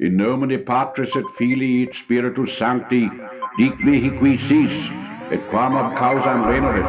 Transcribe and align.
In 0.00 0.16
nomine 0.16 0.64
Patris 0.64 1.16
et 1.16 1.24
Filii 1.36 1.82
et 1.82 1.92
Spiritus 1.92 2.56
Sancti, 2.56 3.10
dic 3.56 3.80
mihi 3.80 4.10
qui 4.16 4.38
sis, 4.38 4.70
et 5.32 5.40
quam 5.50 5.74
ab 5.76 5.96
causam 5.96 6.46
veneris. 6.46 6.86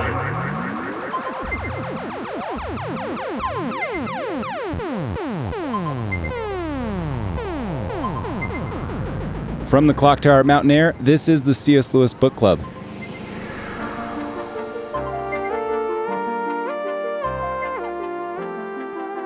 From 9.68 9.88
the 9.88 9.94
Clock 9.96 10.20
Tower 10.20 10.42
at 10.42 10.46
Mountain 10.46 10.70
Air, 10.70 10.94
this 11.00 11.28
is 11.28 11.42
the 11.42 11.56
C.S. 11.56 11.96
Lewis 11.96 12.14
Book 12.14 12.36
Club. 12.36 12.60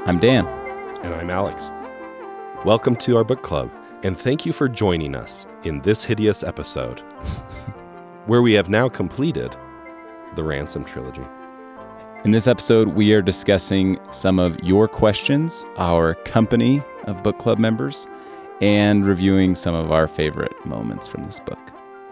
I'm 0.05 0.19
Dan. 0.19 0.47
And 1.03 1.13
I'm 1.13 1.29
Alex. 1.29 1.73
Welcome 2.65 2.95
to 2.97 3.17
our 3.17 3.25
book 3.25 3.41
club, 3.41 3.69
and 4.03 4.17
thank 4.17 4.45
you 4.45 4.53
for 4.53 4.69
joining 4.69 5.15
us 5.15 5.45
in 5.65 5.81
this 5.81 6.05
hideous 6.05 6.43
episode, 6.43 6.99
where 8.25 8.41
we 8.41 8.53
have 8.53 8.69
now 8.69 8.87
completed 8.87 9.53
the 10.35 10.45
Ransom 10.45 10.85
trilogy. 10.85 11.25
In 12.23 12.31
this 12.31 12.47
episode, 12.47 12.87
we 12.87 13.11
are 13.11 13.21
discussing 13.21 13.99
some 14.11 14.39
of 14.39 14.57
your 14.63 14.87
questions, 14.87 15.65
our 15.75 16.15
company 16.23 16.81
of 17.03 17.21
book 17.21 17.37
club 17.37 17.59
members, 17.59 18.07
and 18.61 19.05
reviewing 19.05 19.55
some 19.55 19.75
of 19.75 19.91
our 19.91 20.07
favorite 20.07 20.53
moments 20.65 21.05
from 21.05 21.25
this 21.25 21.41
book. 21.41 21.59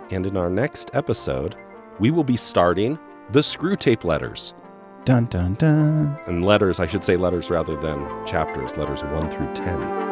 And 0.09 0.25
in 0.25 0.35
our 0.35 0.49
next 0.49 0.91
episode, 0.93 1.55
we 1.97 2.11
will 2.11 2.25
be 2.25 2.35
starting 2.35 2.99
the 3.29 3.39
Screwtape 3.39 4.03
Letters. 4.03 4.53
Dun 5.05 5.27
dun 5.27 5.53
dun. 5.53 6.19
And 6.27 6.43
letters, 6.43 6.81
I 6.81 6.87
should 6.87 7.05
say 7.05 7.15
letters 7.15 7.49
rather 7.49 7.77
than 7.77 8.05
chapters, 8.25 8.75
letters 8.75 9.01
1 9.01 9.31
through 9.31 9.53
10. 9.55 10.10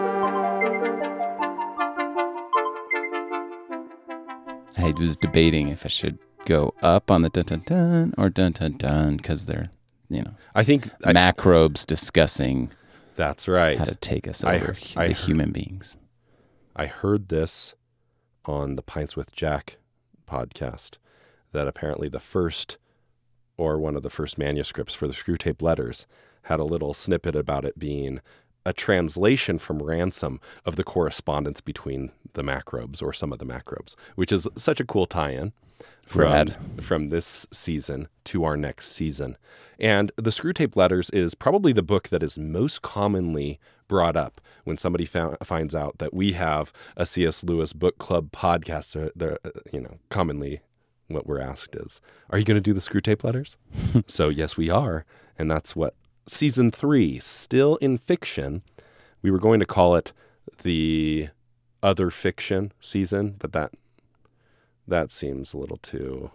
I 4.80 4.92
was 4.98 5.18
debating 5.18 5.70
if 5.70 5.86
I 5.86 5.90
should 5.90 6.18
go 6.46 6.74
up 6.82 7.12
on 7.12 7.22
the 7.22 7.30
dun 7.30 7.44
dun 7.46 7.62
dun 7.66 8.14
or 8.18 8.30
dun 8.30 8.54
dun 8.54 8.74
dun 8.78 9.18
because 9.18 9.46
they're, 9.46 9.70
you 10.10 10.22
know, 10.24 10.34
I 10.56 10.64
think 10.64 10.90
I, 11.06 11.14
macrobes 11.14 11.86
discussing 11.86 12.72
that's 13.16 13.48
right. 13.48 13.78
how 13.78 13.84
to 13.86 13.96
take 13.96 14.28
us 14.28 14.44
I 14.44 14.56
over 14.56 14.66
heard- 14.68 14.78
I 14.96 15.08
the 15.10 15.14
heard- 15.14 15.26
human 15.26 15.52
beings. 15.52 15.98
I 16.76 16.86
heard 16.86 17.28
this 17.30 17.74
on 18.46 18.76
the 18.78 18.82
Pints 18.82 19.16
with 19.16 19.34
Jack 19.36 19.78
podcast 20.28 20.92
that 21.52 21.68
apparently 21.68 22.08
the 22.08 22.20
first 22.22 22.78
or 23.58 23.78
one 23.78 23.96
of 23.98 24.04
the 24.04 24.10
first 24.10 24.38
manuscripts 24.38 24.94
for 24.94 25.08
the 25.08 25.14
Screwtape 25.14 25.62
letters 25.62 26.08
had 26.44 26.60
a 26.62 26.64
little 26.64 26.94
snippet 26.94 27.36
about 27.36 27.66
it 27.66 27.78
being 27.78 28.22
a 28.66 28.72
translation 28.72 29.58
from 29.60 29.82
ransom 29.84 30.40
of 30.66 30.78
the 30.78 30.84
correspondence 30.84 31.60
between 31.60 32.12
the 32.34 32.44
macrobes 32.44 33.02
or 33.02 33.14
some 33.14 33.32
of 33.32 33.40
the 33.40 33.46
macrobes, 33.46 33.96
which 34.16 34.32
is 34.32 34.48
such 34.56 34.80
a 34.80 34.86
cool 34.86 35.06
tie-in 35.06 35.54
from, 36.06 36.48
from 36.82 37.08
this 37.08 37.46
season 37.52 38.08
to 38.26 38.44
our 38.44 38.58
next 38.58 38.92
season. 38.92 39.38
And 39.80 40.12
the 40.18 40.32
Screwtape 40.32 40.76
letters 40.76 41.10
is 41.12 41.36
probably 41.36 41.72
the 41.72 41.84
book 41.84 42.10
that 42.10 42.24
is 42.24 42.38
most 42.38 42.82
commonly 42.82 43.60
brought 43.88 44.18
up 44.18 44.42
when 44.64 44.78
somebody 44.78 45.06
found, 45.06 45.38
finds 45.44 45.74
out 45.74 45.98
that 46.00 46.14
we 46.14 46.34
have 46.34 46.74
a 46.98 47.06
C.S. 47.06 47.44
Lewis 47.44 47.74
book 47.74 47.98
club 47.98 48.32
podcast. 48.32 48.94
They're, 48.94 49.12
they're, 49.16 49.40
uh, 49.46 49.60
you 49.72 49.80
know, 49.80 49.98
commonly 50.10 50.62
what 51.08 51.26
we're 51.26 51.40
asked 51.40 51.76
is, 51.76 52.02
"Are 52.30 52.38
you 52.38 52.46
going 52.46 52.58
to 52.58 52.62
do 52.62 52.74
the 52.74 52.80
Screwtape 52.80 53.24
letters?" 53.24 53.58
so 54.08 54.30
yes, 54.30 54.58
we 54.58 54.70
are, 54.70 55.06
and 55.38 55.50
that's 55.50 55.76
what 55.76 55.96
season 56.28 56.72
three, 56.72 57.20
still 57.20 57.78
in 57.78 57.98
fiction. 57.98 58.62
We 59.22 59.32
were 59.32 59.40
going 59.40 59.60
to 59.60 59.66
call 59.66 59.96
it 59.96 60.14
the 60.64 61.30
other 61.82 62.10
fiction 62.10 62.72
season, 62.82 63.36
but 63.40 63.54
that 63.54 63.74
that 64.88 65.12
seems 65.12 65.54
a 65.54 65.58
little 65.58 65.78
too 65.78 66.32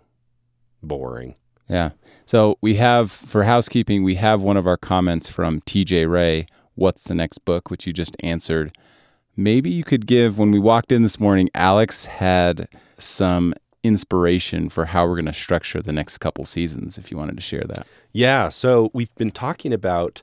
boring. 0.83 1.35
Yeah. 1.69 1.91
So 2.27 2.59
we 2.61 2.75
have, 2.75 3.11
for 3.11 3.45
housekeeping, 3.45 4.05
we 4.05 4.17
have 4.17 4.43
one 4.43 4.57
of 4.57 4.67
our 4.67 4.77
comments 4.77 5.29
from 5.29 5.61
TJ 5.63 6.11
Ray. 6.11 6.47
What's 6.75 7.05
the 7.05 7.15
next 7.15 7.39
book? 7.45 7.71
Which 7.71 7.87
you 7.87 7.93
just 7.93 8.17
answered. 8.21 8.77
Maybe 9.37 9.71
you 9.71 9.83
could 9.83 10.07
give, 10.07 10.39
when 10.39 10.51
we 10.51 10.59
walked 10.59 10.93
in 10.93 11.03
this 11.03 11.19
morning, 11.19 11.49
Alex 11.55 12.05
had 12.05 12.69
some 12.99 13.55
inspiration 13.83 14.69
for 14.69 14.87
how 14.87 15.07
we're 15.07 15.17
going 15.17 15.25
to 15.27 15.33
structure 15.33 15.83
the 15.83 15.93
next 15.93 16.19
couple 16.19 16.45
seasons, 16.45 16.97
if 16.99 17.11
you 17.11 17.17
wanted 17.17 17.37
to 17.37 17.43
share 17.43 17.65
that. 17.67 17.87
Yeah, 18.13 18.49
so 18.49 18.91
we've 18.95 19.15
been 19.17 19.33
talking 19.33 19.73
about 19.73 20.23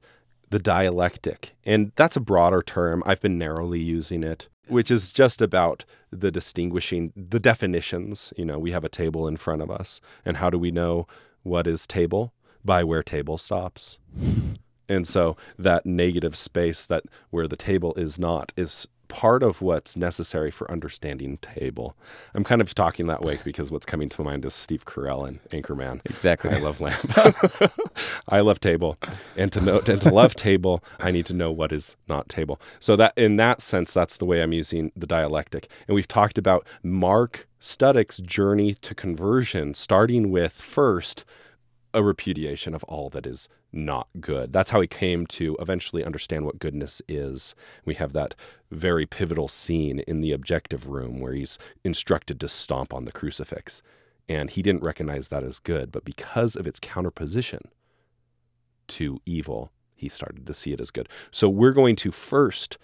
the 0.52 0.60
dialectic, 0.60 1.56
and 1.66 1.92
that's 1.96 2.16
a 2.16 2.22
broader 2.22 2.62
term. 2.62 3.02
I've 3.06 3.22
been 3.22 3.38
narrowly 3.38 3.80
using 3.80 4.24
it, 4.24 4.50
which 4.68 4.92
is 4.92 5.12
just 5.12 5.42
about 5.42 5.86
the 6.12 6.30
distinguishing, 6.30 7.14
the 7.16 7.40
definitions. 7.40 8.34
You 8.38 8.46
know, 8.46 8.60
we 8.60 8.72
have 8.72 8.84
a 8.84 8.90
table 8.90 9.28
in 9.28 9.38
front 9.38 9.62
of 9.62 9.72
us, 9.72 10.02
and 10.24 10.38
how 10.38 10.50
do 10.50 10.60
we 10.60 10.70
know 10.70 11.08
what 11.44 11.66
is 11.66 11.88
table? 11.88 12.34
By 12.64 12.84
where 12.84 13.02
table 13.02 13.40
stops. 13.40 13.98
and 14.90 15.08
so 15.08 15.36
that 15.58 15.86
negative 15.86 16.36
space 16.36 16.86
that 16.86 17.06
where 17.32 17.48
the 17.48 17.58
table 17.58 17.96
is 17.96 18.20
not 18.20 18.52
is 18.56 18.88
part 19.12 19.44
of 19.44 19.62
what's 19.62 19.98
necessary 19.98 20.50
for 20.50 20.72
understanding 20.72 21.38
table. 21.40 21.98
I'm 22.34 22.46
kind 22.46 22.62
of 22.62 22.74
talking 22.74 23.08
that 23.08 23.22
way 23.22 23.38
because 23.44 23.70
what's 23.70 23.86
coming 23.86 24.08
to 24.08 24.24
mind 24.24 24.46
is 24.46 24.54
Steve 24.54 24.86
Carell 24.86 25.28
and 25.28 25.44
Anchorman. 25.50 26.00
Exactly. 26.06 26.50
I 26.50 26.60
love 26.60 26.80
lamp. 26.80 27.12
I 28.30 28.40
love 28.40 28.62
table, 28.62 28.98
and 29.36 29.52
to 29.52 29.60
know 29.60 29.82
and 29.86 30.00
to 30.02 30.14
love 30.14 30.34
table, 30.36 30.82
I 30.98 31.12
need 31.12 31.26
to 31.26 31.34
know 31.34 31.52
what 31.52 31.74
is 31.74 31.98
not 32.08 32.30
table. 32.30 32.60
So 32.80 32.96
that 32.96 33.12
in 33.18 33.36
that 33.36 33.62
sense, 33.62 33.94
that's 33.94 34.16
the 34.16 34.26
way 34.26 34.42
I'm 34.42 34.54
using 34.54 34.94
the 34.96 35.08
dialectic. 35.08 35.68
And 35.90 35.96
we've 35.96 36.08
talked 36.08 36.38
about 36.38 36.66
Mark 36.82 37.50
Studdock's 37.60 38.20
journey 38.20 38.74
to 38.76 38.96
conversion, 38.96 39.74
starting 39.74 40.32
with 40.32 40.54
first 40.54 41.26
a 41.94 42.02
repudiation 42.02 42.74
of 42.74 42.86
all 42.86 43.10
that 43.10 43.28
is 43.28 43.50
not 43.74 44.08
good. 44.20 44.52
That's 44.52 44.72
how 44.72 44.82
he 44.82 44.88
came 44.88 45.26
to 45.28 45.58
eventually 45.60 46.04
understand 46.04 46.46
what 46.46 46.60
goodness 46.60 47.02
is. 47.08 47.56
We 47.86 47.96
have 47.96 48.14
that 48.14 48.36
very 48.70 49.06
pivotal 49.06 49.48
scene 49.48 50.00
in 50.00 50.22
the 50.22 50.32
objective 50.32 50.88
room 50.88 51.20
where 51.20 51.34
he's 51.34 51.58
instructed 51.84 52.40
to 52.40 52.50
stomp 52.50 52.94
on 52.94 53.06
the 53.06 53.12
crucifix. 53.12 53.82
And 54.28 54.50
he 54.50 54.62
didn't 54.62 54.84
recognize 54.84 55.28
that 55.28 55.44
as 55.44 55.60
good, 55.60 55.92
but 55.92 56.06
because 56.06 56.56
of 56.56 56.68
its 56.68 56.80
counterposition 56.80 57.62
to 58.88 59.20
evil, 59.26 59.72
he 59.96 60.10
started 60.10 60.46
to 60.48 60.54
see 60.54 60.74
it 60.74 60.82
as 60.82 60.92
good. 60.92 61.10
So 61.32 61.50
we're 61.50 61.72
going 61.72 61.96
to 61.98 62.12
first 62.12 62.78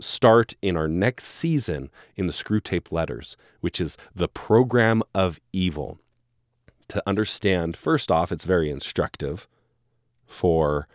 start 0.00 0.54
in 0.62 0.76
our 0.76 0.88
next 0.88 1.24
season 1.24 1.90
in 2.16 2.26
the 2.26 2.32
Screwtape 2.32 2.90
Letters, 2.90 3.36
which 3.60 3.80
is 3.80 3.96
the 4.14 4.28
program 4.28 5.02
of 5.14 5.40
evil 5.52 5.98
to 6.88 7.02
understand, 7.06 7.76
first 7.76 8.10
off, 8.10 8.30
it's 8.30 8.44
very 8.44 8.70
instructive 8.70 9.48
for 10.32 10.88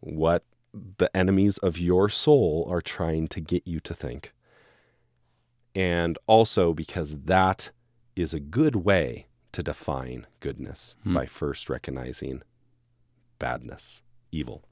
what 0.00 0.44
the 0.74 1.14
enemies 1.16 1.58
of 1.58 1.78
your 1.78 2.08
soul 2.08 2.66
are 2.70 2.80
trying 2.80 3.28
to 3.28 3.40
get 3.40 3.66
you 3.66 3.78
to 3.80 3.94
think. 3.94 4.32
And 5.74 6.18
also 6.26 6.72
because 6.72 7.22
that 7.24 7.70
is 8.16 8.34
a 8.34 8.40
good 8.40 8.76
way 8.76 9.26
to 9.52 9.62
define 9.62 10.26
goodness 10.40 10.96
Hmm. 11.04 11.14
by 11.14 11.26
first 11.26 11.68
recognizing 11.70 12.42
badness, 13.38 14.02
evil. 14.30 14.62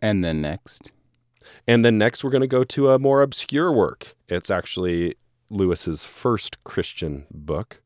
And 0.00 0.24
then 0.24 0.40
next. 0.40 0.92
And 1.66 1.84
then 1.84 1.98
next, 1.98 2.22
we're 2.22 2.30
going 2.30 2.40
to 2.42 2.46
go 2.46 2.64
to 2.64 2.90
a 2.90 2.98
more 2.98 3.22
obscure 3.22 3.72
work. 3.72 4.14
It's 4.28 4.50
actually 4.50 5.16
Lewis's 5.50 6.04
first 6.04 6.62
Christian 6.64 7.26
book 7.30 7.82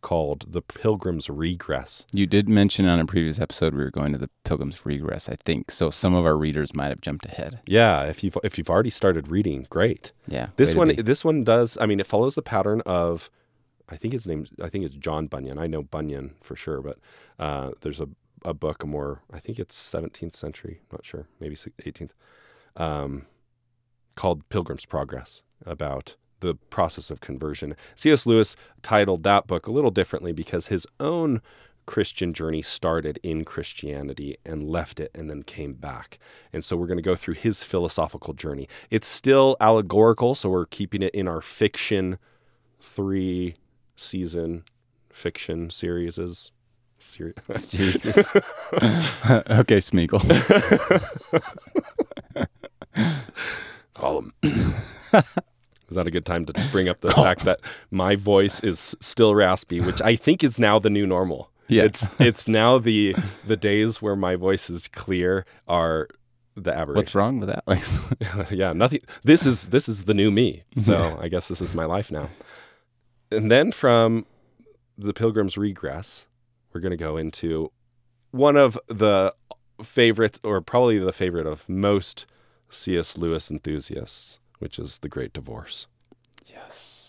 called 0.00 0.52
The 0.52 0.62
Pilgrim's 0.62 1.28
Regress. 1.28 2.06
You 2.12 2.26
did 2.26 2.48
mention 2.48 2.86
on 2.86 3.00
a 3.00 3.06
previous 3.06 3.38
episode 3.38 3.74
we 3.74 3.82
were 3.82 3.90
going 3.90 4.12
to 4.12 4.18
the 4.18 4.30
Pilgrim's 4.44 4.84
Regress, 4.84 5.28
I 5.28 5.36
think. 5.44 5.70
So 5.70 5.90
some 5.90 6.14
of 6.14 6.24
our 6.24 6.36
readers 6.36 6.74
might 6.74 6.88
have 6.88 7.00
jumped 7.00 7.26
ahead. 7.26 7.60
Yeah, 7.66 8.04
if 8.04 8.22
you've 8.22 8.36
if 8.42 8.58
you've 8.58 8.70
already 8.70 8.90
started 8.90 9.28
reading, 9.28 9.66
great. 9.70 10.12
Yeah. 10.26 10.48
This 10.56 10.74
one 10.74 10.94
this 10.96 11.24
one 11.24 11.44
does. 11.44 11.78
I 11.80 11.86
mean, 11.86 12.00
it 12.00 12.06
follows 12.06 12.34
the 12.34 12.42
pattern 12.42 12.82
of, 12.86 13.30
I 13.88 13.96
think 13.96 14.12
his 14.12 14.26
name. 14.26 14.46
I 14.62 14.68
think 14.68 14.84
it's 14.84 14.96
John 14.96 15.26
Bunyan. 15.26 15.58
I 15.58 15.66
know 15.66 15.82
Bunyan 15.82 16.34
for 16.42 16.56
sure, 16.56 16.80
but 16.80 16.98
uh, 17.38 17.70
there's 17.80 18.00
a 18.00 18.08
a 18.44 18.54
book, 18.54 18.82
a 18.82 18.86
more 18.86 19.22
I 19.32 19.40
think 19.40 19.58
it's 19.58 19.76
17th 19.76 20.34
century. 20.34 20.80
Not 20.92 21.04
sure, 21.04 21.26
maybe 21.40 21.56
18th, 21.56 22.10
um, 22.76 23.26
called 24.14 24.48
Pilgrim's 24.48 24.86
Progress 24.86 25.42
about 25.66 26.16
the 26.40 26.54
process 26.70 27.10
of 27.10 27.20
conversion. 27.20 27.74
C.S. 27.94 28.26
Lewis 28.26 28.56
titled 28.82 29.22
that 29.24 29.46
book 29.46 29.66
a 29.66 29.72
little 29.72 29.90
differently 29.90 30.32
because 30.32 30.68
his 30.68 30.86
own 31.00 31.40
Christian 31.86 32.34
journey 32.34 32.60
started 32.60 33.18
in 33.22 33.44
Christianity 33.44 34.36
and 34.44 34.68
left 34.68 35.00
it 35.00 35.10
and 35.14 35.30
then 35.30 35.42
came 35.42 35.72
back. 35.72 36.18
And 36.52 36.62
so 36.62 36.76
we're 36.76 36.86
going 36.86 36.98
to 36.98 37.02
go 37.02 37.16
through 37.16 37.34
his 37.34 37.62
philosophical 37.62 38.34
journey. 38.34 38.68
It's 38.90 39.08
still 39.08 39.56
allegorical, 39.58 40.34
so 40.34 40.50
we're 40.50 40.66
keeping 40.66 41.02
it 41.02 41.14
in 41.14 41.26
our 41.26 41.40
fiction 41.40 42.18
three 42.80 43.54
season 43.96 44.64
fiction 45.10 45.70
series 45.70 46.18
Seri- 46.98 47.32
Jesus. 47.56 48.34
okay, 48.36 49.78
Smeagol. 49.78 50.20
Call 53.94 54.18
'em. 54.18 54.34
Is 55.88 55.96
that 55.96 56.06
a 56.06 56.10
good 56.10 56.26
time 56.26 56.44
to 56.46 56.52
bring 56.70 56.88
up 56.88 57.00
the 57.00 57.10
fact 57.14 57.44
that 57.44 57.60
my 57.90 58.14
voice 58.14 58.60
is 58.60 58.94
still 59.00 59.34
raspy, 59.34 59.80
which 59.80 60.00
I 60.02 60.16
think 60.16 60.44
is 60.44 60.58
now 60.58 60.78
the 60.78 60.90
new 60.90 61.06
normal. 61.06 61.50
Yeah. 61.68 61.84
It's 61.84 62.06
it's 62.18 62.48
now 62.48 62.78
the 62.78 63.14
the 63.46 63.56
days 63.56 64.00
where 64.00 64.16
my 64.16 64.36
voice 64.36 64.70
is 64.70 64.88
clear 64.88 65.44
are 65.66 66.08
the 66.54 66.72
aberration. 66.72 66.96
What's 66.96 67.14
wrong 67.14 67.40
with 67.40 67.50
Alex? 67.66 68.00
yeah, 68.50 68.72
nothing. 68.72 69.00
This 69.22 69.46
is 69.46 69.68
this 69.68 69.88
is 69.88 70.04
the 70.04 70.14
new 70.14 70.30
me. 70.30 70.64
Mm-hmm. 70.70 70.80
So 70.80 71.18
I 71.20 71.28
guess 71.28 71.48
this 71.48 71.60
is 71.60 71.74
my 71.74 71.84
life 71.84 72.10
now. 72.10 72.28
And 73.30 73.50
then 73.50 73.72
from 73.72 74.26
the 74.96 75.12
Pilgrim's 75.12 75.56
Regress, 75.56 76.26
we're 76.72 76.80
going 76.80 76.90
to 76.90 76.96
go 76.96 77.16
into 77.16 77.70
one 78.30 78.56
of 78.56 78.78
the 78.88 79.34
favorites, 79.82 80.40
or 80.42 80.60
probably 80.60 80.98
the 80.98 81.12
favorite 81.12 81.46
of 81.46 81.68
most 81.68 82.26
C.S. 82.70 83.16
Lewis 83.16 83.50
enthusiasts, 83.50 84.40
which 84.58 84.78
is 84.78 84.98
The 84.98 85.08
Great 85.08 85.32
Divorce. 85.32 85.86
yes. 86.46 87.04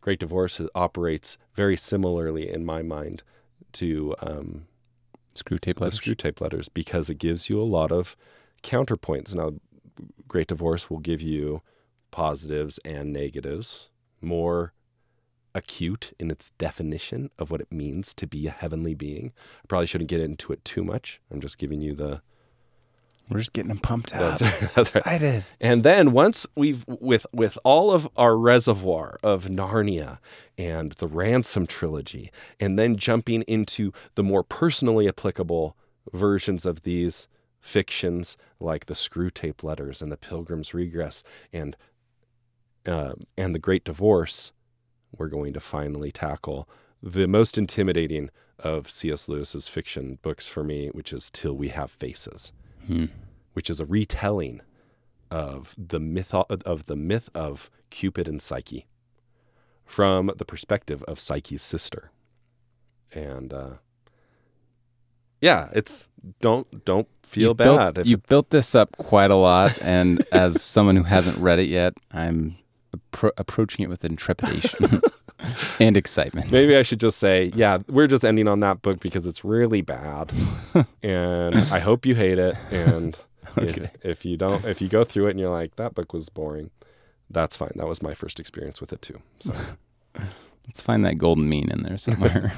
Great 0.00 0.20
Divorce 0.20 0.60
operates 0.74 1.36
very 1.54 1.76
similarly 1.76 2.48
in 2.48 2.64
my 2.64 2.80
mind 2.80 3.24
to 3.72 4.14
um, 4.20 4.66
Screwtape 5.34 5.80
letters. 5.80 6.00
Screwtape 6.00 6.40
letters 6.40 6.68
because 6.68 7.10
it 7.10 7.18
gives 7.18 7.48
you 7.50 7.60
a 7.60 7.64
lot 7.64 7.90
of 7.90 8.16
counterpoints. 8.62 9.34
Now, 9.34 9.54
Great 10.28 10.46
Divorce 10.46 10.88
will 10.88 11.00
give 11.00 11.20
you 11.20 11.60
positives 12.12 12.78
and 12.84 13.12
negatives, 13.12 13.90
more 14.20 14.72
acute 15.54 16.12
in 16.20 16.30
its 16.30 16.50
definition 16.50 17.30
of 17.38 17.50
what 17.50 17.60
it 17.60 17.72
means 17.72 18.14
to 18.14 18.26
be 18.26 18.46
a 18.46 18.50
heavenly 18.50 18.94
being. 18.94 19.32
I 19.64 19.66
probably 19.66 19.86
shouldn't 19.86 20.10
get 20.10 20.20
into 20.20 20.52
it 20.52 20.64
too 20.64 20.84
much. 20.84 21.20
I'm 21.32 21.40
just 21.40 21.58
giving 21.58 21.80
you 21.80 21.94
the. 21.94 22.22
We're 23.28 23.38
just 23.38 23.52
getting 23.52 23.68
them 23.68 23.78
pumped 23.78 24.14
up. 24.14 24.38
That's, 24.38 24.40
that's 24.74 24.94
right. 24.94 25.02
Excited. 25.02 25.44
And 25.60 25.82
then 25.82 26.12
once 26.12 26.46
we've 26.54 26.84
with 26.86 27.26
with 27.32 27.58
all 27.64 27.90
of 27.90 28.08
our 28.16 28.36
reservoir 28.36 29.18
of 29.22 29.46
Narnia 29.46 30.18
and 30.56 30.92
the 30.92 31.08
Ransom 31.08 31.66
trilogy, 31.66 32.30
and 32.60 32.78
then 32.78 32.96
jumping 32.96 33.42
into 33.42 33.92
the 34.14 34.22
more 34.22 34.42
personally 34.42 35.08
applicable 35.08 35.76
versions 36.12 36.64
of 36.64 36.82
these 36.82 37.26
fictions, 37.60 38.36
like 38.60 38.86
the 38.86 38.94
Screwtape 38.94 39.62
Letters 39.62 40.00
and 40.00 40.12
the 40.12 40.16
Pilgrim's 40.16 40.72
Regress 40.72 41.24
and 41.52 41.76
uh, 42.86 43.14
and 43.36 43.54
the 43.54 43.58
Great 43.58 43.84
Divorce, 43.84 44.52
we're 45.16 45.28
going 45.28 45.52
to 45.52 45.60
finally 45.60 46.12
tackle 46.12 46.68
the 47.02 47.26
most 47.26 47.58
intimidating 47.58 48.30
of 48.58 48.88
C.S. 48.88 49.28
Lewis's 49.28 49.68
fiction 49.68 50.18
books 50.22 50.46
for 50.46 50.64
me, 50.64 50.88
which 50.88 51.12
is 51.12 51.30
Till 51.30 51.54
We 51.54 51.68
Have 51.68 51.90
Faces, 51.90 52.52
which 53.52 53.70
is 53.70 53.80
a 53.80 53.86
retelling 53.86 54.60
of 55.30 55.74
the 55.78 56.00
myth 56.00 56.34
of 56.34 56.86
the 56.86 56.96
myth 56.96 57.28
of 57.34 57.70
Cupid 57.90 58.28
and 58.28 58.40
Psyche 58.40 58.86
from 59.84 60.30
the 60.36 60.44
perspective 60.44 61.02
of 61.04 61.20
Psyche's 61.20 61.62
sister. 61.62 62.10
And 63.12 63.52
uh, 63.52 63.70
yeah, 65.40 65.68
it's 65.72 66.08
don't 66.40 66.84
don't 66.84 67.08
feel 67.22 67.50
You've 67.50 67.56
bad. 67.56 67.94
Built, 67.94 67.98
if 67.98 68.06
you 68.06 68.18
built 68.18 68.50
this 68.50 68.74
up 68.74 68.96
quite 68.96 69.30
a 69.30 69.36
lot, 69.36 69.80
and 69.82 70.24
as 70.32 70.60
someone 70.60 70.96
who 70.96 71.04
hasn't 71.04 71.36
read 71.38 71.58
it 71.58 71.68
yet, 71.68 71.94
I'm 72.12 72.56
appro- 72.96 73.32
approaching 73.36 73.84
it 73.84 73.88
with 73.88 74.04
intrepidation 74.04 75.00
and 75.80 75.96
excitement. 75.96 76.50
Maybe 76.50 76.76
I 76.76 76.82
should 76.82 77.00
just 77.00 77.18
say, 77.18 77.50
yeah, 77.54 77.78
we're 77.88 78.06
just 78.06 78.24
ending 78.24 78.48
on 78.48 78.60
that 78.60 78.82
book 78.82 79.00
because 79.00 79.26
it's 79.26 79.44
really 79.44 79.80
bad, 79.82 80.32
and 81.02 81.56
I 81.56 81.78
hope 81.78 82.04
you 82.06 82.14
hate 82.14 82.38
it. 82.38 82.56
And 82.70 83.16
Okay. 83.58 83.84
if, 83.84 84.04
if 84.04 84.24
you 84.26 84.36
don't, 84.36 84.64
if 84.66 84.82
you 84.82 84.88
go 84.88 85.02
through 85.02 85.28
it 85.28 85.30
and 85.30 85.40
you're 85.40 85.48
like, 85.50 85.76
that 85.76 85.94
book 85.94 86.12
was 86.12 86.28
boring, 86.28 86.70
that's 87.30 87.56
fine. 87.56 87.72
That 87.76 87.86
was 87.86 88.02
my 88.02 88.12
first 88.12 88.38
experience 88.38 88.80
with 88.82 88.92
it 88.92 89.00
too. 89.00 89.20
So 89.40 89.52
Let's 90.66 90.82
find 90.82 91.04
that 91.06 91.16
golden 91.16 91.48
mean 91.48 91.70
in 91.70 91.82
there 91.82 91.96
somewhere. 91.96 92.52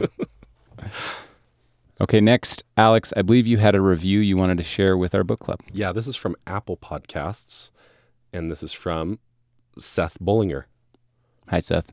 okay, 2.00 2.20
next, 2.20 2.64
Alex, 2.76 3.12
I 3.16 3.22
believe 3.22 3.46
you 3.46 3.58
had 3.58 3.74
a 3.74 3.80
review 3.80 4.20
you 4.20 4.36
wanted 4.36 4.58
to 4.58 4.64
share 4.64 4.96
with 4.96 5.14
our 5.14 5.22
book 5.24 5.40
club. 5.40 5.60
yeah, 5.72 5.92
this 5.92 6.06
is 6.06 6.16
from 6.16 6.34
Apple 6.46 6.76
Podcasts, 6.76 7.70
and 8.32 8.50
this 8.50 8.62
is 8.62 8.72
from 8.72 9.18
Seth 9.78 10.18
Bullinger. 10.20 10.66
Hi, 11.48 11.58
Seth. 11.60 11.92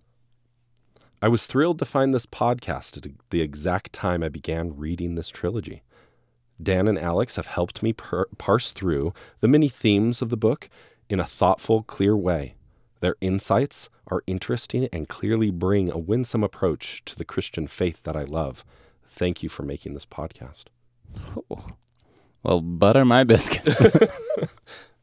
I 1.25 1.27
was 1.27 1.48
thrilled 1.48 1.80
to 1.80 1.86
find 1.86 2.13
this 2.13 2.27
podcast 2.27 2.98
at 2.98 3.12
the 3.31 3.42
exact 3.42 3.92
time 3.92 4.22
I 4.22 4.30
began 4.30 4.77
reading 4.77 5.16
this 5.16 5.30
trilogy. 5.30 5.81
Dan 6.62 6.88
and 6.88 7.00
Alex 7.00 7.36
have 7.36 7.48
helped 7.48 7.81
me 7.81 7.94
per- 7.94 8.27
parse 8.38 8.69
through 8.69 9.12
the 9.39 9.48
many 9.48 9.68
themes 9.68 10.22
of 10.22 10.30
the 10.30 10.38
book 10.38 10.69
in 11.10 11.19
a 11.19 11.25
thoughtful, 11.25 11.81
clear 11.81 12.16
way. 12.16 12.54
Their 13.00 13.16
insights 13.22 13.89
are 14.06 14.22
interesting 14.27 14.88
and 14.94 15.10
clearly 15.10 15.50
bring 15.50 15.89
a 15.89 15.98
winsome 15.98 16.44
approach 16.44 17.04
to 17.06 17.16
the 17.16 17.25
Christian 17.25 17.66
faith 17.66 18.04
that 18.04 18.16
I 18.16 18.25
love. 18.25 18.63
Thank 19.07 19.42
you 19.42 19.50
for 19.50 19.63
making 19.63 19.95
this 19.95 20.06
podcast. 20.06 20.66
Oh, 21.50 21.69
Well, 22.44 22.62
butter 22.62 23.04
my 23.04 23.24
biscuits. 23.24 23.81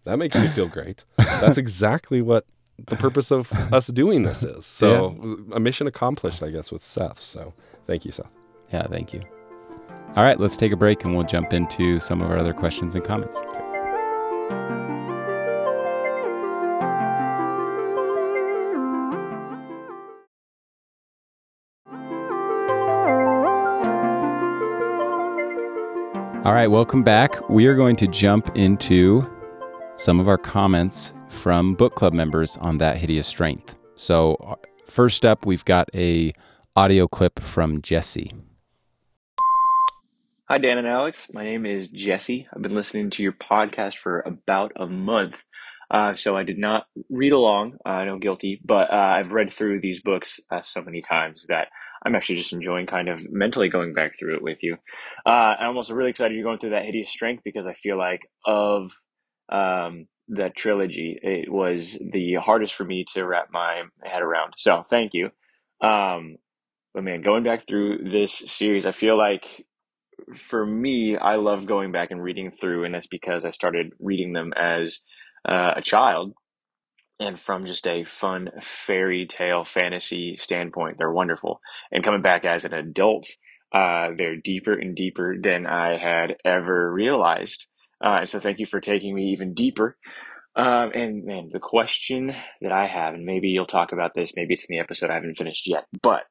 That 0.05 0.19
makes 0.19 0.37
me 0.37 0.49
feel 0.49 0.69
great. 0.69 1.05
That's 1.17 1.59
exactly 1.59 2.23
what 2.23 2.45
the 2.89 2.97
purpose 2.97 3.31
of 3.31 3.53
us 3.73 3.89
doing 3.89 4.23
this 4.23 4.43
is. 4.43 4.67
So, 4.67 5.39
a 5.53 5.61
mission 5.61 5.87
accomplished, 5.87 6.43
I 6.43 6.51
guess, 6.51 6.73
with 6.73 6.85
Seth. 6.85 7.21
So, 7.21 7.53
thank 7.87 8.05
you, 8.05 8.13
Seth. 8.13 8.31
yeah, 8.73 8.87
thank 8.87 9.13
you. 9.13 9.23
All 10.17 10.23
right, 10.25 10.39
let's 10.39 10.57
take 10.57 10.73
a 10.73 10.77
break 10.77 11.05
and 11.05 11.15
we'll 11.15 11.25
jump 11.25 11.53
into 11.53 11.99
some 11.99 12.21
of 12.21 12.31
our 12.31 12.39
other 12.39 12.53
questions 12.53 12.95
and 12.95 13.05
comments. 13.05 13.41
All 26.45 26.53
right, 26.53 26.67
welcome 26.67 27.05
back. 27.05 27.49
We 27.49 27.67
are 27.67 27.77
going 27.77 27.95
to 27.97 28.09
jump 28.09 28.51
into 28.57 29.31
some 29.95 30.19
of 30.19 30.27
our 30.27 30.37
comments 30.37 31.13
from 31.33 31.75
book 31.75 31.95
club 31.95 32.13
members 32.13 32.57
on 32.59 32.79
that 32.79 32.99
hideous 32.99 33.27
strength. 33.27 33.75
So, 33.97 34.35
uh, 34.35 34.55
first 34.87 35.25
up, 35.25 35.47
we've 35.47 35.65
got 35.65 35.89
a 35.95 36.33
audio 36.77 37.09
clip 37.09 37.41
from 37.41 37.83
Jesse. 37.83 38.33
Hi, 40.49 40.59
Dan 40.59 40.79
and 40.79 40.87
Alex. 40.87 41.29
My 41.33 41.45
name 41.45 41.65
is 41.65 41.89
Jesse. 41.89 42.47
I've 42.55 42.63
been 42.63 42.75
listening 42.75 43.11
to 43.11 43.23
your 43.23 43.33
podcast 43.33 43.97
for 43.97 44.21
about 44.21 44.73
a 44.77 44.87
month. 44.87 45.43
Uh, 45.91 46.15
so 46.15 46.37
I 46.37 46.43
did 46.43 46.59
not 46.59 46.87
read 47.11 47.33
along, 47.33 47.79
uh, 47.85 47.91
I 47.91 48.05
know 48.07 48.19
guilty, 48.19 48.61
but 48.65 48.91
uh, 48.91 48.97
I've 48.97 49.33
read 49.33 49.53
through 49.53 49.81
these 49.81 50.01
books 50.01 50.41
uh, 50.51 50.63
so 50.63 50.83
many 50.83 51.03
times 51.03 51.47
that 51.49 51.69
I'm 52.05 52.15
actually 52.15 52.37
just 52.37 52.53
enjoying 52.53 52.87
kind 52.87 53.09
of 53.09 53.31
mentally 53.31 53.69
going 53.69 53.95
back 53.95 54.19
through 54.19 54.37
it 54.37 54.43
with 54.43 54.63
you. 54.63 54.79
Uh, 55.25 55.55
I'm 55.59 55.77
also 55.77 55.95
really 55.95 56.11
excited 56.11 56.35
you're 56.35 56.45
going 56.45 56.59
through 56.59 56.71
that 56.71 56.85
hideous 56.85 57.11
strength 57.11 57.43
because 57.45 57.67
I 57.67 57.75
feel 57.75 57.99
like 57.99 58.27
of 58.45 58.93
um, 59.51 60.07
that 60.33 60.57
trilogy, 60.57 61.19
it 61.23 61.51
was 61.51 61.97
the 62.13 62.35
hardest 62.35 62.75
for 62.75 62.85
me 62.85 63.05
to 63.15 63.25
wrap 63.25 63.49
my 63.53 63.83
head 64.03 64.23
around. 64.23 64.55
So 64.57 64.85
thank 64.89 65.13
you. 65.15 65.31
Um, 65.81 66.37
but 66.95 67.05
man, 67.05 67.23
going 67.23 67.45
back 67.45 67.67
through 67.67 68.11
this 68.11 68.43
series, 68.47 68.87
I 68.87 68.93
feel 68.93 69.17
like 69.17 69.67
for 70.37 70.65
me, 70.65 71.17
I 71.17 71.37
love 71.37 71.67
going 71.67 71.93
back 71.93 72.11
and 72.11 72.23
reading 72.23 72.53
through, 72.61 72.85
and 72.85 72.95
that's 72.95 73.07
because 73.07 73.45
I 73.45 73.51
started 73.51 73.93
reading 73.99 74.33
them 74.33 74.53
as 74.55 75.01
uh, 75.49 75.73
a 75.77 75.83
child. 75.83 76.35
And 77.19 77.39
from 77.39 77.67
just 77.67 77.87
a 77.87 78.05
fun 78.05 78.51
fairy 78.63 79.27
tale 79.27 79.65
fantasy 79.65 80.37
standpoint, 80.37 80.97
they're 80.99 81.13
wonderful. 81.13 81.61
And 81.91 82.03
coming 82.03 82.23
back 82.23 82.45
as 82.45 82.65
an 82.65 82.75
adult, 82.75 83.27
uh, 83.73 84.09
they're 84.17 84.37
deeper 84.37 84.73
and 84.73 84.97
deeper 84.97 85.37
than 85.41 85.67
I 85.67 85.99
had 85.99 86.37
ever 86.45 86.93
realized. 86.93 87.67
Uh, 88.03 88.19
and 88.21 88.29
so, 88.29 88.41
thank 88.41 88.59
you 88.59 88.67
for 88.67 88.81
taking 88.81 89.15
me 89.15 89.33
even 89.33 89.55
deeper. 89.55 89.97
Um, 90.55 90.91
and 90.95 91.25
man, 91.25 91.51
the 91.53 91.61
question 91.61 92.35
that 92.61 92.73
I 92.73 92.87
have, 92.87 93.15
and 93.15 93.25
maybe 93.25 93.49
you'll 93.49 93.67
talk 93.67 93.93
about 93.93 94.13
this, 94.15 94.35
maybe 94.37 94.55
it's 94.55 94.65
in 94.65 94.77
the 94.77 94.81
episode 94.81 95.11
I 95.11 95.15
haven't 95.15 95.37
finished 95.37 95.67
yet, 95.67 95.87
but 96.03 96.25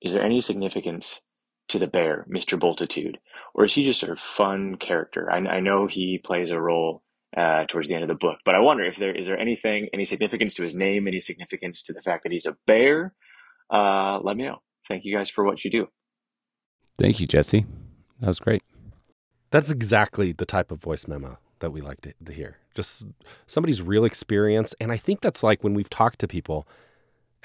is 0.00 0.12
there 0.12 0.24
any 0.24 0.40
significance 0.40 1.20
to 1.68 1.78
the 1.78 1.86
bear, 1.86 2.26
Mr. 2.30 2.58
Bultitude? 2.58 3.16
Or 3.54 3.64
is 3.64 3.74
he 3.74 3.84
just 3.84 4.02
a 4.02 4.16
fun 4.16 4.76
character? 4.76 5.30
I, 5.30 5.38
I 5.38 5.60
know 5.60 5.86
he 5.86 6.20
plays 6.22 6.50
a 6.50 6.60
role 6.60 7.02
uh, 7.36 7.64
towards 7.66 7.88
the 7.88 7.94
end 7.94 8.04
of 8.04 8.08
the 8.08 8.14
book, 8.14 8.38
but 8.44 8.54
I 8.54 8.60
wonder 8.60 8.84
if 8.84 8.96
there 8.96 9.14
is 9.14 9.26
there 9.26 9.38
anything, 9.38 9.88
any 9.92 10.04
significance 10.04 10.54
to 10.54 10.62
his 10.62 10.74
name, 10.74 11.08
any 11.08 11.20
significance 11.20 11.82
to 11.84 11.92
the 11.92 12.02
fact 12.02 12.24
that 12.24 12.32
he's 12.32 12.46
a 12.46 12.56
bear? 12.66 13.14
Uh, 13.72 14.20
let 14.20 14.36
me 14.36 14.44
know. 14.44 14.58
Thank 14.88 15.04
you 15.04 15.16
guys 15.16 15.30
for 15.30 15.44
what 15.44 15.64
you 15.64 15.70
do. 15.70 15.88
Thank 16.98 17.20
you, 17.20 17.26
Jesse. 17.26 17.64
That 18.20 18.26
was 18.26 18.38
great. 18.38 18.62
That's 19.52 19.70
exactly 19.70 20.32
the 20.32 20.46
type 20.46 20.72
of 20.72 20.80
voice 20.80 21.06
memo 21.06 21.38
that 21.60 21.70
we 21.70 21.82
like 21.82 22.00
to, 22.00 22.14
to 22.24 22.32
hear. 22.32 22.56
Just 22.74 23.06
somebody's 23.46 23.82
real 23.82 24.04
experience. 24.04 24.74
And 24.80 24.90
I 24.90 24.96
think 24.96 25.20
that's 25.20 25.42
like 25.42 25.62
when 25.62 25.74
we've 25.74 25.90
talked 25.90 26.18
to 26.20 26.26
people, 26.26 26.66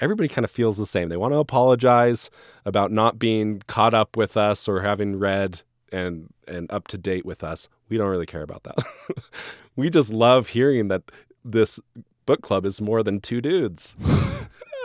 everybody 0.00 0.26
kind 0.26 0.44
of 0.44 0.50
feels 0.50 0.78
the 0.78 0.86
same. 0.86 1.10
They 1.10 1.18
want 1.18 1.32
to 1.32 1.38
apologize 1.38 2.30
about 2.64 2.90
not 2.90 3.18
being 3.18 3.62
caught 3.66 3.92
up 3.92 4.16
with 4.16 4.38
us 4.38 4.66
or 4.66 4.80
having 4.80 5.18
read 5.18 5.60
and 5.92 6.32
and 6.46 6.70
up 6.72 6.88
to 6.88 6.98
date 6.98 7.26
with 7.26 7.44
us. 7.44 7.68
We 7.90 7.98
don't 7.98 8.08
really 8.08 8.26
care 8.26 8.42
about 8.42 8.62
that. 8.64 8.78
we 9.76 9.90
just 9.90 10.10
love 10.10 10.48
hearing 10.48 10.88
that 10.88 11.02
this 11.44 11.78
book 12.24 12.40
club 12.40 12.64
is 12.64 12.80
more 12.80 13.02
than 13.02 13.20
two 13.20 13.42
dudes. 13.42 13.96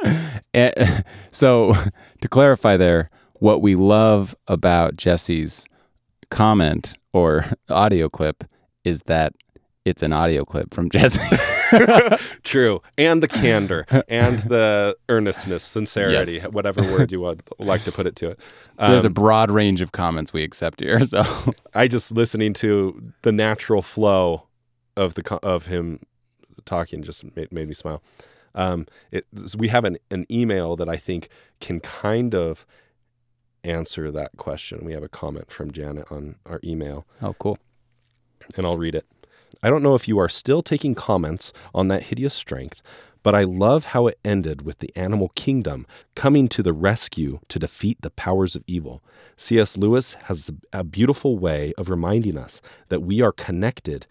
And, 0.04 0.44
eh, 0.54 1.02
so 1.32 1.74
to 2.20 2.28
clarify 2.28 2.76
there, 2.76 3.10
what 3.36 3.62
we 3.62 3.76
love 3.76 4.36
about 4.48 4.98
Jesse's 4.98 5.68
comment 6.30 6.96
or 7.14 7.54
audio 7.70 8.10
clip 8.10 8.44
is 8.84 9.02
that 9.06 9.34
it's 9.86 10.02
an 10.02 10.14
audio 10.14 10.46
clip 10.46 10.74
from 10.74 10.90
Jesse. 10.90 11.20
True. 12.44 12.82
And 12.98 13.22
the 13.22 13.28
candor 13.28 13.86
and 14.08 14.40
the 14.44 14.96
earnestness, 15.10 15.64
sincerity, 15.64 16.34
Yes. 16.34 16.48
whatever 16.50 16.82
word 16.82 17.12
you 17.12 17.20
would 17.22 17.44
like 17.60 17.84
to 17.84 17.92
put 17.92 18.08
it 18.08 18.16
to 18.18 18.30
it. 18.32 18.40
There's 18.78 19.04
a 19.04 19.08
Um, 19.08 19.14
broad 19.14 19.52
range 19.52 19.82
of 19.82 19.92
comments 19.92 20.32
we 20.32 20.44
accept 20.44 20.80
here. 20.80 21.04
So 21.06 21.24
I 21.74 21.88
just 21.88 22.12
listening 22.14 22.54
to 22.56 23.12
the 23.24 23.32
natural 23.32 23.82
flow 23.82 24.48
of 24.96 25.16
the 25.16 25.36
of 25.44 25.66
him 25.66 26.00
talking 26.66 27.04
just 27.04 27.36
made, 27.36 27.52
made 27.52 27.68
me 27.68 27.74
smile. 27.74 28.02
Um, 28.56 28.86
it, 29.12 29.26
we 29.58 29.68
have 29.70 29.84
an, 29.84 29.98
an 30.12 30.26
email 30.32 30.76
that 30.76 30.88
I 30.88 30.96
think 30.98 31.28
can 31.60 31.80
kind 31.80 32.36
of 32.36 32.66
answer 33.64 34.12
that 34.12 34.38
question. 34.38 34.86
We 34.86 34.94
have 34.94 35.04
a 35.04 35.10
comment 35.10 35.52
from 35.52 35.72
Janet 35.72 36.12
on 36.12 36.36
our 36.46 36.60
email. 36.64 37.06
oh, 37.22 37.34
cool. 37.34 37.58
and 38.56 38.66
I'll 38.66 38.78
read 38.78 38.96
it. 38.96 39.06
I 39.62 39.70
don't 39.70 39.84
know 39.84 39.96
if 39.96 40.08
you 40.08 40.18
are 40.20 40.30
still 40.30 40.62
taking 40.62 40.96
comments 40.96 41.54
on 41.74 41.88
that 41.88 42.04
hideous 42.04 42.34
strength, 42.34 42.82
but 43.22 43.34
I 43.34 43.44
love 43.44 43.86
how 43.86 44.08
it 44.08 44.20
ended 44.26 44.64
with 44.64 44.80
the 44.80 44.92
animal 44.96 45.30
kingdom 45.36 45.88
coming 46.16 46.50
to 46.50 46.62
the 46.62 46.74
rescue 46.74 47.40
to 47.48 47.60
defeat 47.60 48.02
the 48.02 48.10
powers 48.10 48.56
of 48.56 48.64
evil. 48.68 49.02
C.S. 49.38 49.78
Lewis 49.78 50.14
has 50.24 50.52
a 50.74 50.84
beautiful 50.84 51.38
way 51.38 51.74
of 51.78 51.90
reminding 51.90 52.38
us 52.38 52.62
that 52.90 53.02
we 53.02 53.22
are 53.22 53.32
connected 53.32 54.06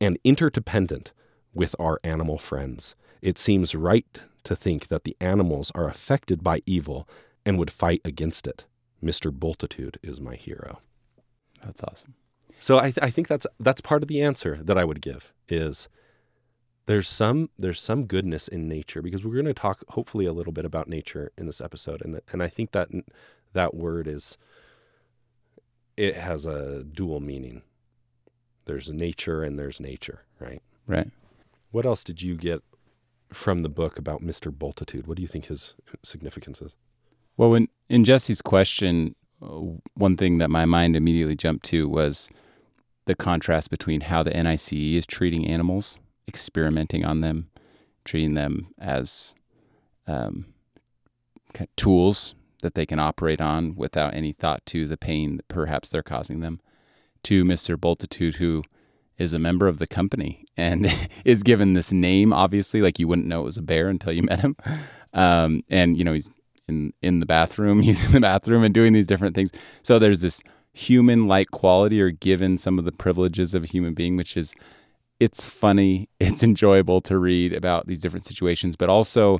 and 0.00 0.18
interdependent 0.22 1.12
with 1.52 1.74
our 1.80 1.98
animal 2.04 2.38
friends. 2.38 2.94
It 3.20 3.38
seems 3.38 3.74
right 3.74 4.06
to 4.44 4.54
think 4.54 4.88
that 4.88 5.04
the 5.04 5.16
animals 5.20 5.72
are 5.74 5.88
affected 5.88 6.42
by 6.42 6.62
evil 6.66 7.08
and 7.44 7.58
would 7.58 7.70
fight 7.70 8.00
against 8.04 8.46
it. 8.46 8.64
Mr. 9.02 9.30
Bultitude 9.30 9.96
is 10.02 10.20
my 10.20 10.34
hero. 10.34 10.80
That's 11.64 11.82
awesome. 11.82 12.14
So 12.60 12.78
I, 12.78 12.82
th- 12.92 12.98
I 13.02 13.10
think 13.10 13.28
that's 13.28 13.46
that's 13.58 13.80
part 13.80 14.02
of 14.02 14.08
the 14.08 14.22
answer 14.22 14.60
that 14.62 14.78
I 14.78 14.84
would 14.84 15.00
give 15.00 15.32
is 15.48 15.88
there's 16.86 17.08
some 17.08 17.50
there's 17.58 17.80
some 17.80 18.06
goodness 18.06 18.46
in 18.46 18.68
nature 18.68 19.02
because 19.02 19.24
we're 19.24 19.34
going 19.34 19.46
to 19.46 19.54
talk 19.54 19.84
hopefully 19.88 20.26
a 20.26 20.32
little 20.32 20.52
bit 20.52 20.64
about 20.64 20.88
nature 20.88 21.32
in 21.36 21.46
this 21.46 21.60
episode 21.60 22.02
and 22.02 22.14
th- 22.14 22.24
and 22.32 22.42
I 22.42 22.48
think 22.48 22.72
that 22.72 22.88
that 23.52 23.74
word 23.74 24.06
is 24.06 24.38
it 25.96 26.14
has 26.16 26.46
a 26.46 26.84
dual 26.84 27.20
meaning. 27.20 27.62
There's 28.64 28.88
nature 28.90 29.42
and 29.42 29.58
there's 29.58 29.80
nature, 29.80 30.22
right? 30.38 30.62
Right. 30.86 31.10
What 31.70 31.84
else 31.84 32.04
did 32.04 32.22
you 32.22 32.36
get 32.36 32.62
from 33.32 33.62
the 33.62 33.68
book 33.68 33.98
about 33.98 34.22
Mr. 34.22 34.56
Bultitude? 34.56 35.06
What 35.06 35.16
do 35.16 35.22
you 35.22 35.28
think 35.28 35.46
his 35.46 35.74
significance 36.02 36.60
is? 36.60 36.76
Well, 37.36 37.50
when 37.50 37.68
in 37.88 38.04
Jesse's 38.04 38.42
question, 38.42 39.14
uh, 39.42 39.60
one 39.94 40.16
thing 40.16 40.38
that 40.38 40.50
my 40.50 40.64
mind 40.64 40.96
immediately 40.96 41.36
jumped 41.36 41.64
to 41.66 41.88
was 41.88 42.28
the 43.06 43.14
contrast 43.14 43.70
between 43.70 44.02
how 44.02 44.22
the 44.22 44.30
NICE 44.30 44.72
is 44.72 45.06
treating 45.06 45.46
animals, 45.46 45.98
experimenting 46.28 47.04
on 47.04 47.20
them, 47.20 47.48
treating 48.04 48.34
them 48.34 48.68
as 48.78 49.34
um, 50.06 50.46
tools 51.76 52.34
that 52.62 52.74
they 52.74 52.86
can 52.86 52.98
operate 52.98 53.40
on 53.40 53.74
without 53.74 54.14
any 54.14 54.32
thought 54.32 54.64
to 54.66 54.86
the 54.86 54.96
pain 54.96 55.36
that 55.36 55.48
perhaps 55.48 55.88
they're 55.88 56.02
causing 56.02 56.40
them, 56.40 56.60
to 57.24 57.44
Mr. 57.44 57.78
Bultitude, 57.78 58.36
who 58.36 58.62
is 59.18 59.32
a 59.32 59.38
member 59.38 59.68
of 59.68 59.78
the 59.78 59.86
company 59.86 60.44
and 60.56 60.86
is 61.24 61.42
given 61.42 61.74
this 61.74 61.92
name, 61.92 62.32
obviously, 62.32 62.82
like 62.82 62.98
you 62.98 63.08
wouldn't 63.08 63.28
know 63.28 63.42
it 63.42 63.46
was 63.46 63.56
a 63.56 63.62
bear 63.62 63.88
until 63.88 64.12
you 64.12 64.22
met 64.22 64.40
him. 64.40 64.56
Um, 65.14 65.62
and, 65.68 65.98
you 65.98 66.04
know, 66.04 66.14
he's 66.14 66.30
in 66.68 66.92
in 67.02 67.20
the 67.20 67.26
bathroom, 67.26 67.82
using 67.82 68.12
the 68.12 68.20
bathroom 68.20 68.64
and 68.64 68.74
doing 68.74 68.92
these 68.92 69.06
different 69.06 69.34
things. 69.34 69.50
So 69.82 69.98
there's 69.98 70.20
this 70.20 70.42
human 70.74 71.24
like 71.24 71.50
quality 71.50 72.00
or 72.00 72.10
given 72.10 72.56
some 72.56 72.78
of 72.78 72.84
the 72.84 72.92
privileges 72.92 73.54
of 73.54 73.64
a 73.64 73.66
human 73.66 73.94
being, 73.94 74.16
which 74.16 74.36
is 74.36 74.54
it's 75.20 75.48
funny, 75.48 76.08
it's 76.20 76.42
enjoyable 76.42 77.00
to 77.02 77.18
read 77.18 77.52
about 77.52 77.86
these 77.86 78.00
different 78.00 78.24
situations, 78.24 78.76
but 78.76 78.88
also 78.88 79.38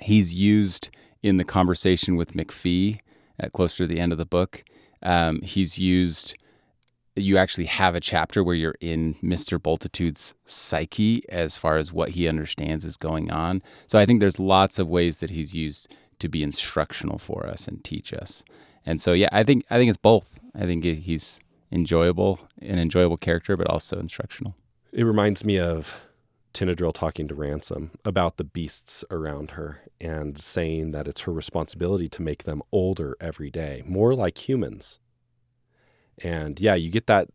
he's 0.00 0.34
used 0.34 0.90
in 1.22 1.38
the 1.38 1.44
conversation 1.44 2.16
with 2.16 2.34
MacPhee 2.34 2.98
at 3.40 3.52
closer 3.52 3.84
to 3.84 3.86
the 3.86 4.00
end 4.00 4.12
of 4.12 4.18
the 4.18 4.26
book. 4.26 4.62
Um, 5.02 5.40
he's 5.42 5.78
used 5.78 6.36
you 7.16 7.38
actually 7.38 7.66
have 7.66 7.94
a 7.94 8.00
chapter 8.00 8.42
where 8.42 8.56
you're 8.56 8.74
in 8.80 9.14
Mr. 9.22 9.62
Bultitude's 9.62 10.34
psyche 10.44 11.22
as 11.28 11.56
far 11.56 11.76
as 11.76 11.92
what 11.92 12.10
he 12.10 12.26
understands 12.26 12.84
is 12.84 12.96
going 12.96 13.30
on. 13.30 13.62
So 13.86 13.98
I 13.98 14.06
think 14.06 14.20
there's 14.20 14.40
lots 14.40 14.78
of 14.78 14.88
ways 14.88 15.20
that 15.20 15.30
he's 15.30 15.54
used 15.54 15.94
to 16.18 16.28
be 16.28 16.42
instructional 16.42 17.18
for 17.18 17.46
us 17.46 17.68
and 17.68 17.82
teach 17.84 18.12
us. 18.12 18.44
And 18.86 19.00
so 19.00 19.12
yeah, 19.12 19.28
I 19.32 19.44
think 19.44 19.64
I 19.70 19.78
think 19.78 19.88
it's 19.88 19.96
both. 19.96 20.38
I 20.54 20.60
think 20.60 20.84
he's 20.84 21.40
enjoyable, 21.72 22.40
an 22.60 22.78
enjoyable 22.78 23.16
character, 23.16 23.56
but 23.56 23.66
also 23.68 23.98
instructional. 23.98 24.54
It 24.92 25.04
reminds 25.04 25.44
me 25.44 25.58
of 25.58 26.04
Tinidril 26.52 26.94
talking 26.94 27.26
to 27.28 27.34
Ransom 27.34 27.90
about 28.04 28.36
the 28.36 28.44
beasts 28.44 29.04
around 29.10 29.52
her 29.52 29.80
and 30.00 30.38
saying 30.38 30.92
that 30.92 31.08
it's 31.08 31.22
her 31.22 31.32
responsibility 31.32 32.08
to 32.10 32.22
make 32.22 32.44
them 32.44 32.62
older 32.70 33.16
every 33.20 33.50
day, 33.50 33.82
more 33.86 34.14
like 34.14 34.48
humans. 34.48 34.98
And 36.22 36.60
yeah, 36.60 36.76
you 36.76 36.90
get 36.90 37.08
that 37.08 37.28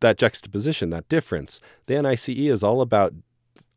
that 0.00 0.18
juxtaposition, 0.18 0.90
that 0.90 1.08
difference. 1.08 1.60
The 1.86 2.00
NICE 2.00 2.28
is 2.28 2.62
all 2.62 2.80
about 2.80 3.14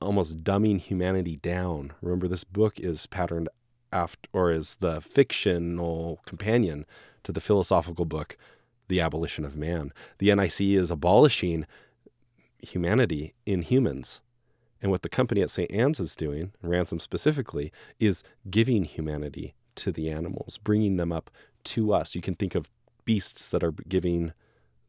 almost 0.02 0.44
dumbing 0.44 0.80
humanity 0.80 1.38
down. 1.38 1.94
Remember, 2.02 2.28
this 2.28 2.44
book 2.44 2.80
is 2.80 3.08
patterned 3.08 3.50
after, 3.92 4.30
or 4.34 4.52
is 4.52 4.78
the 4.80 5.02
fictional 5.02 6.22
companion 6.26 6.86
to 7.24 7.32
the 7.32 7.42
philosophical 7.42 8.06
book, 8.06 8.38
The 8.88 9.02
Abolition 9.02 9.46
of 9.46 9.56
Man. 9.56 9.92
The 10.20 10.34
NIC 10.34 10.62
is 10.62 10.92
abolishing 10.92 11.66
humanity 12.60 13.34
in 13.46 13.62
humans. 13.62 14.22
And 14.82 14.92
what 14.92 15.02
the 15.02 15.10
company 15.10 15.42
at 15.42 15.52
St. 15.52 15.72
Anne's 15.72 16.00
is 16.00 16.16
doing, 16.16 16.52
Ransom 16.62 17.00
specifically, 17.00 17.72
is 18.00 18.24
giving 18.50 18.84
humanity 18.84 19.56
to 19.76 19.92
the 19.92 20.10
animals, 20.10 20.58
bringing 20.58 20.98
them 20.98 21.12
up 21.12 21.30
to 21.66 21.94
us. 21.94 22.16
You 22.16 22.22
can 22.22 22.36
think 22.36 22.56
of 22.56 22.72
beasts 23.06 23.50
that 23.50 23.64
are 23.64 23.72
giving 23.72 24.34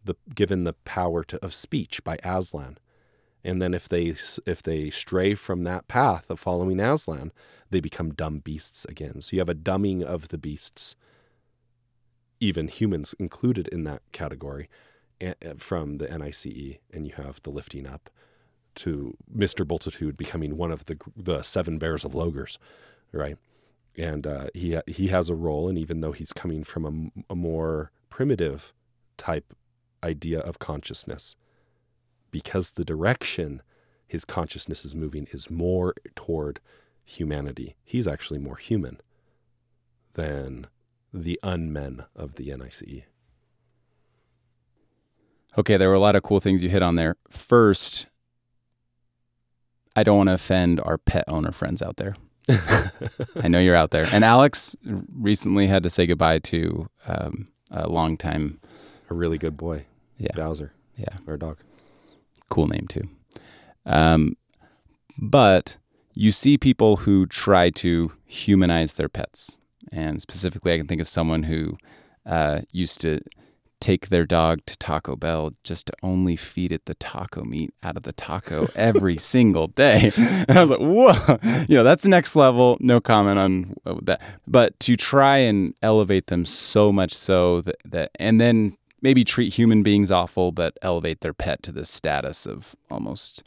the 0.05 0.14
given 0.35 0.64
the 0.64 0.73
power 0.73 1.25
to, 1.25 1.43
of 1.45 1.55
speech 1.55 2.02
by 2.05 2.19
Aslan. 2.25 2.78
And 3.49 3.62
then 3.62 3.73
if 3.73 3.88
they 3.88 4.14
if 4.45 4.62
they 4.62 4.90
stray 4.90 5.35
from 5.35 5.64
that 5.64 5.88
path 5.88 6.28
of 6.28 6.38
following 6.38 6.81
Aslan, 6.81 7.33
they 7.71 7.81
become 7.81 8.12
dumb 8.12 8.40
beasts 8.40 8.85
again. 8.85 9.23
So 9.23 9.31
you 9.35 9.40
have 9.40 9.49
a 9.49 9.55
dumbing 9.55 10.02
of 10.02 10.28
the 10.28 10.37
beasts, 10.37 10.95
even 12.40 12.69
humans 12.69 13.14
included 13.19 13.67
in 13.69 13.85
that 13.85 14.02
category, 14.12 14.69
a- 15.19 15.35
a- 15.40 15.55
from 15.55 15.97
the 15.97 16.07
NICE, 16.09 16.78
and 16.93 17.07
you 17.07 17.14
have 17.17 17.40
the 17.43 17.50
lifting 17.50 17.87
up 17.87 18.11
to 18.75 19.17
Mr. 19.35 19.67
Bultitude 19.67 20.19
becoming 20.19 20.59
one 20.59 20.71
of 20.71 20.85
the 20.85 20.99
the 21.17 21.43
seven 21.43 21.78
bears 21.78 22.05
of 22.05 22.12
Logres, 22.12 22.59
right? 23.12 23.38
And 23.97 24.26
uh, 24.26 24.49
he 24.52 24.78
he 24.87 25.07
has 25.09 25.31
a 25.31 25.35
role, 25.35 25.71
and 25.71 25.78
even 25.78 26.02
though 26.02 26.12
he's 26.12 26.35
coming 26.35 26.64
from 26.64 27.12
a 27.31 27.35
more 27.35 27.93
primitive 28.11 28.75
type 29.17 29.55
idea 30.05 30.38
of 30.38 30.59
consciousness, 30.59 31.35
because 32.30 32.70
the 32.70 32.85
direction 32.85 33.62
his 34.06 34.25
consciousness 34.25 34.85
is 34.85 34.94
moving 34.94 35.26
is 35.32 35.50
more 35.50 35.94
toward 36.14 36.61
humanity. 37.04 37.76
He's 37.85 38.06
actually 38.08 38.38
more 38.38 38.56
human 38.56 39.00
than 40.14 40.66
the 41.12 41.38
unmen 41.42 42.06
of 42.14 42.35
the 42.37 42.54
NICE. 42.54 43.02
Okay, 45.56 45.76
there 45.76 45.88
were 45.88 45.94
a 45.94 46.00
lot 46.00 46.16
of 46.16 46.23
cool 46.23 46.40
things 46.40 46.62
you 46.62 46.68
hit 46.68 46.82
on 46.82 46.94
there. 46.94 47.16
First, 47.30 48.06
I 49.97 50.02
don't 50.02 50.16
want 50.16 50.28
to 50.28 50.35
offend 50.35 50.80
our 50.80 50.99
pet 50.99 51.25
owner 51.26 51.52
friends 51.52 51.82
out 51.82 51.97
there. 51.97 52.14
I 53.37 53.49
know 53.49 53.58
you're 53.58 53.75
out 53.76 53.90
there. 53.90 54.06
And 54.12 54.25
Alex 54.25 54.76
recently 54.85 55.66
had 55.66 55.82
to 55.82 55.90
say 55.90 56.06
goodbye 56.06 56.38
to 56.40 56.88
um, 57.06 57.49
a 57.70 57.88
longtime, 57.88 58.61
A 59.11 59.14
really 59.14 59.38
good 59.38 59.56
boy, 59.56 59.87
Yeah. 60.18 60.35
Bowser, 60.35 60.73
yeah, 60.97 61.16
our 61.26 61.37
dog. 61.37 61.58
Cool 62.49 62.67
name 62.67 62.87
too. 62.88 63.09
Um, 63.87 64.37
but 65.17 65.76
you 66.14 66.33
see 66.33 66.59
people 66.59 66.97
who 66.97 67.26
try 67.26 67.71
to 67.71 68.12
humanize 68.26 68.95
their 68.95 69.09
pets. 69.09 69.57
And 69.90 70.21
specifically, 70.21 70.75
I 70.75 70.78
can 70.78 70.87
think 70.87 71.00
of 71.00 71.09
someone 71.09 71.45
who 71.45 71.78
uh, 72.26 72.61
used 72.73 73.00
to 73.00 73.21
take 73.81 74.09
their 74.09 74.26
dog 74.26 74.59
to 74.67 74.76
Taco 74.78 75.17
Bell 75.17 75.52
just 75.62 75.87
to 75.87 75.93
only 76.02 76.37
feed 76.37 76.73
it 76.73 76.87
the 76.87 76.95
taco 76.95 77.45
meat 77.45 77.73
out 77.83 77.97
of 77.97 78.02
the 78.02 78.12
taco 78.12 78.69
every 78.75 79.17
single 79.17 79.69
day. 79.69 80.12
And 80.49 80.59
I 80.59 80.61
was 80.61 80.71
like, 80.71 80.81
whoa, 80.81 81.38
you 81.69 81.76
know, 81.76 81.85
that's 81.85 82.07
next 82.07 82.35
level. 82.35 82.76
No 82.81 83.00
comment 83.00 83.38
on 83.38 83.75
uh, 83.87 83.95
that. 84.02 84.21
But 84.47 84.78
to 84.81 84.97
try 84.97 85.38
and 85.38 85.75
elevate 85.83 86.26
them 86.26 86.45
so 86.47 86.90
much 86.90 87.14
so 87.14 87.61
that, 87.62 87.76
that 87.85 88.11
and 88.17 88.40
then 88.40 88.76
maybe 89.02 89.25
treat 89.25 89.55
human 89.55 89.83
beings 89.83 90.11
awful, 90.11 90.52
but 90.52 90.76
elevate 90.83 91.21
their 91.21 91.35
pet 91.35 91.62
to 91.64 91.73
the 91.73 91.85
status 91.85 92.47
of 92.47 92.75
almost 92.90 93.43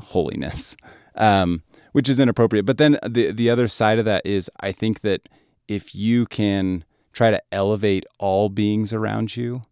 holiness. 0.00 0.76
Um, 1.16 1.64
which 1.92 2.08
is 2.08 2.20
inappropriate. 2.20 2.66
But 2.66 2.78
then 2.78 2.98
the 3.06 3.32
the 3.32 3.50
other 3.50 3.68
side 3.68 3.98
of 3.98 4.04
that 4.04 4.24
is 4.24 4.50
I 4.60 4.72
think 4.72 5.00
that 5.00 5.28
if 5.68 5.94
you 5.94 6.26
can 6.26 6.84
try 7.12 7.30
to 7.30 7.42
elevate 7.52 8.04
all 8.18 8.48
beings 8.48 8.92
around 8.92 9.36
you 9.36 9.62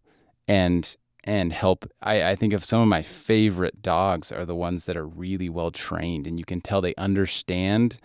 and 0.47 0.95
and 1.23 1.53
help 1.53 1.85
I, 2.01 2.31
I 2.31 2.35
think 2.35 2.53
of 2.53 2.65
some 2.65 2.81
of 2.81 2.87
my 2.87 3.01
favorite 3.01 3.81
dogs 3.81 4.31
are 4.31 4.45
the 4.45 4.55
ones 4.55 4.85
that 4.85 4.97
are 4.97 5.07
really 5.07 5.49
well 5.49 5.71
trained 5.71 6.27
and 6.27 6.39
you 6.39 6.45
can 6.45 6.61
tell 6.61 6.81
they 6.81 6.95
understand 6.95 7.97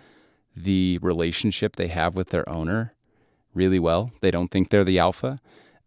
the 0.57 0.99
relationship 1.03 1.77
they 1.77 1.89
have 1.89 2.15
with 2.15 2.29
their 2.29 2.49
owner 2.49 2.95
really 3.55 3.79
well. 3.79 4.13
They 4.21 4.31
don't 4.31 4.51
think 4.51 4.69
they're 4.69 4.85
the 4.85 4.99
alpha. 4.99 5.41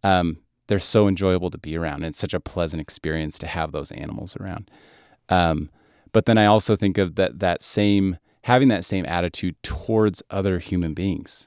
Um, 0.04 0.38
they're 0.68 0.80
so 0.80 1.08
enjoyable 1.08 1.50
to 1.50 1.58
be 1.58 1.78
around. 1.78 2.04
It's 2.04 2.20
such 2.20 2.34
a 2.34 2.40
pleasant 2.40 2.82
experience 2.82 3.40
to 3.40 3.48
have 3.48 3.72
those 3.72 3.92
animals 3.92 4.36
around. 4.38 4.70
Um, 5.30 5.70
but 6.14 6.26
then 6.26 6.38
I 6.38 6.46
also 6.46 6.76
think 6.76 6.98
of 6.98 7.16
that 7.16 7.40
that 7.40 7.62
same 7.62 8.18
having 8.48 8.70
that 8.70 8.86
same 8.86 9.06
attitude 9.06 9.62
towards 9.62 10.24
other 10.30 10.58
human 10.58 10.94
beings, 10.94 11.46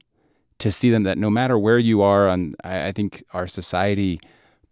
to 0.59 0.71
see 0.71 0.91
them 0.91 1.05
that 1.05 1.17
no 1.17 1.31
matter 1.31 1.59
where 1.59 1.79
you 1.79 2.03
are 2.03 2.29
on, 2.29 2.55
I, 2.63 2.89
I 2.89 2.93
think 2.93 3.25
our 3.33 3.47
society 3.47 4.21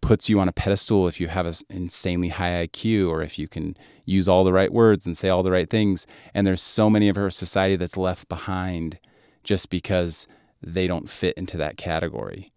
puts 0.03 0.29
you 0.29 0.39
on 0.39 0.47
a 0.47 0.53
pedestal 0.53 1.09
if 1.09 1.23
you 1.23 1.29
have 1.29 1.47
an 1.47 1.55
insanely 1.71 2.29
high 2.29 2.67
IQ 2.67 3.09
or 3.09 3.23
if 3.23 3.39
you 3.39 3.49
can 3.49 3.75
use 4.05 4.29
all 4.29 4.45
the 4.45 4.53
right 4.53 4.71
words 4.71 5.07
and 5.07 5.17
say 5.17 5.31
all 5.31 5.43
the 5.43 5.51
right 5.51 5.71
things. 5.71 6.07
And 6.35 6.47
there's 6.47 6.61
so 6.61 6.91
many 6.91 7.09
of 7.09 7.17
our 7.17 7.31
society 7.31 7.77
that's 7.77 7.97
left 7.97 8.29
behind 8.29 8.99
just 9.43 9.71
because 9.71 10.29
they 10.63 10.87
don't 10.87 11.09
fit 11.09 11.35
into 11.39 11.57
that 11.57 11.79
category. 11.79 12.53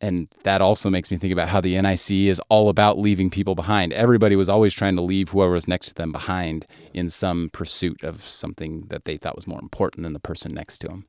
And 0.00 0.28
that 0.44 0.60
also 0.60 0.88
makes 0.90 1.10
me 1.10 1.16
think 1.16 1.32
about 1.32 1.48
how 1.48 1.60
the 1.60 1.80
NIC 1.80 2.10
is 2.10 2.40
all 2.48 2.68
about 2.68 2.98
leaving 2.98 3.30
people 3.30 3.56
behind. 3.56 3.92
Everybody 3.92 4.36
was 4.36 4.48
always 4.48 4.72
trying 4.72 4.94
to 4.94 5.02
leave 5.02 5.30
whoever 5.30 5.52
was 5.52 5.66
next 5.66 5.88
to 5.88 5.94
them 5.94 6.12
behind 6.12 6.66
in 6.94 7.10
some 7.10 7.50
pursuit 7.52 8.04
of 8.04 8.24
something 8.24 8.86
that 8.88 9.06
they 9.06 9.16
thought 9.16 9.34
was 9.34 9.48
more 9.48 9.60
important 9.60 10.04
than 10.04 10.12
the 10.12 10.20
person 10.20 10.54
next 10.54 10.78
to 10.78 10.88
them. 10.88 11.04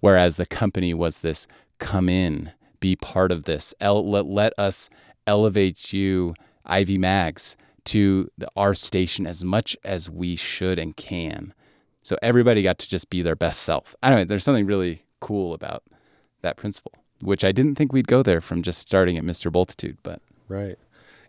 Whereas 0.00 0.36
the 0.36 0.44
company 0.44 0.92
was 0.92 1.20
this 1.20 1.46
come 1.78 2.10
in, 2.10 2.52
be 2.80 2.96
part 2.96 3.32
of 3.32 3.44
this, 3.44 3.72
let, 3.80 4.26
let 4.26 4.52
us 4.58 4.90
elevate 5.26 5.92
you, 5.92 6.34
Ivy 6.66 6.98
Maggs, 6.98 7.56
to 7.84 8.30
the, 8.36 8.48
our 8.56 8.74
station 8.74 9.26
as 9.26 9.44
much 9.44 9.76
as 9.84 10.10
we 10.10 10.36
should 10.36 10.78
and 10.78 10.96
can. 10.96 11.54
So 12.02 12.18
everybody 12.20 12.62
got 12.62 12.78
to 12.80 12.88
just 12.88 13.08
be 13.08 13.22
their 13.22 13.36
best 13.36 13.62
self. 13.62 13.96
I 14.02 14.10
don't 14.10 14.18
know, 14.18 14.24
there's 14.24 14.44
something 14.44 14.66
really 14.66 15.04
cool 15.20 15.54
about 15.54 15.82
that 16.42 16.56
principle, 16.56 16.92
which 17.24 17.44
I 17.44 17.52
didn't 17.52 17.74
think 17.76 17.92
we'd 17.92 18.08
go 18.08 18.22
there 18.22 18.40
from 18.40 18.62
just 18.62 18.80
starting 18.80 19.18
at 19.18 19.24
Mr. 19.24 19.50
Bultitude, 19.50 19.98
but 20.02 20.20
Right. 20.48 20.78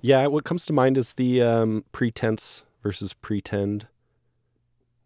Yeah, 0.02 0.28
what 0.28 0.44
comes 0.44 0.66
to 0.68 0.74
mind 0.74 0.98
is 0.98 1.14
the 1.14 1.42
um, 1.42 1.86
pretense 1.92 2.64
versus 2.84 3.14
pretend. 3.14 3.88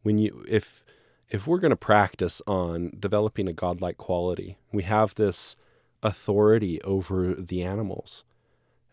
When 0.02 0.18
you 0.18 0.44
if 0.48 0.84
if 1.30 1.46
we're 1.46 1.60
going 1.60 1.70
to 1.70 1.78
practice 1.78 2.42
on 2.48 2.94
developing 3.00 3.48
a 3.48 3.54
godlike 3.54 3.98
quality, 3.98 4.58
we 4.72 4.84
have 4.84 5.16
this 5.16 5.56
authority 6.02 6.82
over 6.82 7.34
the 7.34 7.64
animals 7.64 8.24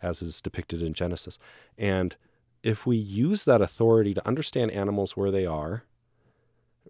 as 0.02 0.22
is 0.22 0.40
depicted 0.40 0.82
in 0.82 0.94
Genesis. 0.94 1.38
And 1.78 2.16
if 2.62 2.86
we 2.86 2.96
use 2.96 3.44
that 3.44 3.62
authority 3.62 4.14
to 4.14 4.26
understand 4.26 4.70
animals 4.70 5.16
where 5.16 5.30
they 5.30 5.46
are, 5.46 5.84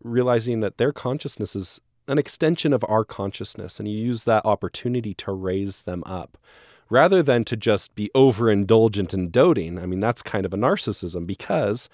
realizing 0.03 0.61
that 0.61 0.79
their 0.79 0.93
consciousness 0.93 1.57
is 1.57 1.81
an 2.09 2.19
extension 2.19 2.73
of 2.73 2.85
our 2.89 3.05
consciousness, 3.05 3.79
and 3.79 3.89
you 3.89 3.99
use 3.99 4.25
that 4.25 4.45
opportunity 4.45 5.15
to 5.15 5.33
raise 5.33 5.83
them 5.83 6.03
up 6.07 6.39
rather 6.89 7.23
than 7.23 7.45
to 7.45 7.57
just 7.57 7.95
be 7.95 8.11
overindulgent 8.15 9.13
and 9.13 9.33
doting. 9.33 9.79
I 9.79 9.87
mean, 9.87 10.01
that's 10.01 10.23
kind 10.23 10.47
of 10.47 10.55
a 10.55 10.57
narcissism 10.57 11.27
because 11.27 11.89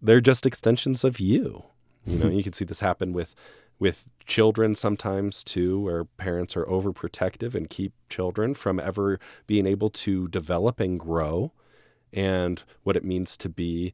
they're 0.00 0.20
just 0.20 0.46
extensions 0.46 1.04
of 1.04 1.20
you. 1.20 1.64
You 2.06 2.18
know, 2.18 2.28
you 2.30 2.42
can 2.42 2.52
see 2.52 2.64
this 2.64 2.80
happen 2.80 3.12
with 3.12 3.34
with 3.78 4.08
children 4.26 4.74
sometimes 4.74 5.44
too, 5.44 5.78
where 5.80 6.04
parents 6.04 6.56
are 6.56 6.64
overprotective 6.64 7.54
and 7.54 7.68
keep 7.68 7.92
children 8.08 8.54
from 8.54 8.80
ever 8.80 9.20
being 9.46 9.66
able 9.66 9.90
to 9.90 10.28
develop 10.28 10.80
and 10.80 10.98
grow 10.98 11.52
and 12.10 12.64
what 12.84 12.96
it 12.96 13.04
means 13.04 13.36
to 13.36 13.50
be 13.50 13.92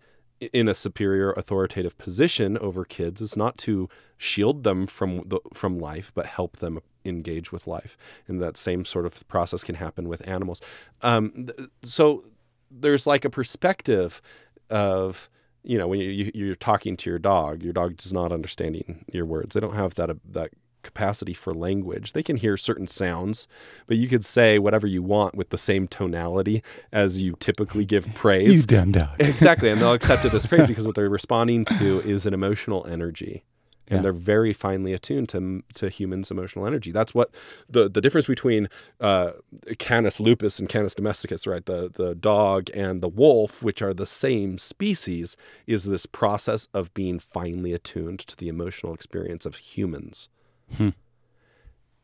in 0.52 0.68
a 0.68 0.74
superior 0.74 1.33
authoritative 1.33 1.96
position 1.98 2.59
over 2.59 2.85
kids 2.85 3.20
is 3.20 3.37
not 3.37 3.57
to 3.59 3.88
shield 4.16 4.64
them 4.64 4.87
from 4.87 5.22
the, 5.26 5.40
from 5.52 5.78
life, 5.78 6.11
but 6.14 6.26
help 6.26 6.59
them 6.59 6.81
engage 7.05 7.52
with 7.52 7.66
life. 7.66 7.96
And 8.26 8.40
that 8.40 8.57
same 8.57 8.85
sort 8.85 9.07
of 9.07 9.26
process 9.28 9.64
can 9.64 9.76
happen 9.76 10.09
with 10.09 10.26
animals. 10.26 10.61
Um, 11.02 11.31
th- 11.31 11.68
so 11.83 12.24
there's 12.70 13.07
like 13.07 13.24
a 13.24 13.31
perspective 13.31 14.22
of 14.70 15.28
you 15.64 15.78
know 15.78 15.87
when 15.87 16.00
you, 16.00 16.31
you, 16.35 16.50
are 16.50 16.57
talking 16.57 16.96
to 16.96 17.11
your 17.11 17.18
dog, 17.20 17.62
your 17.62 17.72
dog 17.72 18.00
is 18.02 18.12
not 18.12 18.33
understanding 18.33 19.05
your 19.12 19.24
words. 19.24 19.55
They 19.55 19.61
don't 19.61 19.74
have 19.74 19.94
that 19.94 20.11
that 20.31 20.50
capacity 20.83 21.35
for 21.35 21.53
language. 21.55 22.12
They 22.12 22.23
can 22.23 22.37
hear 22.37 22.57
certain 22.57 22.88
sounds, 22.88 23.47
but 23.87 23.97
you 23.97 24.09
could 24.09 24.25
say 24.25 24.59
whatever 24.59 24.87
you 24.87 25.03
want 25.03 25.35
with 25.35 25.51
the 25.51 25.59
same 25.59 25.88
tonality 25.88 26.62
as 26.92 27.21
you 27.23 27.37
typically 27.40 27.85
give 27.85 28.12
praise. 28.14 28.61
you 28.61 28.66
dumb 28.66 28.92
dog. 28.92 29.11
exactly, 29.21 29.71
and 29.71 29.81
they'll 29.81 29.92
accept 29.95 30.25
it 30.25 30.35
as 30.35 30.47
praise 30.47 30.66
because 30.73 30.87
what 30.87 30.95
they're 30.97 31.09
responding 31.09 31.64
to 31.64 32.01
is 32.01 32.27
an 32.27 32.35
emotional 32.35 32.87
energy. 32.87 33.45
And 33.88 33.99
Yeah. 33.99 34.03
they're 34.05 34.12
very 34.12 34.53
finely 34.53 34.92
attuned 34.95 35.29
to 35.31 35.64
to 35.75 35.88
humans' 35.90 36.31
emotional 36.31 36.66
energy. 36.66 36.92
That's 36.92 37.14
what 37.14 37.31
the 37.68 37.90
the 37.90 38.01
difference 38.01 38.27
between 38.27 38.68
uh, 39.01 39.33
Canis 39.79 40.21
lupus 40.21 40.61
and 40.61 40.68
Canis 40.68 40.95
domesticus, 40.95 41.47
right? 41.49 41.66
The 41.66 41.90
the 41.92 42.14
dog 42.14 42.71
and 42.75 43.03
the 43.03 43.09
wolf, 43.09 43.61
which 43.62 43.83
are 43.83 43.92
the 43.92 44.07
same 44.07 44.57
species, 44.57 45.37
is 45.66 45.85
this 45.85 46.07
process 46.07 46.68
of 46.73 46.95
being 46.95 47.18
finely 47.18 47.73
attuned 47.73 48.21
to 48.21 48.37
the 48.37 48.49
emotional 48.49 48.95
experience 48.95 49.45
of 49.45 49.57
humans. 49.57 50.29
Hmm. 50.76 50.88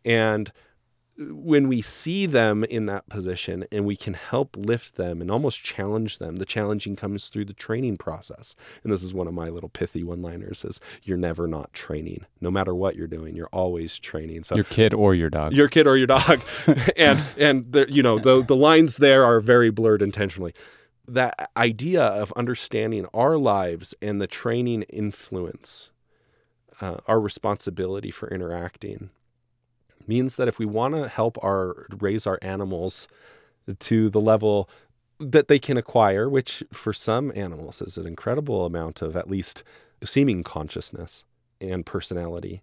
And 0.05 0.53
when 1.19 1.67
we 1.67 1.83
see 1.83 2.27
them 2.27 2.63
in 2.63 2.87
that 2.87 3.09
position 3.09 3.65
and 3.73 3.85
we 3.85 3.97
can 3.97 4.15
help 4.15 4.57
lift 4.57 4.95
them 4.95 5.21
and 5.21 5.31
almost 5.31 5.65
challenge 5.65 6.19
them, 6.19 6.37
the 6.37 6.45
challenging 6.45 6.95
comes 6.95 7.29
through 7.29 7.47
the 7.47 7.53
training 7.53 7.97
process. 7.97 8.55
And 8.85 8.93
this 8.93 9.03
is 9.03 9.13
one 9.13 9.27
of 9.27 9.35
my 9.35 9.49
little 9.49 9.69
pithy 9.69 10.05
one-liners 10.05 10.65
is 10.65 10.81
you're 11.03 11.17
never 11.19 11.49
not 11.49 11.73
training. 11.73 12.25
No 12.41 12.53
matter 12.53 12.73
what 12.73 12.95
you're 12.95 13.09
doing, 13.09 13.35
you're 13.35 13.49
always 13.53 13.99
training. 13.99 14.45
So 14.45 14.55
Your 14.55 14.65
kid 14.65 14.95
or 14.95 15.13
your 15.15 15.29
dog. 15.29 15.53
your 15.53 15.69
kid 15.69 15.89
or 15.89 15.97
your 15.97 16.07
dog 16.07 16.41
and 16.97 17.21
and 17.37 17.73
the, 17.73 17.87
you 17.91 18.03
know 18.03 18.19
the 18.19 18.45
the 18.45 18.57
lines 18.57 18.99
there 18.99 19.25
are 19.25 19.41
very 19.41 19.71
blurred 19.71 20.03
intentionally 20.03 20.55
that 21.09 21.51
idea 21.57 22.03
of 22.03 22.33
understanding 22.37 23.07
our 23.15 23.37
lives 23.39 23.95
and 24.03 24.21
the 24.21 24.27
training 24.27 24.83
influence 24.83 25.91
uh, 26.81 26.99
our 27.07 27.21
responsibility 27.21 28.11
for 28.11 28.29
interacting 28.29 29.11
means 30.07 30.37
that 30.37 30.49
if 30.49 30.59
we 30.59 30.67
want 30.67 30.95
to 30.95 31.09
help 31.09 31.43
our 31.43 31.87
raise 31.99 32.27
our 32.27 32.39
animals 32.43 33.09
to 33.79 34.09
the 34.09 34.21
level 34.21 34.69
that 35.21 35.49
they 35.49 35.59
can 35.59 35.77
acquire 35.77 36.29
which 36.29 36.63
for 36.73 36.93
some 36.93 37.33
animals 37.35 37.83
is 37.83 37.99
an 37.99 38.07
incredible 38.07 38.65
amount 38.65 39.03
of 39.03 39.17
at 39.17 39.29
least 39.29 39.63
seeming 40.05 40.43
consciousness 40.43 41.25
and 41.61 41.85
personality 41.85 42.63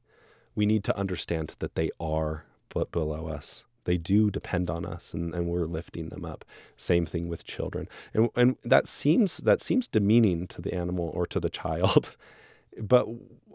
we 0.56 0.66
need 0.66 0.84
to 0.86 0.98
understand 0.98 1.56
that 1.60 1.76
they 1.76 1.92
are 2.00 2.46
but 2.70 2.92
below 2.92 3.28
us. 3.28 3.64
They 3.84 3.98
do 3.98 4.32
depend 4.32 4.70
on 4.70 4.86
us 4.86 5.14
and, 5.14 5.36
and 5.36 5.48
we're 5.48 5.66
lifting 5.66 6.10
them 6.10 6.26
up. 6.26 6.44
Same 6.76 7.06
thing 7.06 7.28
with 7.28 7.46
children. 7.46 7.88
And 8.14 8.30
and 8.36 8.58
that 8.64 8.88
seems 8.88 9.38
that 9.38 9.62
seems 9.62 9.88
demeaning 9.88 10.48
to 10.48 10.62
the 10.62 10.74
animal 10.74 11.12
or 11.14 11.28
to 11.28 11.40
the 11.40 11.50
child. 11.50 12.16
But 12.82 13.08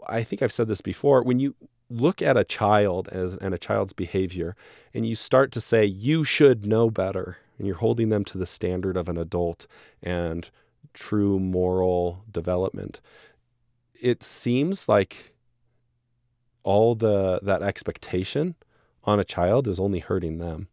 I 0.07 0.23
think 0.23 0.41
I've 0.41 0.51
said 0.51 0.67
this 0.67 0.81
before. 0.81 1.23
When 1.23 1.39
you 1.39 1.55
look 1.89 2.21
at 2.21 2.37
a 2.37 2.43
child 2.43 3.09
as 3.09 3.35
and 3.37 3.53
a 3.53 3.57
child's 3.57 3.93
behavior 3.93 4.55
and 4.93 5.05
you 5.05 5.15
start 5.15 5.51
to 5.51 5.61
say 5.61 5.85
you 5.85 6.23
should 6.23 6.65
know 6.65 6.89
better 6.89 7.37
and 7.57 7.67
you're 7.67 7.77
holding 7.77 8.09
them 8.09 8.23
to 8.25 8.37
the 8.37 8.45
standard 8.45 8.97
of 8.97 9.09
an 9.09 9.17
adult 9.17 9.67
and 10.01 10.49
true 10.93 11.39
moral 11.39 12.23
development, 12.31 13.01
it 14.01 14.23
seems 14.23 14.89
like 14.89 15.33
all 16.63 16.95
the 16.95 17.39
that 17.43 17.61
expectation 17.61 18.55
on 19.03 19.19
a 19.19 19.23
child 19.23 19.67
is 19.67 19.79
only 19.79 19.99
hurting 19.99 20.37
them. 20.37 20.67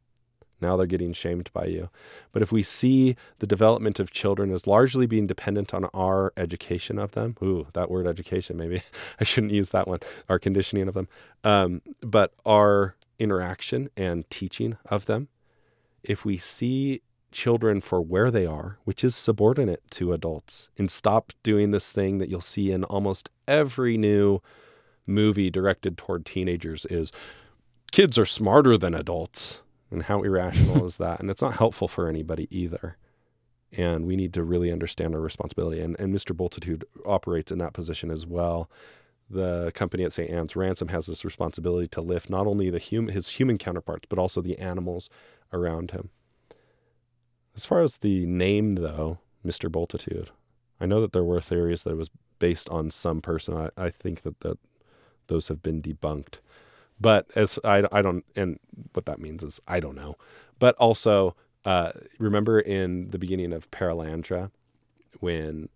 Now 0.61 0.77
they're 0.77 0.87
getting 0.87 1.13
shamed 1.13 1.51
by 1.53 1.67
you. 1.67 1.89
But 2.33 2.43
if 2.43 2.51
we 2.51 2.63
see 2.63 3.17
the 3.39 3.47
development 3.47 4.01
of 4.01 4.11
children 4.11 4.53
as 4.53 4.67
largely 4.67 5.07
being 5.07 5.27
dependent 5.27 5.73
on 5.73 5.87
our 5.95 6.33
education 6.37 6.99
of 6.99 7.13
them, 7.13 7.37
ooh, 7.43 7.69
that 7.75 7.91
word 7.91 8.07
education, 8.07 8.57
maybe 8.57 8.83
I 9.21 9.25
shouldn't 9.25 9.53
use 9.53 9.71
that 9.71 9.89
one, 9.89 10.01
our 10.29 10.39
conditioning 10.39 10.89
of 10.89 10.95
them, 10.95 11.09
um, 11.45 11.83
but 12.01 12.33
our 12.45 12.97
interaction 13.19 13.91
and 13.97 14.29
teaching 14.31 14.77
of 14.87 15.07
them, 15.07 15.29
if 16.03 16.25
we 16.25 16.37
see 16.37 17.03
children 17.31 17.81
for 17.81 18.01
where 18.01 18.31
they 18.31 18.47
are, 18.47 18.79
which 18.85 19.05
is 19.05 19.15
subordinate 19.15 19.83
to 19.91 20.13
adults, 20.13 20.71
and 20.79 20.91
stop 20.91 21.33
doing 21.43 21.71
this 21.71 21.93
thing 21.93 22.19
that 22.19 22.29
you'll 22.29 22.41
see 22.41 22.71
in 22.71 22.85
almost 22.85 23.29
every 23.47 23.97
new 23.97 24.41
movie 25.07 25.51
directed 25.51 25.97
toward 25.99 26.25
teenagers 26.25 26.87
is 26.87 27.11
kids 27.91 28.19
are 28.19 28.27
smarter 28.27 28.77
than 28.77 28.95
adults. 28.95 29.63
And 29.91 30.05
how 30.05 30.23
irrational 30.23 30.85
is 30.87 30.99
that? 30.99 31.21
And 31.21 31.31
it's 31.31 31.43
not 31.43 31.55
helpful 31.55 31.89
for 31.89 32.09
anybody 32.09 32.47
either. 32.51 32.97
And 33.77 34.07
we 34.07 34.17
need 34.17 34.33
to 34.35 34.43
really 34.43 34.73
understand 34.73 35.15
our 35.15 35.21
responsibility. 35.21 35.81
And, 35.81 35.99
and 35.99 36.15
Mr. 36.15 36.37
Bultitude 36.37 36.85
operates 37.07 37.53
in 37.53 37.59
that 37.59 37.75
position 37.75 38.11
as 38.11 38.27
well. 38.27 38.71
the 39.31 39.71
company 39.75 40.05
at 40.05 40.13
St. 40.13 40.31
Anne's, 40.31 40.57
Ransom 40.57 40.89
has 40.89 41.07
this 41.07 41.25
responsibility 41.25 41.87
to 41.89 42.01
lift 42.01 42.31
not 42.31 42.47
only 42.47 42.71
the 42.71 42.81
hum- 42.81 43.09
his 43.09 43.29
human 43.31 43.59
counterparts, 43.59 44.07
but 44.09 44.19
also 44.19 44.41
the 44.41 44.59
animals 44.59 45.11
around 45.53 45.91
him. 45.91 46.09
As 47.55 47.65
far 47.67 47.81
as 47.83 47.99
the 47.99 48.25
name, 48.25 48.77
though, 48.77 49.19
Mr. 49.45 49.71
Bultitude, 49.71 50.31
I 50.81 50.87
know 50.87 51.01
that 51.01 51.13
there 51.13 51.25
were 51.25 51.41
theories 51.41 51.83
that 51.83 51.91
it 51.91 51.97
was 51.97 52.11
based 52.39 52.69
on 52.71 52.91
some 52.91 53.21
person. 53.21 53.55
I, 53.55 53.69
I 53.77 53.91
think 53.91 54.23
that, 54.23 54.41
that 54.41 54.59
those 55.27 55.49
have 55.49 55.63
been 55.63 55.83
debunked. 55.83 56.37
But 57.01 57.27
as 57.37 57.59
I, 57.65 57.85
I 57.93 58.03
don't, 58.03 58.25
and 58.35 58.59
what 58.93 59.07
that 59.07 59.21
means 59.21 59.43
is 59.43 59.61
I 59.69 59.81
don't 59.81 59.95
know. 59.95 60.17
But 60.59 60.75
also, 60.77 61.37
uh, 61.65 61.93
remember 62.19 62.59
in 62.59 63.11
the 63.11 63.19
beginning 63.19 63.53
of 63.53 63.71
Perelandra 63.71 64.51
when 65.21 65.69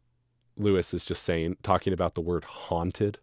Lewis 0.56 0.92
is 0.94 1.04
just 1.04 1.22
saying, 1.22 1.56
talking 1.62 1.92
about 1.92 2.14
the 2.14 2.20
word 2.20 2.44
haunted? 2.44 3.18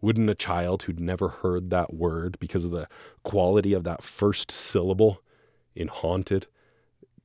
Wouldn't 0.00 0.30
a 0.30 0.34
child 0.34 0.84
who'd 0.84 1.00
never 1.00 1.28
heard 1.28 1.70
that 1.70 1.92
word 1.92 2.38
because 2.38 2.64
of 2.64 2.70
the 2.70 2.88
quality 3.24 3.72
of 3.72 3.82
that 3.84 4.02
first 4.02 4.50
syllable 4.50 5.22
in 5.74 5.88
haunted 5.88 6.46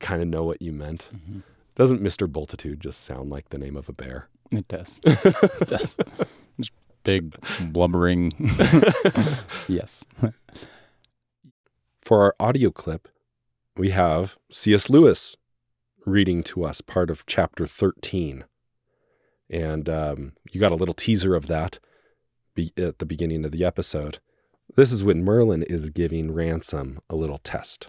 kind 0.00 0.20
of 0.20 0.26
know 0.26 0.42
what 0.42 0.60
you 0.60 0.72
meant? 0.72 1.08
Mm-hmm. 1.14 1.40
Doesn't 1.76 2.02
Mr. 2.02 2.30
Bultitude 2.30 2.80
just 2.80 3.02
sound 3.02 3.30
like 3.30 3.50
the 3.50 3.58
name 3.58 3.76
of 3.76 3.88
a 3.88 3.92
bear? 3.92 4.28
It 4.50 4.68
does. 4.68 5.00
it 5.04 5.68
does. 5.68 5.96
Just 7.04 7.38
big 7.58 7.72
blubbering. 7.72 8.32
yes. 9.68 10.04
For 12.00 12.22
our 12.22 12.34
audio 12.40 12.70
clip, 12.70 13.08
we 13.76 13.90
have 13.90 14.36
C.S. 14.50 14.88
Lewis 14.88 15.36
reading 16.06 16.42
to 16.44 16.64
us 16.64 16.80
part 16.80 17.10
of 17.10 17.26
chapter 17.26 17.66
13. 17.66 18.44
And 19.50 19.88
um, 19.88 20.32
you 20.52 20.60
got 20.60 20.72
a 20.72 20.76
little 20.76 20.94
teaser 20.94 21.34
of 21.34 21.46
that 21.46 21.78
be- 22.54 22.72
at 22.76 22.98
the 22.98 23.06
beginning 23.06 23.44
of 23.44 23.52
the 23.52 23.64
episode. 23.64 24.18
This 24.76 24.90
is 24.92 25.04
when 25.04 25.24
Merlin 25.24 25.62
is 25.62 25.90
giving 25.90 26.32
Ransom 26.32 27.00
a 27.10 27.16
little 27.16 27.38
test. 27.38 27.88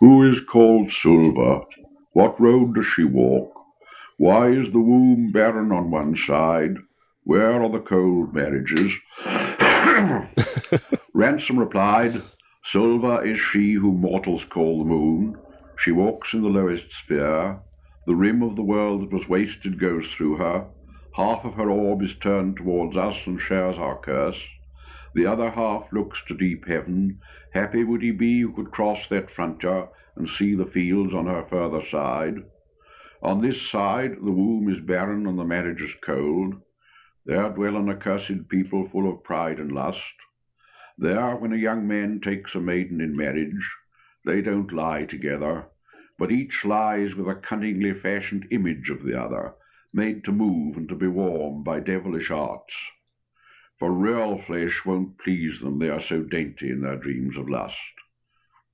Who 0.00 0.28
is 0.28 0.40
called 0.40 0.88
Sulva? 0.88 1.64
What 2.12 2.38
road 2.40 2.74
does 2.74 2.86
she 2.86 3.04
walk? 3.04 3.55
Why 4.18 4.48
is 4.48 4.72
the 4.72 4.80
womb 4.80 5.30
barren 5.30 5.70
on 5.72 5.90
one 5.90 6.16
side? 6.16 6.78
Where 7.24 7.62
are 7.62 7.68
the 7.68 7.80
cold 7.80 8.32
marriages? 8.32 8.94
Ransom 11.12 11.58
replied, 11.58 12.22
Sulva 12.64 13.26
is 13.26 13.38
she 13.38 13.74
whom 13.74 14.00
mortals 14.00 14.46
call 14.46 14.78
the 14.78 14.88
moon. 14.88 15.36
She 15.76 15.92
walks 15.92 16.32
in 16.32 16.40
the 16.40 16.48
lowest 16.48 16.90
sphere. 16.92 17.60
The 18.06 18.14
rim 18.14 18.42
of 18.42 18.56
the 18.56 18.62
world 18.62 19.02
that 19.02 19.12
was 19.12 19.28
wasted 19.28 19.78
goes 19.78 20.10
through 20.10 20.38
her. 20.38 20.66
Half 21.12 21.44
of 21.44 21.52
her 21.54 21.68
orb 21.68 22.00
is 22.00 22.16
turned 22.16 22.56
towards 22.56 22.96
us 22.96 23.26
and 23.26 23.38
shares 23.38 23.76
our 23.76 23.98
curse. 23.98 24.42
The 25.14 25.26
other 25.26 25.50
half 25.50 25.92
looks 25.92 26.24
to 26.24 26.34
deep 26.34 26.66
heaven. 26.66 27.20
Happy 27.52 27.84
would 27.84 28.00
he 28.00 28.12
be 28.12 28.40
who 28.40 28.52
could 28.52 28.70
cross 28.70 29.08
that 29.08 29.30
frontier 29.30 29.88
and 30.16 30.26
see 30.26 30.54
the 30.54 30.64
fields 30.64 31.12
on 31.12 31.26
her 31.26 31.44
further 31.50 31.82
side. 31.82 32.44
On 33.22 33.40
this 33.40 33.62
side 33.62 34.16
the 34.16 34.30
womb 34.30 34.68
is 34.68 34.80
barren 34.80 35.26
and 35.26 35.38
the 35.38 35.44
marriage 35.44 35.80
is 35.80 35.94
cold. 36.02 36.60
There 37.24 37.48
dwell 37.48 37.76
an 37.76 37.88
accursed 37.88 38.48
people 38.48 38.88
full 38.88 39.10
of 39.10 39.24
pride 39.24 39.58
and 39.58 39.72
lust. 39.72 40.14
There, 40.98 41.34
when 41.36 41.52
a 41.52 41.56
young 41.56 41.88
man 41.88 42.20
takes 42.20 42.54
a 42.54 42.60
maiden 42.60 43.00
in 43.00 43.16
marriage, 43.16 43.74
they 44.24 44.42
don't 44.42 44.70
lie 44.70 45.06
together, 45.06 45.66
but 46.18 46.30
each 46.30 46.64
lies 46.64 47.14
with 47.14 47.28
a 47.28 47.34
cunningly 47.34 47.94
fashioned 47.94 48.46
image 48.50 48.90
of 48.90 49.02
the 49.02 49.18
other, 49.18 49.54
made 49.92 50.22
to 50.24 50.32
move 50.32 50.76
and 50.76 50.88
to 50.88 50.94
be 50.94 51.06
warm 51.06 51.62
by 51.62 51.80
devilish 51.80 52.30
arts. 52.30 52.74
For 53.78 53.92
real 53.92 54.38
flesh 54.38 54.84
won't 54.84 55.18
please 55.18 55.60
them, 55.60 55.78
they 55.78 55.88
are 55.88 56.00
so 56.00 56.22
dainty 56.22 56.70
in 56.70 56.82
their 56.82 56.96
dreams 56.96 57.36
of 57.36 57.48
lust. 57.48 57.78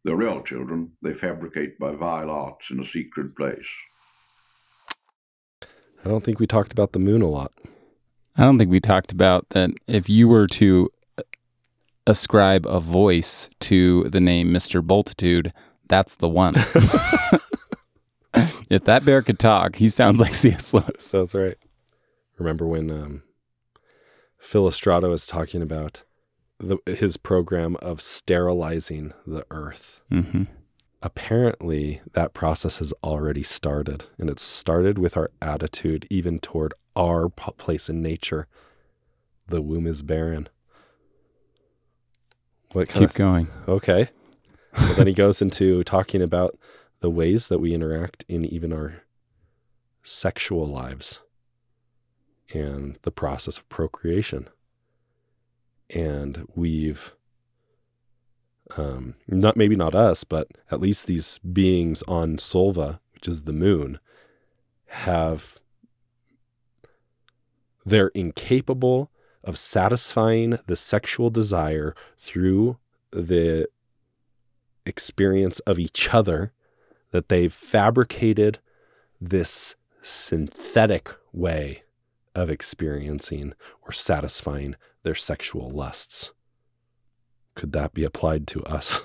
The 0.04 0.16
real 0.16 0.42
children 0.42 0.96
they 1.00 1.14
fabricate 1.14 1.78
by 1.78 1.92
vile 1.92 2.30
arts 2.30 2.70
in 2.70 2.80
a 2.80 2.84
secret 2.84 3.36
place. 3.36 3.68
I 6.04 6.08
don't 6.08 6.24
think 6.24 6.40
we 6.40 6.46
talked 6.46 6.72
about 6.72 6.92
the 6.92 6.98
moon 6.98 7.22
a 7.22 7.28
lot. 7.28 7.52
I 8.36 8.44
don't 8.44 8.58
think 8.58 8.70
we 8.70 8.80
talked 8.80 9.12
about 9.12 9.48
that 9.50 9.70
if 9.86 10.08
you 10.08 10.26
were 10.26 10.46
to 10.48 10.90
ascribe 12.06 12.66
a 12.66 12.80
voice 12.80 13.48
to 13.60 14.04
the 14.04 14.20
name 14.20 14.52
Mr. 14.52 14.82
Bultitude, 14.82 15.52
that's 15.88 16.16
the 16.16 16.28
one. 16.28 16.54
if 18.70 18.84
that 18.84 19.04
bear 19.04 19.22
could 19.22 19.38
talk, 19.38 19.76
he 19.76 19.88
sounds 19.88 20.18
like 20.20 20.34
C.S. 20.34 20.74
Lewis. 20.74 21.10
That's 21.10 21.34
right. 21.34 21.58
Remember 22.38 22.66
when 22.66 22.90
um, 22.90 23.22
Filostrato 24.42 25.10
was 25.10 25.26
talking 25.26 25.62
about 25.62 26.02
the, 26.58 26.78
his 26.86 27.16
program 27.16 27.76
of 27.76 28.00
sterilizing 28.00 29.12
the 29.26 29.44
earth? 29.50 30.00
Mm-hmm. 30.10 30.44
Apparently, 31.02 32.00
that 32.12 32.32
process 32.32 32.78
has 32.78 32.92
already 33.02 33.42
started, 33.42 34.04
and 34.18 34.30
it 34.30 34.38
started 34.38 34.98
with 34.98 35.16
our 35.16 35.30
attitude, 35.40 36.06
even 36.10 36.38
toward 36.38 36.72
our 36.94 37.28
place 37.28 37.88
in 37.88 38.00
nature. 38.00 38.46
The 39.48 39.60
womb 39.60 39.86
is 39.88 40.02
barren. 40.04 40.48
What 42.72 42.88
kind 42.88 43.04
of- 43.04 43.10
Keep 43.10 43.16
going. 43.18 43.48
okay? 43.66 44.10
Well, 44.78 44.94
then 44.94 45.06
he 45.08 45.12
goes 45.12 45.42
into 45.42 45.82
talking 45.84 46.22
about 46.22 46.56
the 47.00 47.10
ways 47.10 47.48
that 47.48 47.58
we 47.58 47.74
interact 47.74 48.24
in 48.28 48.44
even 48.44 48.72
our 48.72 49.02
sexual 50.04 50.66
lives 50.66 51.18
and 52.54 52.98
the 53.02 53.10
process 53.10 53.58
of 53.58 53.68
procreation. 53.68 54.48
And 55.90 56.46
we've 56.54 57.12
um, 58.76 59.14
not 59.28 59.56
maybe 59.56 59.76
not 59.76 59.94
us, 59.94 60.24
but 60.24 60.48
at 60.70 60.80
least 60.80 61.06
these 61.06 61.38
beings 61.38 62.02
on 62.08 62.36
Sulva, 62.36 63.00
which 63.14 63.28
is 63.28 63.42
the 63.42 63.52
moon, 63.52 63.98
have 64.86 65.58
they're 67.84 68.08
incapable 68.08 69.10
of 69.42 69.58
satisfying 69.58 70.58
the 70.66 70.76
sexual 70.76 71.30
desire 71.30 71.94
through 72.18 72.78
the 73.10 73.68
experience 74.86 75.58
of 75.60 75.78
each 75.78 76.12
other 76.14 76.52
that 77.10 77.28
they've 77.28 77.52
fabricated 77.52 78.58
this 79.20 79.74
synthetic 80.00 81.10
way 81.32 81.82
of 82.34 82.50
experiencing 82.50 83.52
or 83.82 83.92
satisfying 83.92 84.76
their 85.02 85.14
sexual 85.14 85.70
lusts. 85.70 86.32
Could 87.54 87.72
that 87.72 87.94
be 87.94 88.04
applied 88.04 88.46
to 88.48 88.62
us? 88.64 89.02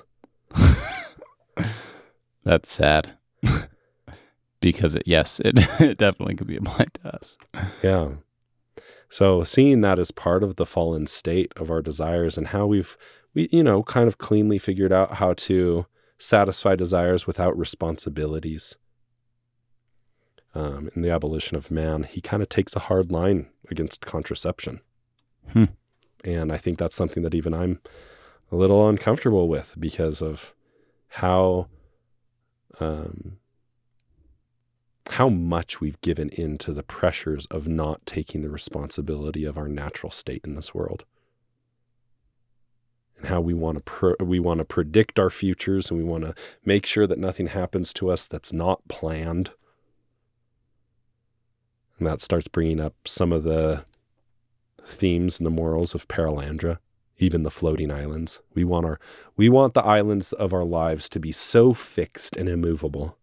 That's 2.44 2.72
sad. 2.72 3.18
because 4.62 4.96
it, 4.96 5.04
yes, 5.06 5.40
it, 5.42 5.58
it 5.82 5.98
definitely 5.98 6.36
could 6.36 6.48
be 6.48 6.58
applied 6.58 6.94
to 6.96 7.16
us. 7.16 7.38
Yeah. 7.84 8.12
So 9.10 9.44
seeing 9.44 9.82
that 9.82 10.00
as 10.00 10.12
part 10.12 10.44
of 10.44 10.56
the 10.56 10.66
fallen 10.66 11.08
state 11.08 11.54
of 11.56 11.72
our 11.72 11.82
desires 11.82 12.38
and 12.38 12.48
how 12.48 12.66
we've 12.66 12.98
we 13.34 13.48
you 13.52 13.64
know 13.64 13.84
kind 13.84 14.08
of 14.08 14.18
cleanly 14.18 14.58
figured 14.58 14.92
out 14.92 15.16
how 15.16 15.34
to 15.34 15.86
satisfy 16.18 16.76
desires 16.76 17.28
without 17.28 17.58
responsibilities. 17.58 18.78
Um, 20.56 20.90
in 20.96 21.04
the 21.04 21.12
abolition 21.12 21.56
of 21.56 21.70
man, 21.70 22.04
he 22.04 22.20
kind 22.20 22.42
of 22.42 22.50
takes 22.50 22.76
a 22.76 22.80
hard 22.80 23.12
line 23.12 23.48
against 23.70 24.02
contraception. 24.02 24.82
Hmm. 25.54 25.66
And 26.24 26.52
I 26.52 26.58
think 26.58 26.80
that's 26.80 26.96
something 26.96 27.22
that 27.24 27.36
even 27.36 27.54
I'm 27.54 27.80
a 28.52 28.56
little 28.56 28.88
uncomfortable 28.88 29.48
with 29.48 29.76
because 29.80 30.22
of 30.22 30.54
how 31.10 31.68
um, 32.80 33.38
how 35.12 35.30
much 35.30 35.80
we've 35.82 36.00
given 36.02 36.30
in 36.30 36.58
to 36.60 36.72
the 36.72 36.84
pressures 36.84 37.46
of 37.48 37.68
not 37.68 38.06
taking 38.06 38.42
the 38.42 38.50
responsibility 38.50 39.46
of 39.46 39.58
our 39.58 39.68
natural 39.68 40.12
state 40.12 40.42
in 40.46 40.56
this 40.56 40.74
world. 40.74 41.06
And 43.18 43.28
how 43.28 43.42
we 43.42 43.54
want 43.54 43.84
to 43.84 44.16
we 44.20 44.40
want 44.40 44.60
to 44.60 44.66
predict 44.66 45.18
our 45.18 45.30
futures 45.30 45.90
and 45.90 45.98
we 45.98 46.06
want 46.06 46.24
to 46.24 46.36
make 46.64 46.86
sure 46.86 47.08
that 47.08 47.18
nothing 47.18 47.48
happens 47.48 47.94
to 47.94 48.12
us 48.12 48.28
that's 48.28 48.54
not 48.54 48.88
planned. 48.88 49.52
And 51.98 52.06
that 52.08 52.22
starts 52.22 52.48
bringing 52.48 52.80
up 52.80 52.94
some 53.06 53.34
of 53.34 53.44
the 53.44 53.86
themes 54.84 55.40
and 55.40 55.48
the 55.48 55.52
morals 55.52 55.96
of 55.96 56.08
Perelandra 56.08 56.78
even 57.17 57.43
the 57.43 57.51
floating 57.51 57.91
islands 57.91 58.41
we 58.53 58.63
want 58.63 58.86
our 58.86 58.99
we 59.36 59.49
want 59.49 59.73
the 59.73 59.84
islands 59.84 60.34
of 60.34 60.53
our 60.53 60.63
lives 60.63 61.10
to 61.10 61.19
be 61.19 61.32
so 61.32 61.73
fixed 61.73 62.36
and 62.36 62.47
immovable 62.47 63.17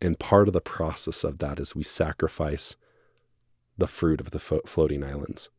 and 0.00 0.18
part 0.18 0.46
of 0.46 0.54
the 0.54 0.60
process 0.60 1.24
of 1.24 1.38
that 1.38 1.58
is 1.58 1.74
we 1.74 1.82
sacrifice 1.82 2.76
the 3.76 3.88
fruit 3.88 4.20
of 4.20 4.30
the 4.30 4.38
fo- 4.38 4.62
floating 4.64 5.02
islands 5.02 5.50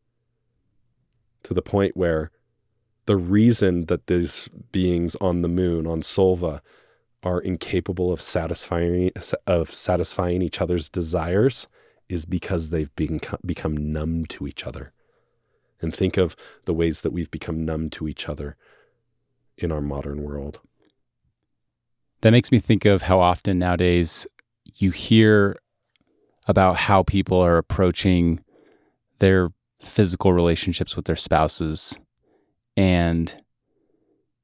to 1.42 1.54
the 1.54 1.62
point 1.62 1.96
where 1.96 2.30
the 3.06 3.16
reason 3.16 3.86
that 3.86 4.06
these 4.06 4.48
beings 4.72 5.16
on 5.20 5.42
the 5.42 5.48
moon, 5.48 5.86
on 5.86 6.00
Sulva, 6.02 6.60
are 7.22 7.40
incapable 7.40 8.12
of 8.12 8.20
satisfying 8.20 9.10
of 9.46 9.74
satisfying 9.74 10.42
each 10.42 10.60
other's 10.60 10.88
desires 10.88 11.66
is 12.08 12.24
because 12.24 12.70
they've 12.70 12.94
been, 12.96 13.20
become 13.44 13.76
numb 13.76 14.24
to 14.26 14.46
each 14.46 14.64
other. 14.64 14.92
And 15.82 15.94
think 15.94 16.16
of 16.16 16.36
the 16.64 16.74
ways 16.74 17.00
that 17.00 17.12
we've 17.12 17.30
become 17.30 17.64
numb 17.64 17.90
to 17.90 18.06
each 18.08 18.28
other 18.28 18.56
in 19.56 19.72
our 19.72 19.80
modern 19.80 20.22
world. 20.22 20.60
That 22.20 22.32
makes 22.32 22.52
me 22.52 22.58
think 22.58 22.84
of 22.84 23.02
how 23.02 23.20
often 23.20 23.58
nowadays 23.58 24.26
you 24.74 24.90
hear 24.90 25.56
about 26.46 26.76
how 26.76 27.02
people 27.02 27.40
are 27.40 27.56
approaching 27.56 28.44
their 29.18 29.50
physical 29.80 30.32
relationships 30.32 30.96
with 30.96 31.06
their 31.06 31.16
spouses 31.16 31.98
and 32.76 33.42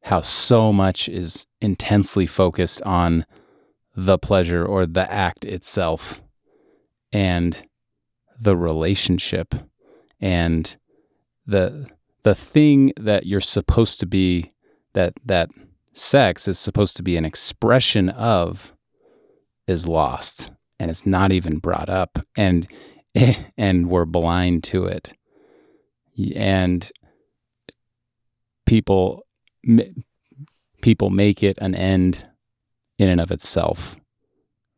how 0.03 0.21
so 0.21 0.73
much 0.73 1.09
is 1.09 1.47
intensely 1.61 2.27
focused 2.27 2.81
on 2.83 3.27
the 3.95 4.19
pleasure 4.19 4.65
or 4.65 4.87
the 4.87 5.11
act 5.11 5.45
itself 5.45 6.23
and 7.13 7.67
the 8.39 8.57
relationship 8.57 9.55
and 10.21 10.77
the 11.47 11.89
the 12.23 12.35
thing 12.35 12.93
that 12.99 13.27
you're 13.27 13.41
supposed 13.41 14.01
to 14.01 14.07
be 14.07 14.53
that 14.95 15.15
that 15.25 15.49
sex 15.93 16.49
is 16.49 16.59
supposed 16.59 16.97
to 16.97 17.03
be 17.03 17.17
an 17.17 17.25
expression 17.25 18.09
of 18.09 18.73
is 19.67 19.87
lost 19.87 20.51
and 20.79 20.91
it's 20.91 21.07
not 21.07 21.33
even 21.33 21.59
brought 21.59 21.89
up 21.89 22.19
and 22.37 22.67
and 23.57 23.89
we're 23.89 24.05
blind 24.05 24.65
to 24.65 24.85
it. 24.85 25.13
And 26.35 26.91
people 28.65 29.27
people 30.81 31.11
make 31.11 31.43
it 31.43 31.59
an 31.61 31.75
end 31.75 32.27
in 32.99 33.09
and 33.09 33.21
of 33.21 33.31
itself 33.31 33.97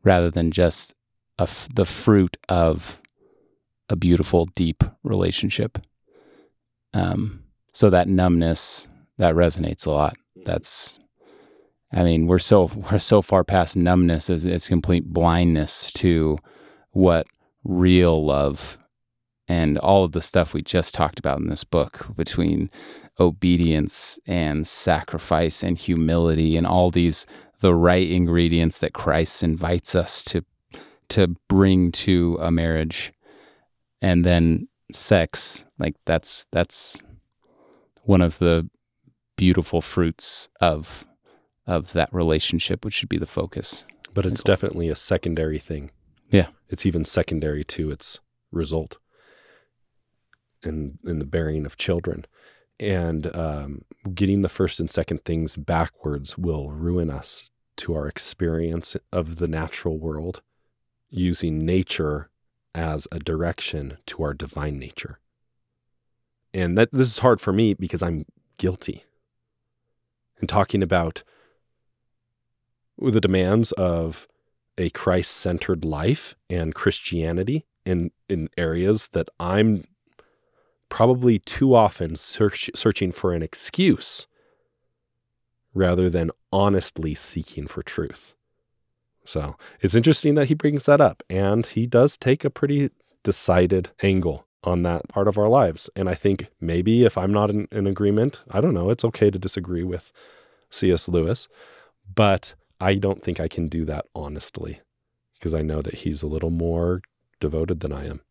rather 0.03 0.29
than 0.29 0.51
just 0.51 0.93
the 1.73 1.85
fruit 1.85 2.37
of 2.49 2.99
a 3.87 3.95
beautiful 3.95 4.45
deep 4.55 4.83
relationship 5.03 5.77
um, 6.93 7.43
so 7.73 7.89
that 7.89 8.07
numbness 8.07 8.87
that 9.17 9.35
resonates 9.35 9.85
a 9.85 9.91
lot. 9.91 10.15
That's 10.45 10.99
I 11.91 12.03
mean, 12.03 12.27
we're 12.27 12.39
so 12.39 12.69
we're 12.91 12.99
so 12.99 13.21
far 13.21 13.43
past 13.43 13.75
numbness 13.75 14.29
as 14.29 14.45
it's 14.45 14.69
complete 14.69 15.05
blindness 15.05 15.91
to 15.93 16.37
what 16.91 17.27
real 17.63 18.25
love 18.25 18.77
and 19.47 19.77
all 19.79 20.03
of 20.03 20.11
the 20.11 20.21
stuff 20.21 20.53
we 20.53 20.61
just 20.61 20.93
talked 20.93 21.19
about 21.19 21.39
in 21.39 21.47
this 21.47 21.63
book 21.63 22.07
between 22.15 22.69
obedience 23.19 24.17
and 24.27 24.65
sacrifice 24.65 25.63
and 25.63 25.77
humility 25.77 26.55
and 26.55 26.65
all 26.65 26.89
these 26.89 27.25
the 27.59 27.75
right 27.75 28.09
ingredients 28.09 28.79
that 28.79 28.93
Christ 28.93 29.43
invites 29.43 29.95
us 29.95 30.23
to 30.25 30.45
to 31.09 31.35
bring 31.47 31.91
to 31.91 32.37
a 32.39 32.51
marriage. 32.51 33.11
And 34.01 34.23
then 34.23 34.67
sex 34.93 35.65
like 35.79 35.95
that's 36.05 36.45
that's 36.51 37.01
one 38.03 38.21
of 38.21 38.37
the 38.39 38.69
beautiful 39.35 39.81
fruits 39.81 40.49
of 40.59 41.07
of 41.65 41.93
that 41.93 42.13
relationship, 42.13 42.83
which 42.83 42.93
should 42.93 43.09
be 43.09 43.17
the 43.17 43.25
focus. 43.25 43.85
But 44.13 44.25
it's 44.25 44.43
definitely 44.43 44.89
a 44.89 44.95
secondary 44.95 45.59
thing. 45.59 45.91
Yeah. 46.31 46.47
It's 46.67 46.85
even 46.85 47.05
secondary 47.05 47.63
to 47.65 47.91
its 47.91 48.19
result 48.51 48.97
in, 50.63 50.97
in 51.05 51.19
the 51.19 51.25
bearing 51.25 51.65
of 51.65 51.77
children. 51.77 52.25
And 52.79 53.33
um, 53.35 53.83
getting 54.13 54.41
the 54.41 54.49
first 54.49 54.79
and 54.79 54.89
second 54.89 55.25
things 55.25 55.55
backwards 55.55 56.37
will 56.37 56.71
ruin 56.71 57.09
us 57.09 57.51
to 57.77 57.93
our 57.93 58.07
experience 58.07 58.97
of 59.11 59.37
the 59.37 59.47
natural 59.47 59.97
world, 59.97 60.41
using 61.09 61.65
nature 61.65 62.29
as 62.73 63.07
a 63.11 63.19
direction 63.19 63.97
to 64.07 64.23
our 64.23 64.33
divine 64.33 64.79
nature. 64.79 65.19
And 66.53 66.77
that 66.77 66.91
this 66.91 67.07
is 67.07 67.19
hard 67.19 67.39
for 67.39 67.53
me 67.53 67.73
because 67.73 68.01
I'm 68.01 68.25
guilty. 68.57 69.03
And 70.39 70.49
talking 70.49 70.81
about 70.81 71.23
the 72.97 73.21
demands 73.21 73.71
of 73.73 74.27
a 74.77 74.89
Christ 74.89 75.31
centered 75.31 75.85
life 75.85 76.35
and 76.49 76.73
Christianity 76.73 77.65
in, 77.85 78.11
in 78.27 78.49
areas 78.57 79.09
that 79.09 79.29
I'm 79.39 79.85
probably 80.89 81.39
too 81.39 81.75
often 81.75 82.15
search, 82.15 82.69
searching 82.75 83.11
for 83.11 83.33
an 83.33 83.43
excuse 83.43 84.27
rather 85.73 86.09
than 86.09 86.31
honestly 86.51 87.13
seeking 87.13 87.67
for 87.67 87.83
truth. 87.83 88.35
So 89.23 89.55
it's 89.81 89.95
interesting 89.95 90.33
that 90.35 90.47
he 90.47 90.55
brings 90.55 90.85
that 90.85 90.99
up, 90.99 91.21
and 91.29 91.65
he 91.65 91.85
does 91.85 92.17
take 92.17 92.43
a 92.43 92.49
pretty 92.49 92.89
decided 93.23 93.91
angle 94.01 94.47
on 94.63 94.83
that 94.83 95.07
part 95.07 95.27
of 95.27 95.37
our 95.37 95.47
lives. 95.47 95.89
And 95.95 96.09
I 96.09 96.15
think 96.15 96.47
maybe 96.59 97.03
if 97.03 97.17
I'm 97.17 97.31
not 97.31 97.49
in, 97.49 97.67
in 97.71 97.87
agreement, 97.87 98.41
I 98.51 98.61
don't 98.61 98.73
know, 98.73 98.89
it's 98.89 99.05
okay 99.05 99.31
to 99.31 99.39
disagree 99.39 99.83
with 99.83 100.11
C.S. 100.69 101.07
Lewis, 101.07 101.47
but 102.13 102.55
I 102.79 102.95
don't 102.95 103.23
think 103.23 103.39
I 103.39 103.47
can 103.47 103.67
do 103.67 103.85
that 103.85 104.05
honestly 104.13 104.81
because 105.33 105.53
I 105.53 105.61
know 105.61 105.81
that 105.81 105.95
he's 105.95 106.21
a 106.21 106.27
little 106.27 106.49
more 106.49 107.01
devoted 107.39 107.79
than 107.79 107.93
I 107.93 108.05
am. 108.05 108.21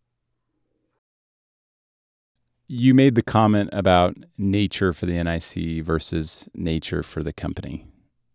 You 2.67 2.93
made 2.93 3.15
the 3.15 3.23
comment 3.23 3.71
about 3.73 4.17
nature 4.37 4.93
for 4.93 5.07
the 5.07 5.23
NIC 5.23 5.83
versus 5.83 6.49
nature 6.55 7.03
for 7.03 7.23
the 7.23 7.33
company. 7.33 7.87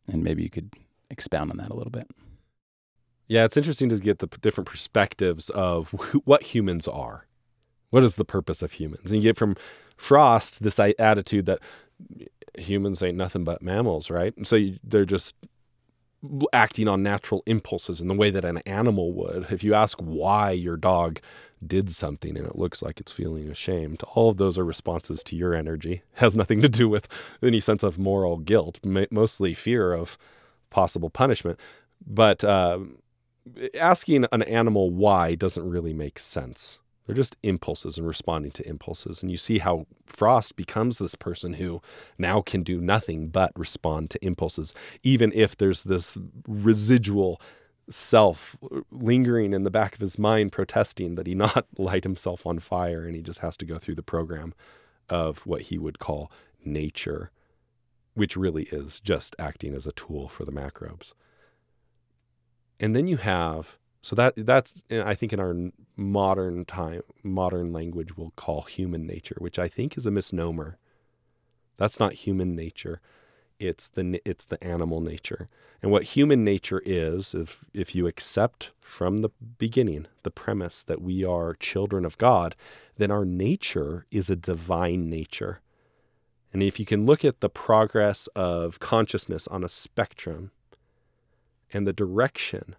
And 0.08 0.24
maybe 0.24 0.42
you 0.42 0.50
could 0.50 0.74
expound 1.12 1.52
on 1.52 1.58
that 1.58 1.70
a 1.70 1.76
little 1.76 1.92
bit. 1.92 2.10
Yeah, 3.28 3.46
it's 3.46 3.58
interesting 3.58 3.90
to 3.90 4.00
get 4.00 4.20
the 4.20 4.28
different 4.28 4.68
perspectives 4.68 5.50
of 5.52 5.90
what 6.26 6.44
humans 6.44 6.88
are. 6.88 7.28
What 7.94 8.04
is 8.04 8.16
the 8.16 8.26
purpose 8.26 8.64
of 8.64 8.72
humans? 8.72 9.12
And 9.12 9.22
you 9.22 9.30
get 9.30 9.38
from 9.38 9.56
Frost 9.98 10.64
this 10.64 10.80
attitude 10.80 11.46
that 11.46 11.60
humans 12.58 13.04
ain't 13.04 13.16
nothing 13.16 13.44
but 13.44 13.62
mammals, 13.62 14.10
right? 14.10 14.36
And 14.36 14.48
so 14.48 14.56
you, 14.56 14.80
they're 14.84 15.06
just 15.06 15.36
acting 16.52 16.88
on 16.88 17.04
natural 17.04 17.44
impulses 17.46 18.02
in 18.02 18.08
the 18.08 18.16
way 18.16 18.32
that 18.32 18.44
an 18.44 18.58
animal 18.66 19.14
would. 19.14 19.46
If 19.52 19.64
you 19.64 19.76
ask 19.76 20.00
why 20.00 20.50
your 20.50 20.76
dog 20.76 21.20
did 21.64 21.94
something 21.94 22.36
and 22.36 22.48
it 22.48 22.58
looks 22.58 22.82
like 22.82 23.00
it's 23.00 23.12
feeling 23.12 23.48
ashamed, 23.48 24.02
all 24.16 24.32
of 24.32 24.38
those 24.38 24.58
are 24.58 24.66
responses 24.66 25.22
to 25.26 25.36
your 25.36 25.54
energy. 25.54 26.02
Has 26.14 26.36
nothing 26.36 26.62
to 26.64 26.70
do 26.70 26.90
with 26.90 27.08
any 27.44 27.60
sense 27.60 27.84
of 27.84 28.00
moral 28.00 28.38
guilt, 28.38 28.80
mostly 29.12 29.54
fear 29.54 29.94
of 29.94 30.18
possible 30.72 31.12
punishment. 31.12 31.60
But 32.04 32.44
uh, 32.44 32.80
asking 33.80 34.26
an 34.32 34.42
animal 34.42 34.90
why 34.90 35.36
doesn't 35.36 35.70
really 35.70 35.94
make 35.94 36.18
sense. 36.18 36.80
They're 37.06 37.16
just 37.16 37.36
impulses 37.44 37.98
and 37.98 38.08
responding 38.08 38.52
to 38.54 38.68
impulses. 38.68 39.22
And 39.22 39.30
you 39.30 39.38
see 39.38 39.58
how 39.58 39.88
Frost 40.06 40.56
becomes 40.56 40.98
this 40.98 41.16
person 41.16 41.54
who 41.54 41.82
now 42.18 42.42
can 42.42 42.64
do 42.64 42.80
nothing 42.80 43.28
but 43.28 43.52
respond 43.58 44.10
to 44.12 44.26
impulses, 44.26 44.74
even 45.04 45.32
if 45.34 45.58
there's 45.58 45.84
this 45.84 46.18
residual 46.48 47.42
self 47.90 48.56
lingering 48.90 49.54
in 49.54 49.64
the 49.64 49.72
back 49.72 49.96
of 49.96 50.00
his 50.00 50.18
mind 50.18 50.52
protesting 50.52 51.16
that 51.16 51.28
he 51.28 51.36
not 51.36 51.66
light 51.78 52.04
himself 52.04 52.46
on 52.46 52.60
fire 52.60 53.04
and 53.06 53.16
he 53.16 53.22
just 53.22 53.40
has 53.40 53.58
to 53.58 53.66
go 53.66 53.78
through 53.78 53.96
the 53.96 54.04
program 54.04 54.54
of 55.10 55.46
what 55.46 55.64
he 55.64 55.78
would 55.78 56.00
call 56.00 56.32
nature, 56.64 57.32
which 58.14 58.38
really 58.38 58.64
is 58.72 59.02
just 59.02 59.36
acting 59.38 59.76
as 59.76 59.86
a 59.86 59.92
tool 59.92 60.30
for 60.30 60.46
the 60.46 60.52
macrobes. 60.52 61.14
And 62.80 62.96
then 62.96 63.08
you 63.08 63.18
have 63.18 63.78
so 64.04 64.18
that 64.18 64.34
that's 64.36 64.84
eh, 64.90 65.02
I 65.04 65.16
think 65.16 65.32
in 65.32 65.40
our 65.40 65.56
modern 65.96 66.66
time 66.66 67.02
modern 67.24 67.72
language 67.72 68.18
we'll 68.18 68.34
call 68.36 68.64
human 68.64 69.08
nature, 69.08 69.38
which 69.40 69.58
I 69.58 69.70
think 69.70 69.98
is 69.98 70.06
a 70.06 70.12
misnomer. 70.12 70.78
That's 71.78 72.00
not 72.00 72.14
human 72.14 72.54
nature. 72.54 73.00
It's 73.60 73.88
the 73.88 74.22
it's 74.26 74.46
the 74.46 74.62
animal 74.62 75.00
nature. 75.00 75.48
And 75.82 75.90
what 75.90 76.04
human 76.04 76.44
nature 76.44 76.82
is, 76.86 77.34
if 77.34 77.64
if 77.74 77.96
you 77.96 78.06
accept 78.06 78.72
from 78.82 79.18
the 79.18 79.30
beginning 79.58 80.08
the 80.24 80.32
premise 80.32 80.84
that 80.84 81.02
we 81.02 81.24
are 81.24 81.54
children 81.54 82.04
of 82.04 82.18
God, 82.18 82.58
then 82.98 83.10
our 83.10 83.24
nature 83.24 84.06
is 84.12 84.30
a 84.30 84.36
divine 84.36 85.10
nature. 85.10 85.62
And 86.52 86.62
if 86.62 86.78
you 86.78 86.86
can 86.86 87.06
look 87.06 87.24
at 87.24 87.40
the 87.40 87.50
progress 87.50 88.28
of 88.36 88.80
consciousness 88.80 89.48
on 89.48 89.64
a 89.64 89.70
spectrum 89.70 90.52
and 91.72 91.88
the 91.88 91.94
direction 91.94 92.76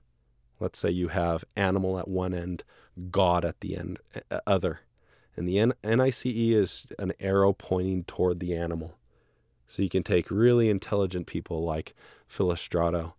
Let's 0.60 0.78
say 0.78 0.90
you 0.90 1.08
have 1.08 1.44
animal 1.56 1.98
at 1.98 2.08
one 2.08 2.34
end, 2.34 2.64
God 3.10 3.44
at 3.44 3.60
the 3.60 3.76
end, 3.76 3.98
other. 4.46 4.80
And 5.36 5.48
the 5.48 5.58
N- 5.58 5.74
NICE 5.82 6.26
is 6.26 6.86
an 6.98 7.12
arrow 7.18 7.52
pointing 7.52 8.04
toward 8.04 8.40
the 8.40 8.54
animal. 8.54 8.96
So 9.66 9.82
you 9.82 9.88
can 9.88 10.02
take 10.02 10.30
really 10.30 10.68
intelligent 10.68 11.26
people 11.26 11.64
like 11.64 11.94
Filostrato, 12.30 13.14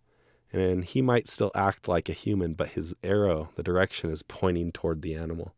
and 0.52 0.84
he 0.84 1.02
might 1.02 1.28
still 1.28 1.50
act 1.54 1.88
like 1.88 2.08
a 2.08 2.14
human, 2.14 2.54
but 2.54 2.70
his 2.70 2.94
arrow, 3.02 3.50
the 3.56 3.62
direction 3.62 4.10
is 4.10 4.22
pointing 4.22 4.72
toward 4.72 5.02
the 5.02 5.14
animal. 5.14 5.54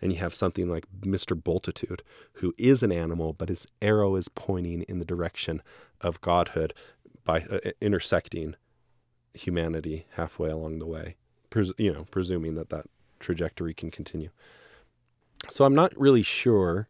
And 0.00 0.12
you 0.12 0.18
have 0.20 0.34
something 0.34 0.68
like 0.68 0.86
Mr. 1.00 1.40
Bultitude, 1.40 2.02
who 2.34 2.54
is 2.56 2.82
an 2.82 2.92
animal, 2.92 3.32
but 3.32 3.48
his 3.48 3.66
arrow 3.82 4.14
is 4.14 4.28
pointing 4.28 4.82
in 4.82 5.00
the 5.00 5.04
direction 5.04 5.60
of 6.00 6.20
godhood 6.20 6.72
by 7.24 7.40
uh, 7.40 7.58
intersecting 7.80 8.54
humanity 9.34 10.06
halfway 10.16 10.50
along 10.50 10.78
the 10.78 10.86
way 10.86 11.16
pres- 11.50 11.72
you 11.78 11.92
know, 11.92 12.06
presuming 12.10 12.54
that 12.54 12.70
that 12.70 12.86
trajectory 13.20 13.74
can 13.74 13.90
continue. 13.90 14.30
So 15.48 15.64
I'm 15.64 15.74
not 15.74 15.98
really 15.98 16.22
sure 16.22 16.88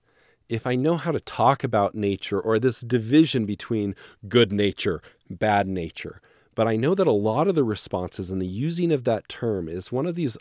if 0.49 0.67
I 0.67 0.75
know 0.75 0.97
how 0.97 1.13
to 1.13 1.21
talk 1.21 1.63
about 1.63 1.95
nature 1.95 2.41
or 2.41 2.59
this 2.59 2.81
division 2.81 3.45
between 3.45 3.95
good 4.29 4.53
nature, 4.53 5.03
bad 5.29 5.67
nature. 5.67 6.21
But 6.55 6.67
I 6.67 6.77
know 6.77 6.95
that 6.95 7.07
a 7.07 7.13
lot 7.13 7.49
of 7.49 7.55
the 7.55 7.65
responses 7.65 8.31
and 8.31 8.41
the 8.41 8.47
using 8.47 8.91
of 8.91 9.05
that 9.05 9.29
term 9.29 9.69
is 9.69 9.93
one 9.93 10.07
of 10.07 10.15
these 10.15 10.37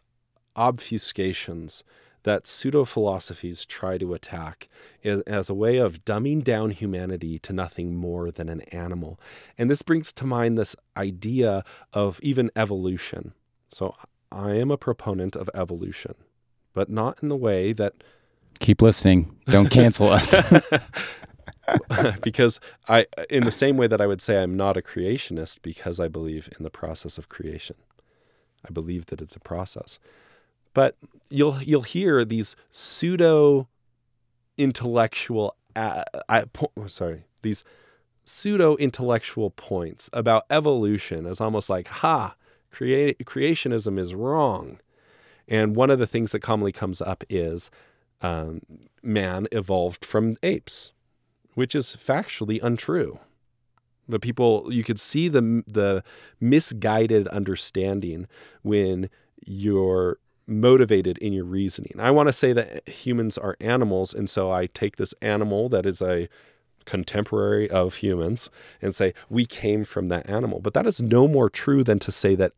obfuscations 0.55 1.83
that 2.27 2.45
pseudo 2.45 2.83
philosophies 2.83 3.63
try 3.63 3.97
to 3.97 4.13
attack 4.13 4.67
as 5.03 5.49
a 5.49 5.53
way 5.53 5.77
of 5.77 6.03
dumbing 6.03 6.43
down 6.43 6.71
humanity 6.71 7.39
to 7.39 7.53
nothing 7.53 7.95
more 7.95 8.31
than 8.31 8.49
an 8.49 8.61
animal. 8.73 9.17
And 9.57 9.69
this 9.69 9.81
brings 9.81 10.11
to 10.13 10.25
mind 10.25 10.57
this 10.57 10.75
idea 10.97 11.63
of 11.93 12.19
even 12.21 12.51
evolution. 12.55 13.33
So 13.69 13.95
I 14.29 14.55
am 14.55 14.71
a 14.71 14.77
proponent 14.77 15.37
of 15.37 15.49
evolution, 15.53 16.15
but 16.73 16.89
not 16.89 17.17
in 17.23 17.29
the 17.29 17.37
way 17.37 17.71
that. 17.73 17.93
Keep 18.59 18.81
listening. 18.81 19.37
Don't 19.45 19.69
cancel 19.71 20.09
us. 20.09 20.35
because 22.21 22.59
I, 22.87 23.05
in 23.29 23.45
the 23.45 23.51
same 23.51 23.77
way 23.77 23.87
that 23.87 24.01
I 24.01 24.07
would 24.07 24.21
say 24.21 24.41
I'm 24.41 24.57
not 24.57 24.75
a 24.75 24.81
creationist 24.81 25.61
because 25.61 25.99
I 25.99 26.07
believe 26.07 26.49
in 26.57 26.63
the 26.63 26.69
process 26.69 27.17
of 27.17 27.29
creation, 27.29 27.77
I 28.67 28.71
believe 28.71 29.05
that 29.07 29.21
it's 29.21 29.35
a 29.35 29.39
process. 29.39 29.99
But 30.77 30.95
you'll 31.31 31.59
you'll 31.63 31.81
hear 31.81 32.23
these 32.23 32.55
pseudo 32.69 33.67
intellectual, 34.59 35.55
uh, 35.75 36.03
I, 36.29 36.43
sorry, 36.85 37.23
these 37.41 37.63
pseudo 38.25 38.75
intellectual 38.75 39.49
points 39.49 40.07
about 40.13 40.43
evolution 40.51 41.25
as 41.25 41.41
almost 41.41 41.67
like, 41.67 41.87
ha, 41.87 42.35
creationism 42.71 43.97
is 43.97 44.13
wrong. 44.13 44.79
And 45.47 45.75
one 45.75 45.89
of 45.89 45.97
the 45.97 46.05
things 46.05 46.31
that 46.31 46.41
commonly 46.41 46.73
comes 46.73 47.01
up 47.01 47.23
is 47.27 47.71
um, 48.21 48.61
man 49.01 49.47
evolved 49.51 50.05
from 50.05 50.37
apes, 50.43 50.93
which 51.55 51.73
is 51.73 51.97
factually 51.99 52.61
untrue. 52.61 53.17
But 54.07 54.21
people, 54.21 54.71
you 54.71 54.83
could 54.83 54.99
see 54.99 55.27
the 55.27 55.63
the 55.65 56.03
misguided 56.39 57.27
understanding 57.29 58.27
when 58.61 59.09
you're 59.43 60.19
motivated 60.47 61.17
in 61.17 61.33
your 61.33 61.43
reasoning. 61.45 61.93
I 61.99 62.11
want 62.11 62.27
to 62.27 62.33
say 62.33 62.53
that 62.53 62.87
humans 62.87 63.37
are 63.37 63.57
animals, 63.59 64.13
and 64.13 64.29
so 64.29 64.51
I 64.51 64.67
take 64.67 64.95
this 64.95 65.13
animal 65.21 65.69
that 65.69 65.85
is 65.85 66.01
a 66.01 66.29
contemporary 66.85 67.69
of 67.69 67.95
humans 67.95 68.49
and 68.81 68.95
say 68.95 69.13
we 69.29 69.45
came 69.45 69.83
from 69.83 70.07
that 70.07 70.29
animal. 70.29 70.59
But 70.59 70.73
that 70.73 70.87
is 70.87 71.01
no 71.01 71.27
more 71.27 71.49
true 71.49 71.83
than 71.83 71.99
to 71.99 72.11
say 72.11 72.33
that 72.35 72.53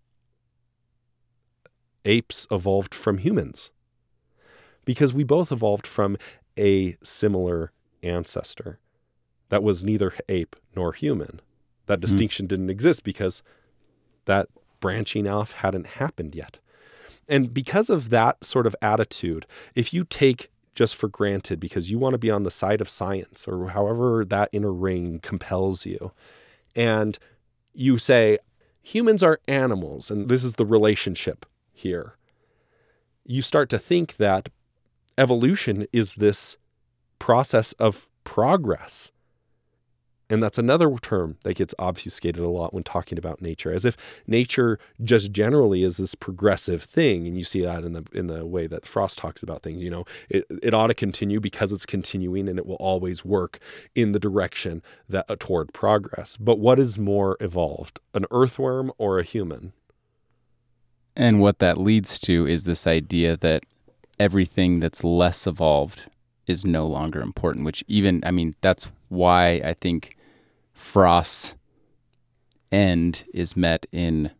apes 2.06 2.48
evolved 2.52 2.94
from 2.94 3.18
humans 3.18 3.72
because 4.86 5.14
we 5.14 5.24
both 5.24 5.52
evolved 5.52 5.86
from 5.86 6.16
a 6.58 6.96
similar 7.04 7.72
ancestor 8.04 8.80
that 9.50 9.64
was 9.64 9.84
neither 9.84 10.14
ape 10.30 10.56
nor 10.76 10.94
human. 10.94 11.42
That 11.88 11.98
hmm. 11.98 12.02
distinction 12.02 12.46
mm. 12.46 12.50
didn't 12.50 12.70
exist 12.70 13.04
because 13.04 13.42
that 14.26 14.48
branching 14.80 15.28
off 15.28 15.54
hadn't 15.54 15.88
happened 15.88 16.36
yet. 16.36 16.60
And 17.30 17.54
because 17.54 17.90
of 17.90 18.10
that 18.10 18.44
sort 18.44 18.66
of 18.68 18.76
attitude, 18.82 19.46
if 19.76 19.94
you 19.94 20.04
take 20.04 20.50
just 20.74 20.96
for 20.96 21.08
granted 21.08 21.60
because 21.60 21.92
you 21.92 22.00
want 22.00 22.14
to 22.14 22.18
be 22.18 22.32
on 22.32 22.44
the 22.44 22.52
side 22.52 22.82
of 22.82 22.90
science 22.90 23.48
or 23.48 23.70
however 23.70 24.26
that 24.26 24.50
inner 24.52 24.74
ring 24.74 25.20
compels 25.20 25.86
you, 25.86 26.12
and 26.76 27.20
you 27.74 27.98
say, 27.98 28.40
humans 28.82 29.22
are 29.22 29.40
animals, 29.48 30.10
and 30.10 30.28
this 30.28 30.44
is 30.44 30.56
the 30.56 30.66
relationship 30.66 31.46
here, 31.72 32.16
you 33.26 33.42
start 33.42 33.70
to 33.70 33.78
think 33.78 34.16
that 34.18 34.50
evolution 35.18 35.86
is 35.94 36.16
this 36.16 36.58
process 37.20 37.74
of 37.74 38.08
progress. 38.24 39.12
And 40.30 40.44
that's 40.44 40.60
another 40.60 40.96
term 40.98 41.38
that 41.44 41.56
gets 41.56 41.74
obfuscated 41.80 42.44
a 42.44 42.50
lot 42.50 42.74
when 42.74 42.84
talking 42.84 43.18
about 43.18 43.42
nature, 43.42 43.74
as 43.74 43.84
if 43.84 43.98
nature 44.28 44.78
just 45.02 45.32
generally 45.32 45.84
is 45.84 45.98
this 45.98 46.14
progressive 46.14 46.84
thing. 46.84 47.26
And 47.26 47.36
you 47.36 47.44
see 47.44 47.62
that 47.62 47.84
in 47.84 47.94
the 47.94 48.06
in 48.14 48.28
the 48.28 48.46
way 48.46 48.68
that 48.68 48.86
Frost 48.86 49.18
talks 49.18 49.42
about 49.42 49.64
things. 49.64 49.84
You 49.84 49.90
know, 49.90 50.06
it, 50.30 50.46
it 50.62 50.74
ought 50.74 50.88
to 50.88 50.94
continue 50.94 51.40
because 51.40 51.72
it's 51.72 51.86
continuing 51.86 52.48
and 52.48 52.60
it 52.60 52.68
will 52.68 52.76
always 52.76 53.26
work 53.26 53.58
in 53.96 54.12
the 54.12 54.20
direction 54.20 54.84
that 55.08 55.26
uh, 55.30 55.36
toward 55.40 55.74
progress. 55.74 56.38
But 56.38 56.60
what 56.60 56.80
is 56.80 57.00
more 57.00 57.36
evolved, 57.40 58.00
an 58.14 58.26
earthworm 58.30 58.92
or 59.00 59.18
a 59.18 59.24
human? 59.24 59.74
And 61.16 61.42
what 61.42 61.60
that 61.60 61.78
leads 61.78 62.20
to 62.20 62.48
is 62.48 62.64
this 62.64 62.86
idea 62.86 63.36
that 63.38 63.64
everything 64.20 64.80
that's 64.80 65.04
less 65.04 65.48
evolved 65.48 66.06
is 66.46 66.66
no 66.66 66.86
longer 66.86 67.20
important, 67.22 67.66
which 67.66 67.84
even, 67.88 68.24
I 68.26 68.32
mean, 68.32 68.56
that's 68.62 68.90
why 69.10 69.62
I 69.64 69.74
think 69.74 70.16
Frost's 70.80 71.56
end 72.72 73.26
is 73.34 73.56
met 73.56 73.86
in 73.92 74.32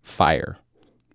fire. 0.00 0.58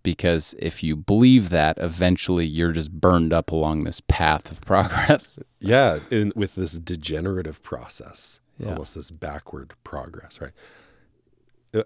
Because 0.04 0.54
if 0.60 0.84
you 0.84 0.98
believe 0.98 1.50
that, 1.50 1.78
eventually 1.80 2.46
you're 2.46 2.74
just 2.74 2.92
burned 2.92 3.32
up 3.32 3.52
along 3.52 3.86
this 3.86 4.02
path 4.08 4.52
of 4.52 4.60
progress. 4.66 5.40
Yeah, 5.60 6.00
in, 6.12 6.34
with 6.36 6.56
this 6.56 6.74
degenerative 6.74 7.64
process, 7.64 8.42
yeah. 8.60 8.70
almost 8.70 8.96
this 8.96 9.10
backward 9.10 9.74
progress, 9.86 10.42
right? 10.42 10.52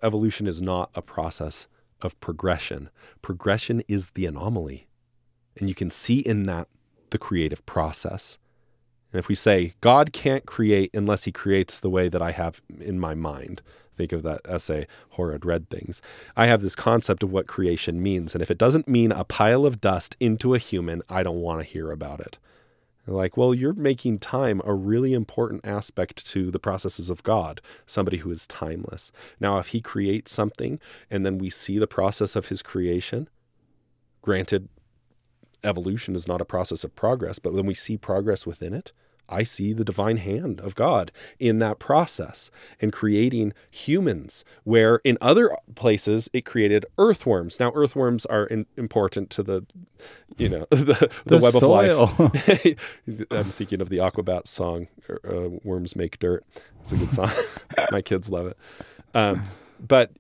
Evolution 0.02 0.48
is 0.48 0.62
not 0.62 0.90
a 0.96 1.02
process 1.02 1.68
of 2.02 2.20
progression. 2.20 2.90
Progression 3.22 3.84
is 3.88 4.10
the 4.12 4.26
anomaly. 4.26 4.88
And 5.56 5.70
you 5.70 5.76
can 5.76 5.92
see 5.92 6.20
in 6.20 6.44
that 6.44 6.68
the 7.12 7.18
creative 7.20 7.66
process. 7.66 8.40
And 9.12 9.20
if 9.20 9.28
we 9.28 9.36
say 9.36 9.74
God 9.82 10.12
can't 10.14 10.46
create 10.46 10.94
unless 10.94 11.24
he 11.24 11.32
creates 11.32 11.80
the 11.80 11.90
way 11.90 12.10
that 12.10 12.22
I 12.22 12.32
have 12.32 12.62
in 12.80 13.00
my 13.00 13.16
mind, 13.16 13.62
think 13.96 14.12
of 14.12 14.24
that 14.24 14.42
essay, 14.46 14.86
Horrid 15.12 15.46
Red 15.46 15.70
Things. 15.70 16.02
I 16.36 16.48
have 16.48 16.62
this 16.62 16.76
concept 16.76 17.24
of 17.24 17.32
what 17.32 17.48
creation 17.48 18.04
means. 18.04 18.36
And 18.36 18.42
if 18.42 18.52
it 18.52 18.58
doesn't 18.58 18.88
mean 18.88 19.12
a 19.12 19.24
pile 19.24 19.66
of 19.66 19.82
dust 19.82 20.16
into 20.20 20.54
a 20.54 20.60
human, 20.60 21.02
I 21.10 21.24
don't 21.24 21.42
want 21.42 21.62
to 21.62 21.68
hear 21.68 21.92
about 21.92 22.20
it. 22.20 22.38
like, 23.08 23.38
well, 23.38 23.54
you're 23.54 23.74
making 23.74 24.20
time 24.20 24.62
a 24.66 24.74
really 24.74 25.14
important 25.14 25.66
aspect 25.66 26.26
to 26.28 26.52
the 26.52 26.60
processes 26.60 27.10
of 27.10 27.24
God, 27.24 27.62
somebody 27.86 28.18
who 28.18 28.30
is 28.32 28.46
timeless. 28.46 29.12
Now, 29.40 29.58
if 29.58 29.70
he 29.70 29.82
creates 29.82 30.32
something 30.32 30.80
and 31.10 31.26
then 31.26 31.38
we 31.38 31.50
see 31.50 31.80
the 31.80 31.88
process 31.88 32.36
of 32.36 32.50
his 32.50 32.62
creation, 32.62 33.30
granted, 34.22 34.68
evolution 35.68 36.16
is 36.16 36.28
not 36.28 36.42
a 36.42 36.46
process 36.46 36.84
of 36.84 36.96
progress, 36.96 37.40
but 37.40 37.54
when 37.54 37.66
we 37.66 37.74
see 37.74 37.98
progress 37.98 38.46
within 38.46 38.74
it, 38.74 38.92
I 39.30 39.44
see 39.44 39.74
the 39.74 39.84
divine 39.84 40.18
hand 40.18 40.62
of 40.62 40.76
God 40.76 41.12
in 41.40 41.60
that 41.60 41.80
process 41.80 42.50
and 42.82 42.94
creating 42.94 43.54
humans, 43.70 44.46
where 44.64 45.02
in 45.04 45.18
other 45.20 45.56
places 45.76 46.30
it 46.34 46.46
created 46.46 46.86
earthworms. 46.98 47.60
Now, 47.60 47.72
earthworms 47.76 48.26
are 48.26 48.46
in, 48.46 48.66
important 48.78 49.30
to 49.32 49.44
the, 49.44 49.66
you 50.38 50.50
know, 50.50 50.68
the, 50.70 51.12
the, 51.26 51.38
the 51.38 51.38
web 51.40 51.54
soil. 51.54 52.04
of 52.04 52.20
life. 52.20 52.76
I'm 53.32 53.52
thinking 53.52 53.82
of 53.82 53.90
the 53.90 53.98
Aquabats 53.98 54.48
song, 54.48 54.88
uh, 55.10 55.50
"Worms 55.64 55.96
Make 55.96 56.20
Dirt." 56.20 56.46
It's 56.82 56.94
a 56.94 56.98
good 56.98 57.12
song. 57.12 57.30
My 57.92 58.02
kids 58.02 58.32
love 58.32 58.48
it. 58.48 58.58
Um, 59.14 59.44
but 59.86 60.12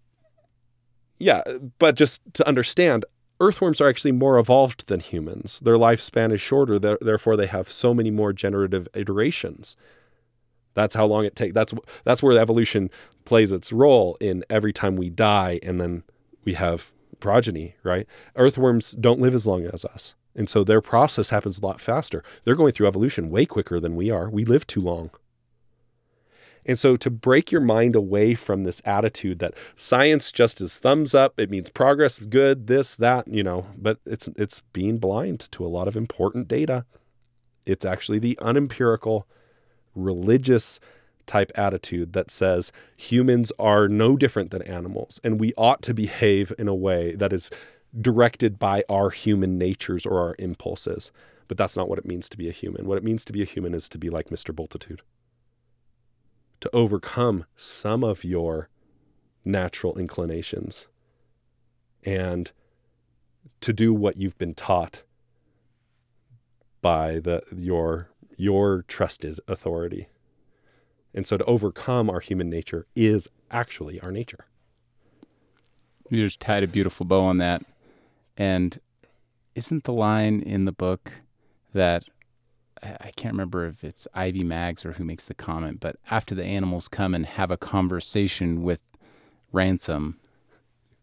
yeah, 1.20 1.44
but 1.80 1.96
just 1.96 2.22
to 2.34 2.48
understand, 2.48 3.06
earthworms 3.39 3.82
are 3.82 3.89
actually 3.89 4.12
more 4.12 4.38
evolved 4.38 4.88
than 4.88 5.00
humans. 5.00 5.60
Their 5.60 5.78
lifespan 5.78 6.32
is 6.32 6.41
shorter, 6.41 6.80
therefore 6.80 7.36
they 7.38 7.47
have 7.47 7.71
so 7.71 7.93
many 7.93 8.12
more 8.12 8.34
generative 8.34 8.88
iterations. 8.93 9.76
That's 10.73 10.95
how 10.95 11.06
long 11.06 11.26
it 11.26 11.36
takes. 11.36 11.54
That's 11.54 11.73
that's 12.04 12.21
where 12.21 12.38
evolution 12.38 12.91
plays 13.26 13.52
its 13.52 13.73
role 13.73 14.15
in 14.21 14.43
every 14.50 14.71
time 14.71 14.95
we 14.95 15.10
die 15.10 15.60
and 15.63 15.82
then 15.82 16.04
we 16.45 16.54
have 16.54 16.91
progeny, 17.19 17.76
right? 17.84 18.08
Earthworms 18.35 18.92
don't 18.92 19.19
live 19.19 19.33
as 19.33 19.48
long 19.48 19.65
as 19.65 19.83
us. 19.83 20.13
And 20.35 20.48
so 20.48 20.63
their 20.63 20.81
process 20.81 21.31
happens 21.31 21.58
a 21.58 21.65
lot 21.65 21.81
faster. 21.81 22.23
They're 22.44 22.56
going 22.56 22.73
through 22.73 22.88
evolution 22.88 23.31
way 23.31 23.48
quicker 23.48 23.79
than 23.79 23.96
we 23.96 24.12
are. 24.12 24.29
We 24.29 24.46
live 24.46 24.67
too 24.67 24.81
long. 24.81 25.10
And 26.68 26.78
so 26.78 26.98
to 26.98 27.10
break 27.10 27.52
your 27.52 27.62
mind 27.62 27.96
away 27.96 28.36
from 28.36 28.63
this 28.63 28.82
attitude 28.86 29.40
that 29.40 29.54
science 29.78 30.32
just 30.34 30.60
is 30.60 30.78
thumbs 30.78 31.15
up, 31.15 31.40
it 31.40 31.50
means 31.50 31.70
progress, 31.70 32.20
good, 32.20 32.68
this, 32.68 32.96
that, 32.98 33.28
you 33.28 33.44
know, 33.44 33.68
but 33.78 34.00
it's 34.06 34.28
it's 34.36 34.62
being 34.74 34.98
blind 34.98 35.50
to 35.52 35.65
a 35.65 35.70
lot 35.70 35.88
of 35.88 35.96
important 35.96 36.48
data. 36.50 36.86
It's 37.65 37.86
actually 37.86 38.20
the 38.20 38.38
unempirical 38.42 39.26
religious 39.96 40.80
type 41.26 41.52
attitude 41.56 42.13
that 42.13 42.32
says 42.32 42.72
humans 42.96 43.52
are 43.60 43.88
no 43.88 44.15
different 44.15 44.52
than 44.52 44.62
animals 44.62 45.20
and 45.26 45.42
we 45.42 45.54
ought 45.58 45.82
to 45.82 45.94
behave 45.94 46.54
in 46.58 46.70
a 46.70 46.76
way 46.76 47.13
that 47.15 47.34
is 47.34 47.50
directed 48.00 48.58
by 48.58 48.84
our 48.90 49.10
human 49.10 49.58
natures 49.58 50.06
or 50.06 50.20
our 50.20 50.36
impulses. 50.40 51.12
But 51.48 51.58
that's 51.58 51.76
not 51.76 51.90
what 51.90 52.00
it 52.00 52.06
means 52.06 52.30
to 52.30 52.38
be 52.38 52.48
a 52.48 52.54
human. 52.54 52.86
What 52.86 52.98
it 52.98 53.04
means 53.04 53.26
to 53.26 53.34
be 53.34 53.42
a 53.42 53.46
human 53.46 53.74
is 53.74 53.90
to 53.90 53.98
be 53.98 54.10
like 54.10 54.30
Mr. 54.30 54.54
Bultitude 54.54 55.02
to 56.60 56.70
overcome 56.74 57.46
some 57.56 58.04
of 58.04 58.24
your 58.24 58.70
natural 59.46 59.98
inclinations 59.98 60.88
and 62.04 62.52
to 63.62 63.74
do 63.74 63.94
what 63.94 64.18
you've 64.18 64.38
been 64.38 64.54
taught 64.54 65.04
by 66.82 67.20
the 67.20 67.42
your 67.56 68.10
your 68.38 68.84
trusted 68.88 69.40
authority. 69.48 70.08
And 71.14 71.26
so 71.26 71.38
to 71.38 71.46
overcome 71.46 72.10
our 72.10 72.20
human 72.20 72.50
nature 72.50 72.86
is 72.96 73.28
actually 73.50 74.00
our 74.02 74.12
nature. 74.12 74.46
You 76.10 76.24
just 76.24 76.40
tied 76.40 76.64
a 76.64 76.68
beautiful 76.68 77.06
bow 77.06 77.22
on 77.22 77.38
that. 77.38 77.64
And 78.38 78.80
isn't 79.56 79.86
the 79.86 79.94
line 79.94 80.42
in 80.42 80.66
the 80.66 80.72
book 80.72 81.12
that 81.74 82.04
I 82.84 83.12
can't 83.15 83.34
remember 83.34 83.65
if 83.65 83.84
it's 83.84 84.08
Ivy 84.13 84.44
Maggs 84.44 84.86
or 84.86 84.94
who 84.94 85.04
makes 85.04 85.25
the 85.25 85.34
comment, 85.34 85.80
but 85.80 85.98
after 86.10 86.36
the 86.36 86.44
animals 86.44 86.88
come 86.88 87.13
and 87.13 87.25
have 87.25 87.52
a 87.52 87.58
conversation 87.58 88.63
with 88.63 88.80
Ransom, 89.52 90.19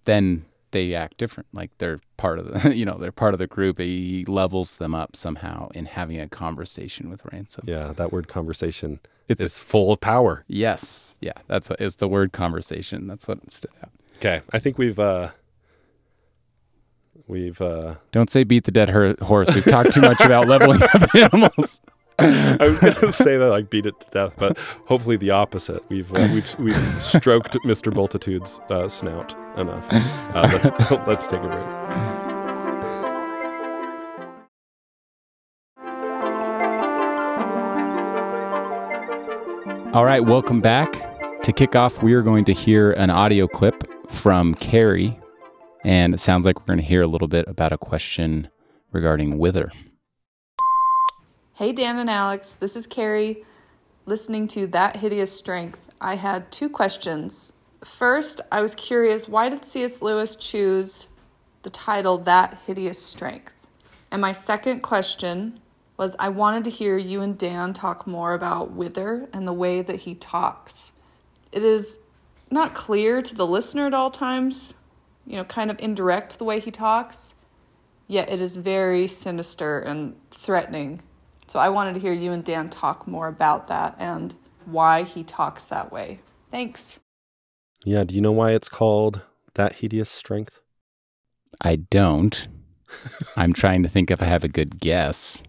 then 0.05 0.45
they 0.71 0.95
act 0.95 1.17
different. 1.19 1.49
Like 1.53 1.71
they're 1.79 2.01
part 2.17 2.39
of 2.39 2.63
the, 2.63 2.77
you 2.77 2.85
know, 2.85 2.99
they're 2.99 3.13
part 3.13 3.35
of 3.35 3.39
the 3.39 3.47
group. 3.47 3.79
He 3.79 4.25
levels 4.27 4.77
them 4.77 4.95
up 4.95 5.17
somehow 5.17 5.69
in 5.75 5.87
having 5.87 6.21
a 6.21 6.29
conversation 6.29 7.09
with 7.11 7.25
Ransom. 7.33 7.65
Yeah, 7.67 7.93
that 7.93 8.13
word 8.13 8.29
conversation 8.29 9.01
It's 9.29 9.41
is 9.41 9.59
full 9.59 9.93
of 9.93 10.01
power. 10.01 10.45
yes, 10.49 11.17
yeah, 11.21 11.33
that's 11.47 11.71
what 11.71 11.81
is 11.81 11.97
the 11.97 12.09
word 12.09 12.33
conversation. 12.33 13.07
That's 13.07 13.27
what 13.29 13.51
stood 13.53 13.71
out. 13.83 13.91
Okay, 14.17 14.43
I 14.53 14.59
think 14.59 14.79
we've 14.79 14.99
uh 14.99 15.31
we've 17.27 17.61
uh 17.61 17.95
Don't 18.13 18.31
say 18.31 18.45
beat 18.45 18.65
the 18.65 18.71
dead 18.71 18.89
her- 18.91 19.17
horse. 19.23 19.55
We've 19.55 19.65
talked 19.65 19.93
too 19.93 20.01
much 20.01 20.21
about 20.21 20.49
leveling 20.49 20.83
up 20.83 21.15
animals. 21.33 21.81
I 22.19 22.57
was 22.61 22.79
going 22.79 22.95
to 22.95 23.11
say 23.11 23.37
that 23.37 23.47
like 23.49 23.71
beat 23.71 23.87
it 23.87 23.99
to 23.99 24.11
death, 24.11 24.35
but 24.37 24.57
hopefully 24.87 25.17
the 25.17 25.31
opposite. 25.31 25.83
We've 25.91 26.13
uh, 26.15 26.29
we've 26.33 26.59
we've 26.61 27.03
stroked 27.03 27.55
Mr. 27.65 27.93
Bultitude's 27.93 28.61
uh, 28.71 28.89
snout 28.89 29.35
enough. 29.59 29.87
Uh, 29.91 30.49
let's 30.53 30.91
let's 31.09 31.27
take 31.27 31.41
a 31.41 31.49
break. 31.49 32.25
All 39.95 40.05
right, 40.05 40.25
welcome 40.25 40.61
back. 40.61 40.91
To 41.45 41.53
kick 41.53 41.77
off, 41.77 42.03
we 42.03 42.15
are 42.15 42.23
going 42.23 42.45
to 42.47 42.53
hear 42.53 42.93
an 42.93 43.11
audio 43.11 43.47
clip 43.47 43.85
from 44.11 44.55
Carrie, 44.55 45.17
and 45.85 46.15
it 46.15 46.21
sounds 46.21 46.47
like 46.47 46.59
we're 46.59 46.67
going 46.67 46.79
to 46.79 46.85
hear 46.85 47.03
a 47.03 47.07
little 47.07 47.29
bit 47.29 47.47
about 47.47 47.73
a 47.73 47.79
question 47.79 48.49
regarding 48.91 49.39
wither. 49.39 49.71
Hey, 51.55 51.73
Dan 51.73 51.99
and 51.99 52.11
Alex, 52.11 52.55
this 52.55 52.75
is 52.75 52.87
Carrie. 52.87 53.45
Listening 54.07 54.49
to 54.49 54.67
That 54.67 54.97
Hideous 54.97 55.37
Strength, 55.37 55.93
I 56.01 56.17
had 56.17 56.51
two 56.51 56.69
questions. 56.69 57.53
First, 57.85 58.41
I 58.51 58.63
was 58.63 58.75
curious 58.75 59.29
why 59.29 59.51
did 59.51 59.65
C.S. 59.65 60.03
Lewis 60.03 60.37
choose 60.37 61.09
the 61.63 61.71
title 61.71 62.19
That 62.19 62.59
Hideous 62.67 63.01
Strength? 63.01 63.53
And 64.11 64.21
my 64.21 64.33
second 64.33 64.81
question 64.81 65.61
was 65.97 66.17
I 66.19 66.29
wanted 66.29 66.65
to 66.65 66.71
hear 66.71 66.97
you 66.97 67.21
and 67.21 67.39
Dan 67.39 67.73
talk 67.73 68.07
more 68.07 68.35
about 68.35 68.73
Wither 68.73 69.29
and 69.33 69.47
the 69.47 69.53
way 69.53 69.83
that 69.83 70.01
he 70.01 70.15
talks. 70.15 70.93
It 71.53 71.63
is 71.63 72.01
not 72.51 72.75
clear 72.75 73.23
to 73.23 73.35
the 73.35 73.47
listener 73.47 73.87
at 73.87 73.95
all 73.95 74.11
times, 74.11 74.75
you 75.27 75.37
know, 75.37 75.45
kind 75.45 75.71
of 75.71 75.81
indirect 75.81 76.39
the 76.39 76.45
way 76.45 76.61
he 76.61 76.71
talks, 76.71 77.35
yet 78.07 78.31
it 78.31 78.41
is 78.41 78.57
very 78.57 79.07
sinister 79.07 79.79
and 79.79 80.17
threatening. 80.31 81.03
So 81.47 81.59
I 81.59 81.69
wanted 81.69 81.95
to 81.95 82.01
hear 82.01 82.13
you 82.13 82.33
and 82.33 82.45
Dan 82.45 82.69
talk 82.69 83.07
more 83.07 83.29
about 83.29 83.69
that 83.69 83.95
and 83.99 84.35
why 84.65 85.03
he 85.03 85.23
talks 85.23 85.65
that 85.65 85.93
way. 85.93 86.21
Thanks. 86.51 87.01
Yeah, 87.85 88.05
do 88.05 88.15
you 88.15 88.21
know 88.21 88.33
why 88.33 88.53
it's 88.53 88.69
called 88.69 89.23
that 89.55 89.75
hideous 89.75 90.11
strength? 90.11 90.61
I 91.61 91.77
don't. 91.77 92.49
I'm 93.37 93.53
trying 93.53 93.83
to 93.83 93.89
think 93.89 94.11
if 94.11 94.23
I 94.23 94.27
have 94.27 94.45
a 94.45 94.49
good 94.49 94.81
guess. 94.81 95.43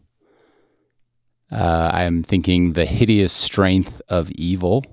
Uh, 1.52 1.92
I'm 1.94 2.24
thinking 2.24 2.74
the 2.74 2.86
hideous 2.86 3.32
strength 3.32 4.02
of 4.10 4.32
evil. 4.32 4.84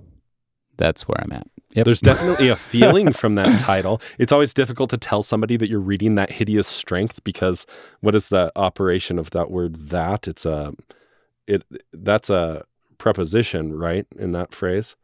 That's 0.76 1.09
where 1.09 1.20
I'm 1.20 1.33
at. 1.33 1.47
Yep. 1.75 1.85
There's 1.85 2.01
definitely 2.01 2.49
a 2.49 2.57
feeling 2.57 3.12
from 3.12 3.35
that 3.37 3.61
title. 3.61 4.01
It's 4.18 4.33
always 4.33 4.53
difficult 4.53 4.91
to 4.91 4.99
tell 4.99 5.23
somebody 5.23 5.57
that 5.57 5.70
you're 5.70 5.81
reading 5.81 6.16
that 6.16 6.33
hideous 6.33 6.68
strength 6.68 7.25
because 7.25 7.66
what 8.01 8.14
is 8.14 8.29
the 8.29 8.53
operation 8.57 9.18
of 9.18 9.31
that 9.31 9.51
word 9.51 9.89
that? 9.89 10.29
It's 10.29 10.45
a 10.45 10.75
it 11.47 11.64
that's 11.93 12.31
a 12.31 12.64
preposition, 12.99 13.73
right? 13.73 14.07
In 14.18 14.33
that 14.33 14.53
phrase. 14.53 14.97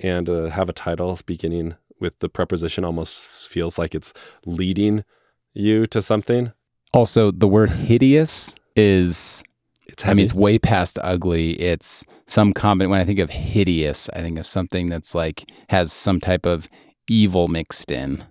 And 0.00 0.28
uh, 0.28 0.46
have 0.46 0.68
a 0.68 0.72
title 0.72 1.18
beginning 1.26 1.74
with 2.00 2.18
the 2.20 2.28
preposition 2.28 2.84
almost 2.84 3.48
feels 3.48 3.78
like 3.78 3.94
it's 3.94 4.14
leading 4.46 5.04
you 5.52 5.86
to 5.86 6.00
something. 6.00 6.52
also, 6.94 7.30
the 7.30 7.48
word 7.48 7.70
hideous 7.70 8.54
is 8.76 9.42
It's 9.88 10.04
I 10.06 10.14
mean, 10.14 10.24
it's 10.24 10.34
way 10.34 10.58
past 10.58 10.98
ugly. 11.02 11.58
It's 11.60 12.04
some 12.26 12.52
comment. 12.52 12.90
When 12.90 13.00
I 13.00 13.04
think 13.04 13.18
of 13.18 13.30
hideous, 13.30 14.08
I 14.14 14.20
think 14.20 14.38
of 14.38 14.46
something 14.46 14.88
that's 14.88 15.14
like 15.14 15.44
has 15.70 15.92
some 15.92 16.20
type 16.20 16.46
of 16.46 16.68
evil 17.08 17.48
mixed 17.48 17.90
in. 17.90 18.22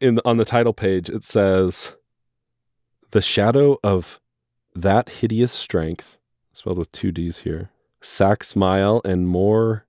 in 0.00 0.20
on 0.26 0.36
the 0.36 0.44
title 0.44 0.74
page 0.74 1.08
it 1.08 1.24
says 1.24 1.94
the 3.12 3.22
shadow 3.22 3.78
of 3.82 4.20
that 4.74 5.08
hideous 5.08 5.52
strength 5.52 6.18
spelled 6.52 6.76
with 6.76 6.92
two 6.92 7.10
d's 7.10 7.38
here 7.38 7.70
sack 8.02 8.44
smile 8.44 9.00
and 9.06 9.26
more 9.26 9.86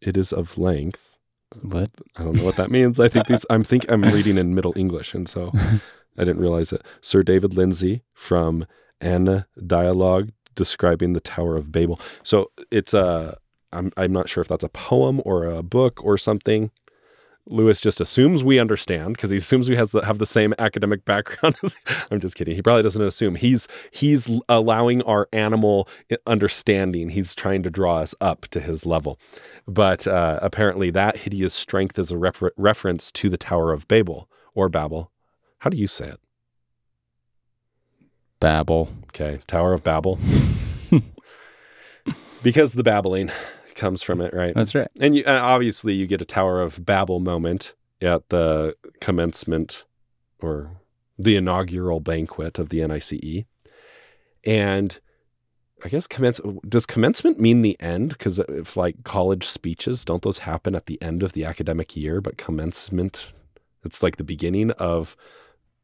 it 0.00 0.16
is 0.16 0.32
of 0.32 0.56
length 0.56 1.18
What? 1.60 1.90
i 2.16 2.24
don't 2.24 2.36
know 2.36 2.44
what 2.44 2.56
that 2.56 2.70
means 2.70 2.98
i 2.98 3.08
think 3.08 3.26
these 3.26 3.44
i'm 3.50 3.62
think 3.64 3.84
i'm 3.90 4.02
reading 4.16 4.38
in 4.38 4.54
middle 4.54 4.72
english 4.76 5.12
and 5.12 5.28
so 5.28 5.50
i 6.16 6.24
didn't 6.24 6.40
realize 6.40 6.72
it 6.72 6.82
sir 7.02 7.22
david 7.22 7.54
lindsay 7.54 8.02
from 8.14 8.66
Anna 9.00 9.46
dialogue 9.64 10.30
describing 10.58 11.14
the 11.14 11.20
tower 11.20 11.56
of 11.56 11.72
babel 11.72 11.98
so 12.22 12.50
it's 12.70 12.92
a 12.92 13.38
i'm, 13.72 13.90
I'm 13.96 14.12
not 14.12 14.28
sure 14.28 14.42
if 14.42 14.48
that's 14.48 14.64
a 14.64 14.68
poem 14.68 15.22
or 15.24 15.44
a 15.44 15.62
book 15.62 16.04
or 16.04 16.18
something 16.18 16.70
Lewis 17.50 17.80
just 17.80 18.00
assumes 18.00 18.44
we 18.44 18.58
understand 18.58 19.14
because 19.14 19.30
he 19.30 19.38
assumes 19.38 19.68
we 19.68 19.76
has 19.76 19.92
the, 19.92 20.04
have 20.04 20.18
the 20.18 20.26
same 20.26 20.54
academic 20.58 21.04
background. 21.04 21.56
I'm 22.10 22.20
just 22.20 22.34
kidding. 22.34 22.54
He 22.54 22.62
probably 22.62 22.82
doesn't 22.82 23.02
assume. 23.02 23.36
He's 23.36 23.66
he's 23.90 24.28
allowing 24.48 25.02
our 25.02 25.28
animal 25.32 25.88
understanding. 26.26 27.10
He's 27.10 27.34
trying 27.34 27.62
to 27.62 27.70
draw 27.70 27.98
us 27.98 28.14
up 28.20 28.42
to 28.48 28.60
his 28.60 28.84
level. 28.84 29.18
But 29.66 30.06
uh, 30.06 30.38
apparently, 30.42 30.90
that 30.90 31.18
hideous 31.18 31.54
strength 31.54 31.98
is 31.98 32.10
a 32.10 32.18
refer- 32.18 32.52
reference 32.56 33.10
to 33.12 33.28
the 33.28 33.38
Tower 33.38 33.72
of 33.72 33.88
Babel 33.88 34.28
or 34.54 34.68
Babel. 34.68 35.10
How 35.60 35.70
do 35.70 35.76
you 35.76 35.86
say 35.86 36.08
it? 36.08 36.20
Babel. 38.40 38.88
Okay, 39.06 39.40
Tower 39.46 39.72
of 39.72 39.82
Babel. 39.82 40.18
because 42.42 42.74
the 42.74 42.82
babbling 42.82 43.30
comes 43.74 44.02
from 44.02 44.20
it, 44.20 44.34
right? 44.34 44.54
That's 44.54 44.74
right. 44.74 44.88
And 45.00 45.16
you, 45.16 45.24
uh, 45.24 45.40
obviously, 45.42 45.94
you 45.94 46.06
get 46.06 46.22
a 46.22 46.26
Tower 46.26 46.60
of 46.60 46.84
Babel 46.84 47.20
moment 47.20 47.74
at 48.00 48.28
the 48.28 48.76
commencement 49.00 49.84
or 50.40 50.70
the 51.18 51.36
inaugural 51.36 52.00
banquet 52.00 52.58
of 52.58 52.68
the 52.68 52.86
NICE. 52.86 53.44
And 54.44 55.00
I 55.84 55.88
guess 55.88 56.06
commence 56.06 56.40
does 56.68 56.86
commencement 56.86 57.38
mean 57.38 57.62
the 57.62 57.80
end? 57.80 58.10
Because 58.10 58.38
if 58.40 58.76
like 58.76 59.04
college 59.04 59.46
speeches, 59.46 60.04
don't 60.04 60.22
those 60.22 60.38
happen 60.38 60.74
at 60.74 60.86
the 60.86 61.00
end 61.02 61.22
of 61.22 61.32
the 61.32 61.44
academic 61.44 61.96
year? 61.96 62.20
But 62.20 62.36
commencement, 62.36 63.32
it's 63.84 64.02
like 64.02 64.16
the 64.16 64.24
beginning 64.24 64.70
of 64.72 65.16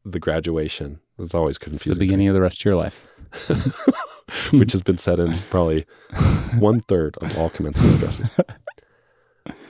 the 0.03 0.19
graduation. 0.19 0.99
It's 1.19 1.33
always 1.33 1.55
It's 1.55 1.63
confusing. 1.63 1.93
the 1.93 1.99
beginning 1.99 2.27
of 2.27 2.35
the 2.35 2.41
rest 2.41 2.61
of 2.61 2.65
your 2.65 2.75
life. 2.75 3.05
which 4.51 4.71
has 4.71 4.81
been 4.81 4.97
said 4.97 5.19
in 5.19 5.37
probably 5.49 5.85
one 6.59 6.79
third 6.81 7.17
of 7.17 7.37
all 7.37 7.49
commencement 7.49 7.95
addresses. 7.95 8.29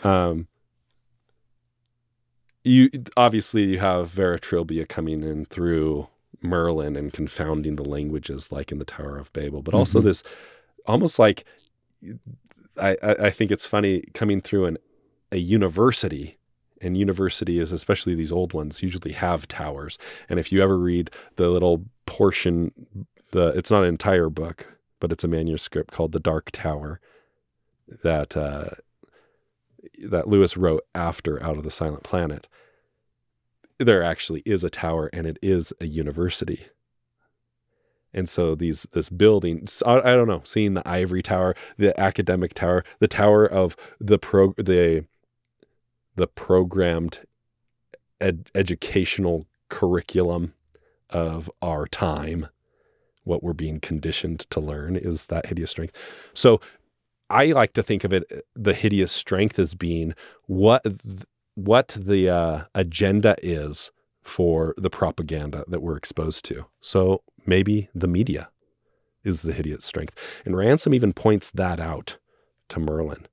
Um, 0.03 0.47
you 2.63 2.89
obviously 3.17 3.63
you 3.65 3.79
have 3.79 4.09
Vera 4.09 4.39
Trilbia 4.39 4.87
coming 4.87 5.23
in 5.23 5.45
through 5.45 6.07
Merlin 6.41 6.95
and 6.95 7.11
confounding 7.13 7.75
the 7.75 7.83
languages 7.83 8.51
like 8.51 8.71
in 8.71 8.79
the 8.79 8.85
Tower 8.85 9.17
of 9.17 9.31
Babel, 9.33 9.61
but 9.61 9.73
also 9.73 9.99
Mhm. 9.99 10.03
this 10.05 10.23
almost 10.85 11.19
like 11.19 11.43
I, 12.81 12.97
I 13.03 13.11
I 13.25 13.29
think 13.29 13.51
it's 13.51 13.65
funny 13.65 14.03
coming 14.13 14.41
through 14.41 14.65
an 14.65 14.77
a 15.31 15.37
university. 15.37 16.37
And 16.81 16.97
university 16.97 17.59
is 17.59 17.71
especially 17.71 18.15
these 18.15 18.31
old 18.31 18.53
ones 18.53 18.83
usually 18.83 19.13
have 19.13 19.47
towers. 19.47 19.97
And 20.27 20.39
if 20.39 20.51
you 20.51 20.61
ever 20.61 20.77
read 20.77 21.09
the 21.37 21.49
little 21.49 21.85
portion 22.05 22.71
the 23.31 23.47
it's 23.47 23.71
not 23.71 23.83
an 23.83 23.89
entire 23.89 24.29
book, 24.29 24.77
but 24.99 25.11
it's 25.11 25.23
a 25.23 25.27
manuscript 25.27 25.91
called 25.91 26.11
The 26.13 26.19
Dark 26.19 26.51
Tower 26.51 26.99
that 28.03 28.35
uh, 28.35 28.69
that 30.03 30.27
Lewis 30.27 30.57
wrote 30.57 30.83
after 30.95 31.41
Out 31.43 31.57
of 31.57 31.63
the 31.63 31.69
Silent 31.71 32.03
Planet. 32.03 32.47
There 33.77 34.03
actually 34.03 34.41
is 34.45 34.63
a 34.63 34.69
tower, 34.69 35.09
and 35.11 35.27
it 35.27 35.37
is 35.41 35.73
a 35.81 35.85
university. 35.85 36.67
And 38.13 38.29
so 38.29 38.55
these 38.55 38.83
this 38.93 39.09
building, 39.09 39.67
I 39.85 39.99
don't 39.99 40.29
know, 40.29 40.41
seeing 40.45 40.73
the 40.73 40.87
ivory 40.87 41.21
tower, 41.21 41.55
the 41.77 41.99
academic 41.99 42.53
tower, 42.53 42.85
the 42.99 43.09
tower 43.09 43.45
of 43.45 43.75
the 43.99 44.17
pro 44.17 44.53
the 44.53 45.05
the 46.15 46.27
programmed 46.27 47.19
ed- 48.21 48.49
educational 48.55 49.45
curriculum 49.69 50.53
of 51.09 51.49
our 51.61 51.87
time 51.87 52.47
what 53.23 53.43
we're 53.43 53.53
being 53.53 53.79
conditioned 53.79 54.39
to 54.51 54.59
learn 54.59 54.95
is 54.95 55.25
that 55.25 55.47
hideous 55.47 55.71
strength. 55.71 55.95
So 56.33 56.61
I 57.29 57.47
like 57.47 57.73
to 57.73 57.83
think 57.83 58.03
of 58.03 58.13
it 58.13 58.23
the 58.55 58.73
hideous 58.73 59.11
strength 59.11 59.59
as 59.59 59.73
being 59.73 60.13
what 60.45 60.85
what 61.55 61.95
the 61.99 62.29
uh, 62.29 62.63
agenda 62.75 63.35
is 63.41 63.91
for 64.21 64.73
the 64.77 64.89
propaganda 64.89 65.63
that 65.67 65.81
we're 65.81 65.97
exposed 65.97 66.45
to. 66.45 66.65
So 66.81 67.23
maybe 67.45 67.89
the 67.95 68.07
media 68.07 68.49
is 69.23 69.41
the 69.41 69.53
hideous 69.53 69.85
strength. 69.85 70.15
And 70.45 70.55
Ransom 70.55 70.93
even 70.93 71.13
points 71.13 71.49
that 71.51 71.79
out 71.79 72.17
to 72.69 72.79
Merlin 72.79 73.27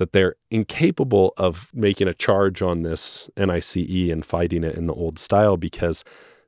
that 0.00 0.14
they're 0.14 0.36
incapable 0.50 1.34
of 1.36 1.70
making 1.74 2.08
a 2.08 2.14
charge 2.14 2.62
on 2.62 2.80
this 2.80 3.28
NICE 3.36 4.10
and 4.10 4.24
fighting 4.24 4.64
it 4.64 4.74
in 4.74 4.86
the 4.86 4.94
old 4.94 5.18
style 5.18 5.58
because 5.58 6.04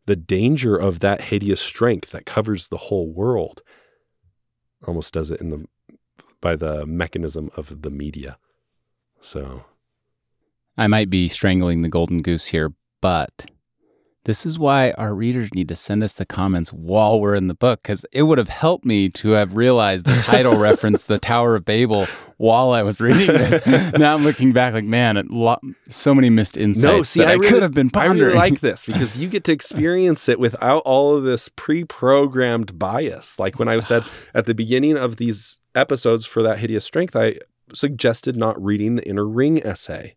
the 0.07 0.17
danger 0.17 0.75
of 0.75 1.01
that 1.01 1.21
hideous 1.21 1.61
strength 1.61 2.13
that 2.13 2.25
covers 2.25 2.69
the 2.69 2.79
whole 2.79 3.13
world 3.13 3.61
almost 4.87 5.13
does 5.13 5.31
it 5.31 5.39
in 5.43 5.51
the 5.51 5.67
by 6.41 6.57
the 6.57 6.87
mechanism 6.87 7.51
of 7.55 7.83
the 7.83 7.91
media. 7.91 8.39
So 9.21 9.65
I 10.79 10.87
might 10.87 11.11
be 11.11 11.29
strangling 11.29 11.83
the 11.83 11.91
golden 11.91 12.23
goose 12.23 12.47
here, 12.47 12.73
but 13.03 13.51
this 14.25 14.47
is 14.47 14.59
why 14.59 14.93
our 14.93 15.15
readers 15.15 15.53
need 15.53 15.69
to 15.69 15.75
send 15.75 16.05
us 16.05 16.15
the 16.15 16.25
comments 16.25 16.73
while 16.73 17.21
we're 17.21 17.35
in 17.35 17.49
the 17.49 17.55
book, 17.55 17.83
because 17.83 18.07
it 18.13 18.23
would 18.23 18.39
have 18.39 18.49
helped 18.49 18.85
me 18.85 19.09
to 19.11 19.31
have 19.31 19.57
realized 19.57 20.07
the 20.07 20.23
title 20.23 20.57
referenced 20.59 21.09
the 21.09 21.19
Tower 21.19 21.57
of 21.57 21.65
Babel 21.65 22.07
while 22.37 22.71
I 22.71 22.83
was 22.83 23.01
reading 23.01 23.27
this. 23.27 23.67
now 23.99 24.15
I'm 24.15 24.23
looking 24.23 24.53
back, 24.53 24.75
like, 24.75 24.85
man, 24.85 25.27
lo- 25.31 25.59
so 25.91 26.15
many 26.15 26.31
missed 26.31 26.57
insights. 26.57 26.83
No, 26.83 27.03
see, 27.03 27.25
I 27.25 27.33
really- 27.33 27.49
could 27.49 27.63
have 27.63 27.75
been 27.75 27.91
pondering. 27.91 28.23
I 28.23 28.25
really 28.27 28.39
like 28.39 28.61
this 28.61 28.87
because 28.87 29.17
you 29.17 29.29
get 29.29 29.43
to 29.45 29.53
experience 29.53 30.29
it 30.29 30.39
without 30.39 30.83
all 30.85 31.17
of 31.17 31.25
this 31.25 31.49
pre-programmed 31.49 32.79
bias. 32.79 33.39
Like 33.39 33.59
when 33.59 33.69
I 33.69 33.81
said 33.81 34.05
at 34.35 34.47
the 34.47 34.55
beginning 34.55 34.97
of 34.97 35.17
these 35.17 35.59
episodes 35.75 36.27
for 36.27 36.43
that 36.43 36.59
hideous 36.59 36.85
strength, 36.85 37.17
I 37.17 37.39
suggested 37.75 38.37
not 38.37 38.63
reading 38.63 38.97
the 38.97 39.09
inner 39.09 39.27
ring 39.27 39.65
essay. 39.67 40.15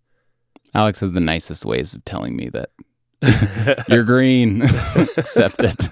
Alex 0.74 1.00
has 1.00 1.14
the 1.14 1.20
nicest 1.22 1.66
ways 1.66 1.96
of 1.96 2.04
telling 2.06 2.36
me 2.36 2.50
that 2.50 2.70
you're 3.88 4.04
green. 4.04 4.62
Accept 5.18 5.64
it. 5.64 5.90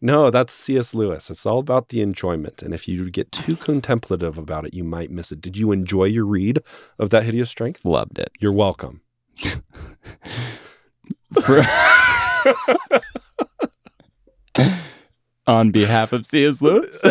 No, 0.00 0.30
that's 0.30 0.52
C.S. 0.52 0.94
Lewis. 0.94 1.30
It's 1.30 1.46
all 1.46 1.58
about 1.58 1.88
the 1.90 2.00
enjoyment. 2.00 2.62
And 2.62 2.74
if 2.74 2.88
you 2.88 3.10
get 3.10 3.30
too 3.32 3.56
contemplative 3.56 4.38
about 4.38 4.64
it, 4.66 4.74
you 4.74 4.84
might 4.84 5.10
miss 5.10 5.32
it. 5.32 5.40
Did 5.40 5.56
you 5.56 5.72
enjoy 5.72 6.04
your 6.04 6.24
read 6.24 6.62
of 6.98 7.10
that 7.10 7.24
hideous 7.24 7.50
strength? 7.50 7.84
Loved 7.84 8.18
it. 8.18 8.30
You're 8.40 8.52
welcome. 8.52 9.00
For- 11.42 11.62
On 15.48 15.72
behalf 15.72 16.12
of 16.12 16.24
C.S. 16.24 16.62
Lewis, 16.62 17.02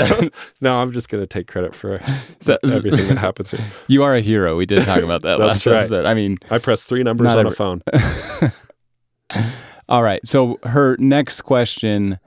no, 0.61 0.79
I'm 0.79 0.93
just 0.93 1.09
going 1.09 1.21
to 1.21 1.27
take 1.27 1.47
credit 1.47 1.75
for 1.75 2.01
So- 2.39 2.57
everything 2.63 3.07
that 3.09 3.17
happens 3.17 3.51
here. 3.51 3.59
you 3.87 4.03
are 4.03 4.13
a 4.15 4.21
hero. 4.21 4.55
We 4.55 4.65
did 4.65 4.85
talk 4.85 5.01
about 5.01 5.23
that 5.23 5.37
last 5.37 5.65
right. 5.65 5.75
episode. 5.77 6.05
I 6.05 6.13
mean, 6.13 6.37
I 6.49 6.57
pressed 6.57 6.87
three 6.87 7.03
numbers 7.03 7.27
on 7.27 7.39
every- 7.39 7.51
a 7.51 7.55
phone. 7.55 7.81
All 9.89 10.03
right. 10.03 10.25
So 10.25 10.57
her 10.63 10.95
next 10.99 11.41
question 11.41 12.19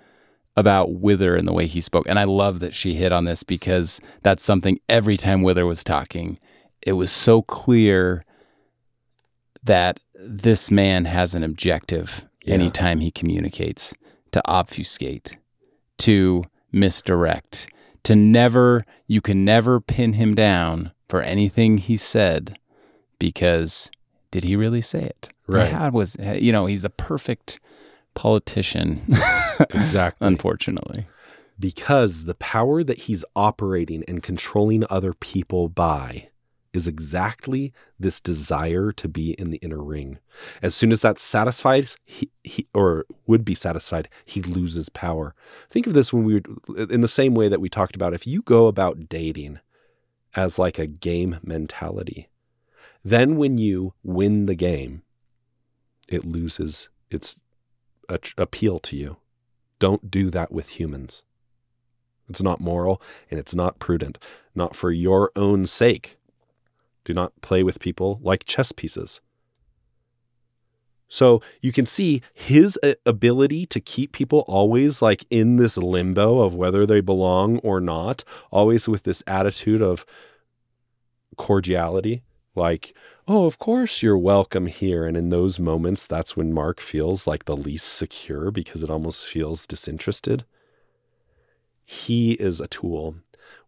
about 0.57 0.95
Wither 1.01 1.35
and 1.35 1.49
the 1.49 1.53
way 1.53 1.67
he 1.67 1.81
spoke, 1.81 2.07
and 2.09 2.19
I 2.19 2.25
love 2.25 2.61
that 2.61 2.75
she 2.75 2.95
hit 2.95 3.11
on 3.13 3.25
this 3.25 3.43
because 3.43 4.01
that's 4.23 4.45
something 4.45 4.79
every 4.89 5.17
time 5.17 5.43
Wither 5.43 5.67
was 5.67 5.83
talking, 5.83 6.39
it 6.83 6.93
was 6.93 7.11
so 7.11 7.43
clear 7.43 8.25
that 9.63 9.99
this 10.15 10.71
man 10.71 11.07
has 11.07 11.35
an 11.35 11.43
objective 11.43 12.27
Yeah. 12.45 12.55
anytime 12.55 13.01
he 13.01 13.11
communicates 13.11 13.95
to 14.33 14.43
obfuscate, 14.47 15.37
to 15.99 16.45
misdirect, 16.71 17.69
to 18.05 18.15
never, 18.15 18.85
you 19.07 19.21
can 19.21 19.45
never 19.45 19.81
pin 19.81 20.13
him 20.15 20.35
down 20.35 20.93
for 21.09 21.23
anything 21.23 21.79
he 21.79 21.97
said 21.97 22.57
because 23.19 23.91
did 24.31 24.45
he 24.45 24.57
really 24.57 24.83
say 24.83 25.01
it? 25.01 25.29
Right. 25.47 25.71
How 25.73 25.91
was, 25.91 26.17
eh, 26.19 26.35
you 26.35 26.53
know, 26.53 26.67
he's 26.67 26.85
a 26.85 26.91
perfect 26.91 27.61
politician, 28.15 29.03
Exactly. 29.71 30.27
unfortunately. 30.27 31.07
because 31.59 32.25
the 32.25 32.35
power 32.35 32.83
that 32.83 32.99
he's 33.03 33.25
operating 33.37 34.03
and 34.09 34.23
controlling 34.23 34.85
other 34.91 35.13
people 35.13 35.69
by 35.69 36.29
is 36.73 36.89
exactly 36.89 37.73
this 38.01 38.19
desire 38.19 38.91
to 38.91 39.09
be 39.09 39.33
in 39.35 39.51
the 39.51 39.59
inner 39.59 39.81
ring. 39.83 40.19
As 40.61 40.75
soon 40.75 40.91
as 40.91 41.01
that's 41.03 41.23
satisfied, 41.23 41.91
he, 42.05 42.31
he 42.43 42.67
or 42.75 43.05
would 43.29 43.45
be 43.45 43.55
satisfied, 43.55 44.09
he 44.25 44.43
loses 44.43 44.89
power. 44.89 45.37
Think 45.71 45.87
of 45.87 45.95
this 45.95 46.13
when 46.13 46.25
we 46.25 46.35
were 46.35 46.77
in 46.91 47.01
the 47.01 47.07
same 47.07 47.35
way 47.35 47.49
that 47.49 47.61
we 47.61 47.69
talked 47.69 47.95
about 47.95 48.13
if 48.15 48.27
you 48.27 48.43
go 48.43 48.67
about 48.67 49.09
dating 49.09 49.61
as 50.35 50.59
like 50.59 50.81
a 50.81 50.89
game 50.89 51.39
mentality, 51.45 52.29
then 53.05 53.37
when 53.37 53.57
you 53.57 53.95
win 54.03 54.47
the 54.47 54.57
game, 54.57 55.03
it 56.09 56.25
loses 56.25 56.89
its 57.11 57.37
appeal 58.37 58.79
to 58.79 58.97
you. 58.97 59.17
Don't 59.79 60.11
do 60.11 60.31
that 60.31 60.53
with 60.53 60.81
humans. 60.81 61.23
It's 62.29 62.43
not 62.43 62.61
moral 62.61 63.03
and 63.31 63.39
it's 63.39 63.55
not 63.55 63.79
prudent, 63.79 64.19
not 64.55 64.75
for 64.75 64.91
your 64.91 65.31
own 65.37 65.67
sake. 65.67 66.17
Do 67.05 67.13
not 67.13 67.39
play 67.43 67.63
with 67.63 67.81
people 67.81 68.19
like 68.23 68.45
chess 68.45 68.73
pieces. 68.73 69.21
So 71.07 71.43
you 71.61 71.71
can 71.71 71.87
see 71.87 72.23
his 72.35 72.79
uh, 72.83 72.95
ability 73.05 73.67
to 73.67 73.81
keep 73.81 74.13
people 74.13 74.45
always 74.49 75.03
like 75.03 75.25
in 75.31 75.57
this 75.57 75.77
limbo 75.77 76.41
of 76.41 76.55
whether 76.55 76.87
they 76.87 77.01
belong 77.01 77.59
or 77.59 77.81
not, 77.81 78.25
always 78.51 78.89
with 78.89 79.03
this 79.03 79.23
attitude 79.27 79.83
of 79.83 80.07
cordiality, 81.37 82.23
like, 82.55 82.97
oh, 83.27 83.47
of 83.47 83.59
course 83.59 84.03
you're 84.03 84.19
welcome 84.19 84.67
here. 84.67 85.07
And 85.07 85.17
in 85.17 85.31
those 85.31 85.59
moments, 85.59 86.07
that's 86.07 86.37
when 86.37 86.53
Mark 86.53 86.81
feels 86.81 87.27
like 87.27 87.45
the 87.45 87.57
least 87.57 87.93
secure 87.93 88.51
because 88.51 88.83
it 88.83 88.91
almost 88.91 89.27
feels 89.27 89.67
disinterested. 89.67 90.45
He 91.85 92.33
is 92.33 92.61
a 92.61 92.69
tool. 92.69 93.17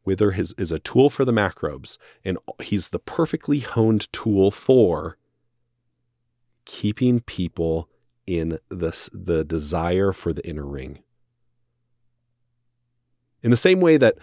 Wither 0.05 0.33
his, 0.33 0.55
is 0.57 0.71
a 0.71 0.79
tool 0.79 1.11
for 1.11 1.25
the 1.25 1.33
macrobes, 1.33 1.99
and 2.25 2.39
he's 2.63 2.91
the 2.91 3.01
perfectly 3.01 3.59
honed 3.59 4.11
tool 4.13 4.53
for 4.53 5.19
keeping 6.65 7.21
people 7.21 7.89
in 8.25 8.59
this, 8.69 9.11
the 9.13 9.45
desire 9.45 10.13
for 10.13 10.33
the 10.33 10.47
inner 10.49 10.65
ring. 10.65 11.01
In 13.43 13.51
the 13.51 13.57
same 13.57 13.81
way 13.81 13.97
that 13.97 14.17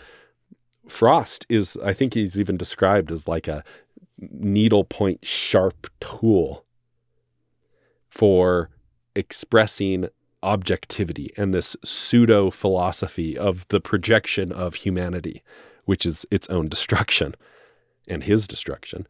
Frost 0.88 1.46
is, 1.50 1.78
I 1.84 1.94
think 1.94 2.14
he's 2.14 2.40
even 2.40 2.58
described 2.58 3.12
as 3.12 3.28
like 3.28 3.48
a 3.48 3.64
needlepoint 4.32 5.26
sharp 5.26 5.88
tool 6.00 6.66
for 8.10 8.70
expressing 9.16 10.10
objectivity 10.42 11.32
and 11.38 11.54
this 11.54 11.76
pseudo 11.84 12.50
philosophy 12.50 13.38
of 13.38 13.68
the 13.70 13.80
projection 13.80 14.52
of 14.52 14.76
humanity, 14.76 15.42
which 15.86 16.06
is 16.06 16.26
its 16.30 16.48
own 16.50 16.68
destruction 16.68 17.34
and 18.08 18.24
his 18.24 18.48
destruction. 18.48 19.08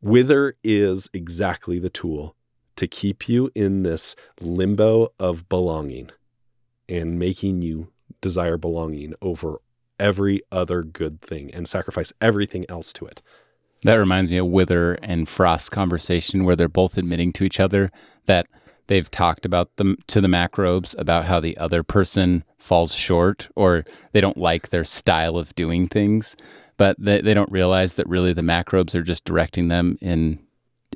Wither 0.00 0.56
is 0.62 1.08
exactly 1.14 1.78
the 1.78 1.90
tool 1.90 2.36
to 2.76 2.86
keep 2.86 3.28
you 3.28 3.50
in 3.54 3.82
this 3.82 4.14
limbo 4.40 5.12
of 5.18 5.48
belonging 5.48 6.10
and 6.88 7.18
making 7.18 7.62
you 7.62 7.90
desire 8.20 8.58
belonging 8.58 9.14
over 9.22 9.60
every 9.98 10.42
other 10.52 10.82
good 10.82 11.20
thing 11.20 11.52
and 11.54 11.68
sacrifice 11.68 12.12
everything 12.20 12.66
else 12.68 12.92
to 12.92 13.06
it. 13.06 13.22
That 13.84 13.96
reminds 13.96 14.30
me 14.30 14.38
of 14.38 14.46
Wither 14.46 14.92
and 15.02 15.28
Frost's 15.28 15.68
conversation 15.68 16.44
where 16.44 16.56
they're 16.56 16.68
both 16.68 16.96
admitting 16.96 17.32
to 17.34 17.44
each 17.44 17.60
other 17.60 17.90
that 18.24 18.46
they've 18.86 19.10
talked 19.10 19.44
about 19.44 19.76
them 19.76 19.98
to 20.06 20.22
the 20.22 20.28
macrobes 20.28 20.98
about 20.98 21.26
how 21.26 21.38
the 21.38 21.56
other 21.58 21.82
person 21.82 22.44
falls 22.58 22.94
short 22.94 23.48
or 23.56 23.84
they 24.12 24.22
don't 24.22 24.38
like 24.38 24.70
their 24.70 24.84
style 24.84 25.36
of 25.36 25.54
doing 25.54 25.86
things, 25.86 26.34
but 26.78 26.96
they, 26.98 27.20
they 27.20 27.34
don't 27.34 27.52
realize 27.52 27.94
that 27.94 28.08
really 28.08 28.32
the 28.32 28.42
macrobes 28.42 28.94
are 28.94 29.02
just 29.02 29.24
directing 29.24 29.68
them 29.68 29.98
in 30.00 30.38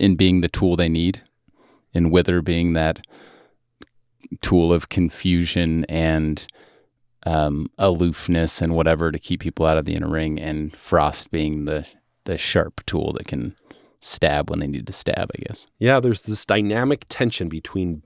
in 0.00 0.14
being 0.14 0.40
the 0.40 0.48
tool 0.48 0.76
they 0.76 0.88
need, 0.88 1.22
in 1.92 2.10
Wither 2.10 2.40
being 2.40 2.72
that 2.72 3.04
tool 4.40 4.72
of 4.72 4.88
confusion 4.88 5.84
and 5.86 6.46
um, 7.26 7.68
aloofness 7.78 8.62
and 8.62 8.76
whatever 8.76 9.10
to 9.10 9.18
keep 9.18 9.40
people 9.40 9.66
out 9.66 9.76
of 9.76 9.84
the 9.84 9.94
inner 9.94 10.08
ring, 10.08 10.38
and 10.38 10.74
Frost 10.76 11.30
being 11.32 11.64
the 11.64 11.84
the 12.28 12.38
sharp 12.38 12.84
tool 12.84 13.14
that 13.14 13.26
can 13.26 13.56
stab 14.00 14.50
when 14.50 14.60
they 14.60 14.66
need 14.66 14.86
to 14.86 14.92
stab, 14.92 15.30
I 15.34 15.42
guess. 15.48 15.66
Yeah, 15.78 15.98
there's 15.98 16.22
this 16.22 16.44
dynamic 16.44 17.06
tension 17.08 17.48
between 17.48 18.02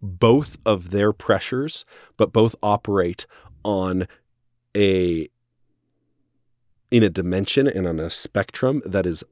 both 0.00 0.56
of 0.64 0.90
their 0.90 1.12
pressures, 1.12 1.84
but 2.16 2.32
both 2.32 2.54
operate 2.62 3.26
on 3.64 4.06
a 4.76 5.28
in 6.90 7.02
a 7.02 7.10
dimension 7.10 7.66
and 7.66 7.88
on 7.88 7.98
a 7.98 8.08
spectrum 8.08 8.80
that 8.86 9.04
is 9.04 9.24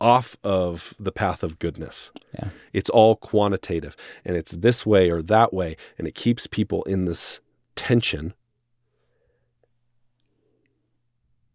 off 0.00 0.36
of 0.44 0.94
the 1.00 1.10
path 1.10 1.42
of 1.42 1.58
goodness. 1.58 2.12
Yeah. 2.32 2.50
It's 2.72 2.90
all 2.90 3.16
quantitative 3.16 3.96
and 4.24 4.36
it's 4.36 4.52
this 4.52 4.86
way 4.86 5.10
or 5.10 5.20
that 5.22 5.52
way. 5.52 5.76
And 5.98 6.06
it 6.06 6.14
keeps 6.14 6.46
people 6.46 6.84
in 6.84 7.06
this 7.06 7.40
tension 7.74 8.34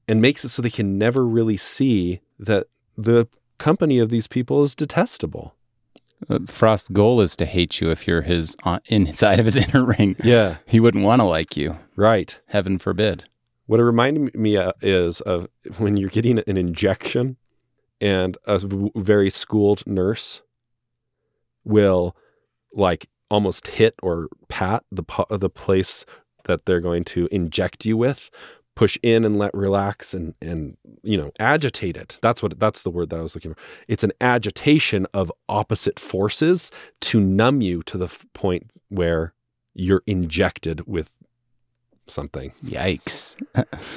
and 0.07 0.21
makes 0.21 0.43
it 0.43 0.49
so 0.49 0.61
they 0.61 0.69
can 0.69 0.97
never 0.97 1.25
really 1.25 1.57
see 1.57 2.21
that 2.39 2.67
the 2.97 3.27
company 3.57 3.99
of 3.99 4.09
these 4.09 4.27
people 4.27 4.63
is 4.63 4.75
detestable. 4.75 5.55
Uh, 6.29 6.39
Frost's 6.47 6.89
goal 6.89 7.21
is 7.21 7.35
to 7.37 7.45
hate 7.45 7.81
you 7.81 7.89
if 7.89 8.07
you're 8.07 8.21
his 8.21 8.55
on, 8.63 8.79
inside 8.85 9.39
of 9.39 9.45
his 9.45 9.55
inner 9.55 9.85
ring. 9.85 10.15
Yeah. 10.23 10.57
He 10.65 10.79
wouldn't 10.79 11.03
want 11.03 11.19
to 11.21 11.25
like 11.25 11.57
you. 11.57 11.77
Right. 11.95 12.39
Heaven 12.47 12.79
forbid. 12.79 13.25
What 13.65 13.79
it 13.79 13.83
reminded 13.83 14.35
me 14.35 14.57
of 14.57 14.73
is 14.81 15.21
of 15.21 15.47
when 15.77 15.97
you're 15.97 16.09
getting 16.09 16.39
an 16.39 16.57
injection 16.57 17.37
and 18.01 18.37
a 18.45 18.59
very 18.95 19.29
schooled 19.29 19.87
nurse 19.87 20.41
will 21.63 22.15
like 22.73 23.07
almost 23.29 23.67
hit 23.67 23.95
or 24.03 24.27
pat 24.49 24.83
the 24.91 25.03
the 25.29 25.49
place 25.49 26.05
that 26.43 26.65
they're 26.65 26.81
going 26.81 27.05
to 27.05 27.27
inject 27.31 27.85
you 27.85 27.95
with 27.95 28.29
push 28.75 28.97
in 29.03 29.23
and 29.23 29.37
let 29.37 29.53
relax 29.53 30.13
and 30.13 30.33
and 30.41 30.77
you 31.03 31.17
know 31.17 31.31
agitate 31.39 31.95
it 31.95 32.17
that's 32.21 32.41
what 32.41 32.59
that's 32.59 32.81
the 32.81 32.89
word 32.89 33.09
that 33.09 33.19
I 33.19 33.23
was 33.23 33.35
looking 33.35 33.53
for 33.53 33.59
it's 33.87 34.03
an 34.03 34.11
agitation 34.19 35.05
of 35.13 35.31
opposite 35.47 35.99
forces 35.99 36.71
to 37.01 37.19
numb 37.19 37.61
you 37.61 37.83
to 37.83 37.97
the 37.97 38.05
f- 38.05 38.25
point 38.33 38.71
where 38.89 39.33
you're 39.75 40.03
injected 40.07 40.87
with 40.87 41.17
something 42.07 42.51
Yikes. 42.63 43.35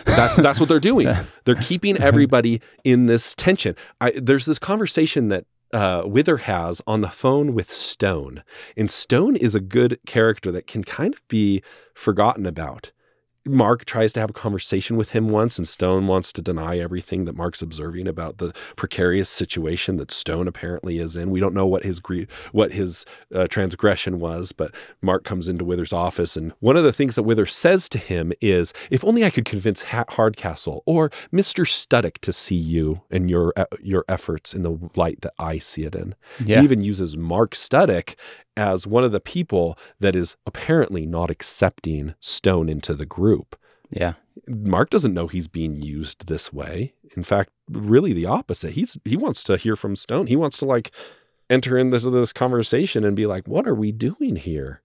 that's 0.04 0.36
that's 0.36 0.60
what 0.60 0.68
they're 0.68 0.80
doing. 0.80 1.12
They're 1.44 1.54
keeping 1.54 1.96
everybody 1.98 2.60
in 2.84 3.06
this 3.06 3.34
tension. 3.34 3.76
I, 4.00 4.12
there's 4.16 4.46
this 4.46 4.58
conversation 4.58 5.28
that 5.28 5.44
uh, 5.72 6.02
Wither 6.04 6.38
has 6.38 6.80
on 6.86 7.00
the 7.00 7.08
phone 7.08 7.54
with 7.54 7.70
Stone, 7.70 8.42
and 8.76 8.90
Stone 8.90 9.36
is 9.36 9.54
a 9.54 9.60
good 9.60 9.98
character 10.06 10.52
that 10.52 10.66
can 10.66 10.84
kind 10.84 11.14
of 11.14 11.26
be 11.28 11.62
forgotten 11.94 12.46
about. 12.46 12.92
Mark 13.46 13.84
tries 13.84 14.12
to 14.14 14.20
have 14.20 14.30
a 14.30 14.34
conversation 14.34 14.96
with 14.96 15.10
him 15.10 15.28
once, 15.28 15.58
and 15.58 15.66
Stone 15.66 16.06
wants 16.06 16.32
to 16.32 16.42
deny 16.42 16.78
everything 16.78 17.24
that 17.24 17.36
Mark's 17.36 17.62
observing 17.62 18.08
about 18.08 18.38
the 18.38 18.52
precarious 18.76 19.30
situation 19.30 19.96
that 19.96 20.10
Stone 20.10 20.48
apparently 20.48 20.98
is 20.98 21.16
in. 21.16 21.30
We 21.30 21.40
don't 21.40 21.54
know 21.54 21.66
what 21.66 21.84
his 21.84 22.00
gre- 22.00 22.24
what 22.52 22.72
his 22.72 23.04
uh, 23.34 23.46
transgression 23.46 24.18
was, 24.18 24.52
but 24.52 24.74
Mark 25.00 25.24
comes 25.24 25.48
into 25.48 25.64
Wither's 25.64 25.92
office, 25.92 26.36
and 26.36 26.52
one 26.60 26.76
of 26.76 26.84
the 26.84 26.92
things 26.92 27.14
that 27.14 27.22
Wither 27.22 27.46
says 27.46 27.88
to 27.90 27.98
him 27.98 28.32
is, 28.40 28.72
"If 28.90 29.04
only 29.04 29.24
I 29.24 29.30
could 29.30 29.44
convince 29.44 29.82
ha- 29.82 30.04
Hardcastle 30.08 30.82
or 30.86 31.10
Mister 31.30 31.64
Studdock 31.64 32.18
to 32.18 32.32
see 32.32 32.56
you 32.56 33.02
and 33.10 33.30
your 33.30 33.52
uh, 33.56 33.66
your 33.80 34.04
efforts 34.08 34.54
in 34.54 34.62
the 34.62 34.78
light 34.96 35.20
that 35.22 35.34
I 35.38 35.58
see 35.58 35.84
it 35.84 35.94
in." 35.94 36.14
Yeah. 36.44 36.58
He 36.58 36.64
even 36.64 36.82
uses 36.82 37.16
Mark 37.16 37.54
Studdock 37.54 38.14
as 38.56 38.86
one 38.86 39.04
of 39.04 39.12
the 39.12 39.20
people 39.20 39.78
that 40.00 40.16
is 40.16 40.36
apparently 40.46 41.06
not 41.06 41.30
accepting 41.30 42.14
Stone 42.20 42.68
into 42.68 42.94
the 42.94 43.06
group. 43.06 43.56
Yeah. 43.90 44.14
Mark 44.48 44.90
doesn't 44.90 45.14
know 45.14 45.26
he's 45.26 45.48
being 45.48 45.80
used 45.80 46.26
this 46.26 46.52
way. 46.52 46.94
In 47.16 47.22
fact, 47.22 47.50
really 47.70 48.12
the 48.12 48.26
opposite. 48.26 48.72
He's 48.72 48.98
he 49.04 49.16
wants 49.16 49.42
to 49.44 49.56
hear 49.56 49.76
from 49.76 49.96
Stone. 49.96 50.26
He 50.26 50.36
wants 50.36 50.58
to 50.58 50.64
like 50.64 50.90
enter 51.48 51.78
into 51.78 51.98
this 52.10 52.32
conversation 52.32 53.04
and 53.04 53.16
be 53.16 53.26
like, 53.26 53.46
"What 53.48 53.66
are 53.66 53.74
we 53.74 53.92
doing 53.92 54.36
here?" 54.36 54.82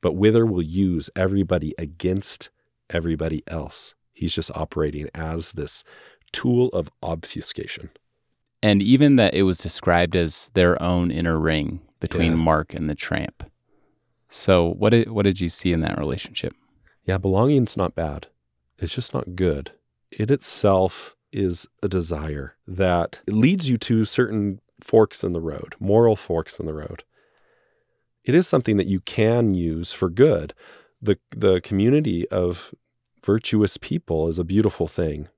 But 0.00 0.16
Wither 0.16 0.46
will 0.46 0.62
use 0.62 1.10
everybody 1.16 1.74
against 1.78 2.50
everybody 2.90 3.42
else. 3.46 3.94
He's 4.12 4.34
just 4.34 4.50
operating 4.54 5.08
as 5.14 5.52
this 5.52 5.84
tool 6.32 6.68
of 6.68 6.90
obfuscation. 7.02 7.90
And 8.62 8.82
even 8.82 9.16
that 9.16 9.34
it 9.34 9.42
was 9.42 9.58
described 9.58 10.14
as 10.14 10.50
their 10.54 10.80
own 10.80 11.10
inner 11.10 11.38
ring 11.38 11.80
between 12.02 12.32
Yeah. 12.32 12.36
Mark 12.38 12.74
and 12.74 12.90
the 12.90 12.94
tramp. 12.94 13.50
So 14.28 14.74
what 14.74 14.90
did 14.90 15.10
what 15.10 15.22
did 15.24 15.40
you 15.40 15.48
see 15.48 15.72
in 15.72 15.80
that 15.80 15.98
relationship? 15.98 16.54
Yeah, 17.04 17.18
belonging's 17.18 17.76
not 17.76 17.94
bad. 17.94 18.26
It's 18.78 18.94
just 18.94 19.14
not 19.14 19.34
good. 19.36 19.72
It 20.10 20.30
itself 20.30 21.16
is 21.32 21.66
a 21.82 21.88
desire 21.88 22.56
that 22.66 23.20
leads 23.26 23.68
you 23.70 23.78
to 23.78 24.04
certain 24.04 24.60
forks 24.80 25.24
in 25.24 25.32
the 25.32 25.40
road, 25.40 25.74
moral 25.80 26.16
forks 26.16 26.58
in 26.60 26.66
the 26.66 26.74
road. 26.74 27.04
It 28.24 28.34
is 28.34 28.46
something 28.46 28.76
that 28.76 28.86
you 28.86 29.00
can 29.00 29.54
use 29.54 29.92
for 29.92 30.10
good. 30.10 30.54
The 31.00 31.18
the 31.36 31.60
community 31.60 32.28
of 32.28 32.74
virtuous 33.24 33.76
people 33.76 34.28
is 34.28 34.38
a 34.38 34.44
beautiful 34.44 34.86
thing. 34.88 35.28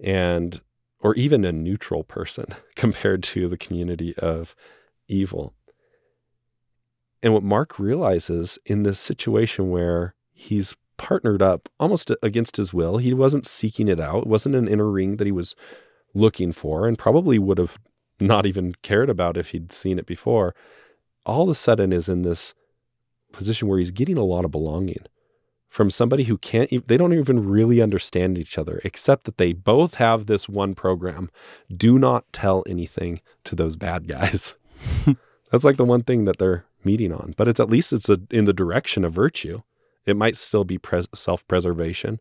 And 0.00 0.60
or 1.00 1.14
even 1.14 1.44
a 1.44 1.52
neutral 1.52 2.02
person 2.04 2.46
compared 2.76 3.22
to 3.22 3.48
the 3.48 3.58
community 3.58 4.16
of 4.16 4.54
evil. 5.08 5.54
And 7.22 7.32
what 7.32 7.42
Mark 7.42 7.78
realizes 7.78 8.58
in 8.66 8.82
this 8.82 9.00
situation 9.00 9.70
where 9.70 10.14
he's 10.32 10.76
partnered 10.96 11.42
up 11.42 11.68
almost 11.78 12.10
against 12.22 12.56
his 12.56 12.72
will, 12.72 12.98
he 12.98 13.12
wasn't 13.12 13.46
seeking 13.46 13.88
it 13.88 14.00
out. 14.00 14.22
It 14.22 14.26
wasn't 14.26 14.54
an 14.54 14.68
inner 14.68 14.90
ring 14.90 15.16
that 15.16 15.26
he 15.26 15.32
was 15.32 15.54
looking 16.14 16.52
for 16.52 16.86
and 16.86 16.98
probably 16.98 17.38
would 17.38 17.58
have 17.58 17.78
not 18.20 18.46
even 18.46 18.74
cared 18.82 19.10
about 19.10 19.36
if 19.36 19.50
he'd 19.50 19.72
seen 19.72 19.98
it 19.98 20.06
before. 20.06 20.54
All 21.24 21.44
of 21.44 21.48
a 21.48 21.54
sudden 21.54 21.92
is 21.92 22.08
in 22.08 22.22
this 22.22 22.54
position 23.32 23.68
where 23.68 23.78
he's 23.78 23.90
getting 23.90 24.16
a 24.16 24.24
lot 24.24 24.44
of 24.44 24.50
belonging 24.50 25.04
from 25.68 25.90
somebody 25.90 26.24
who 26.24 26.38
can't, 26.38 26.88
they 26.88 26.96
don't 26.96 27.12
even 27.12 27.46
really 27.46 27.82
understand 27.82 28.38
each 28.38 28.56
other, 28.56 28.80
except 28.82 29.24
that 29.24 29.36
they 29.36 29.52
both 29.52 29.96
have 29.96 30.24
this 30.24 30.48
one 30.48 30.74
program. 30.74 31.30
Do 31.74 31.98
not 31.98 32.24
tell 32.32 32.64
anything 32.66 33.20
to 33.44 33.54
those 33.54 33.76
bad 33.76 34.08
guys. 34.08 34.54
That's 35.50 35.64
like 35.64 35.76
the 35.76 35.84
one 35.84 36.02
thing 36.02 36.24
that 36.24 36.38
they're 36.38 36.64
meeting 36.84 37.12
on, 37.12 37.34
but 37.36 37.48
it's 37.48 37.60
at 37.60 37.70
least 37.70 37.92
it's 37.92 38.08
a, 38.08 38.20
in 38.30 38.44
the 38.44 38.52
direction 38.52 39.04
of 39.04 39.12
virtue. 39.12 39.62
It 40.04 40.16
might 40.16 40.36
still 40.36 40.64
be 40.64 40.78
pres- 40.78 41.08
self-preservation, 41.14 42.20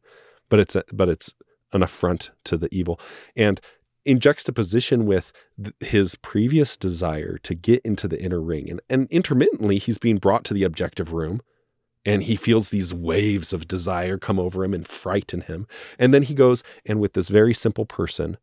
but 0.49 0.59
it's 0.59 0.75
a, 0.75 0.83
but 0.91 1.09
it's 1.09 1.33
an 1.73 1.83
affront 1.83 2.31
to 2.45 2.57
the 2.57 2.73
evil. 2.73 2.99
And 3.35 3.61
in 4.05 4.19
juxtaposition 4.19 5.05
with 5.05 5.33
th- 5.61 5.75
his 5.79 6.15
previous 6.15 6.77
desire 6.77 7.37
to 7.39 7.55
get 7.55 7.81
into 7.83 8.07
the 8.07 8.21
inner 8.21 8.41
ring, 8.41 8.69
and, 8.69 8.81
and 8.89 9.07
intermittently 9.09 9.77
he's 9.77 9.97
being 9.97 10.17
brought 10.17 10.43
to 10.45 10.53
the 10.53 10.63
objective 10.63 11.13
room, 11.13 11.41
and 12.05 12.23
he 12.23 12.35
feels 12.35 12.69
these 12.69 12.93
waves 12.93 13.51
of 13.51 13.67
desire 13.67 14.17
come 14.17 14.39
over 14.39 14.63
him 14.63 14.73
and 14.73 14.87
frighten 14.87 15.41
him. 15.41 15.67
And 15.97 16.13
then 16.13 16.23
he 16.23 16.35
goes 16.35 16.63
and 16.85 16.99
with 16.99 17.13
this 17.13 17.29
very 17.29 17.53
simple 17.53 17.85
person 17.85 18.37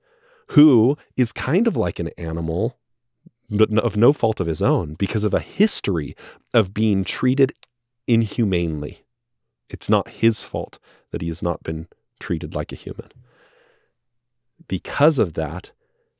who 0.48 0.98
is 1.16 1.32
kind 1.32 1.68
of 1.68 1.76
like 1.76 2.00
an 2.00 2.08
animal 2.18 2.76
but 3.52 3.72
of 3.78 3.96
no 3.96 4.12
fault 4.12 4.40
of 4.40 4.46
his 4.46 4.62
own 4.62 4.94
because 4.94 5.24
of 5.24 5.34
a 5.34 5.40
history 5.40 6.16
of 6.54 6.74
being 6.74 7.04
treated 7.04 7.52
inhumanely. 8.06 9.04
It's 9.68 9.88
not 9.88 10.08
his 10.08 10.42
fault 10.42 10.78
that 11.10 11.22
he 11.22 11.28
has 11.28 11.42
not 11.42 11.62
been 11.62 11.88
treated 12.18 12.54
like 12.54 12.72
a 12.72 12.76
human. 12.76 13.10
Because 14.68 15.18
of 15.18 15.34
that, 15.34 15.72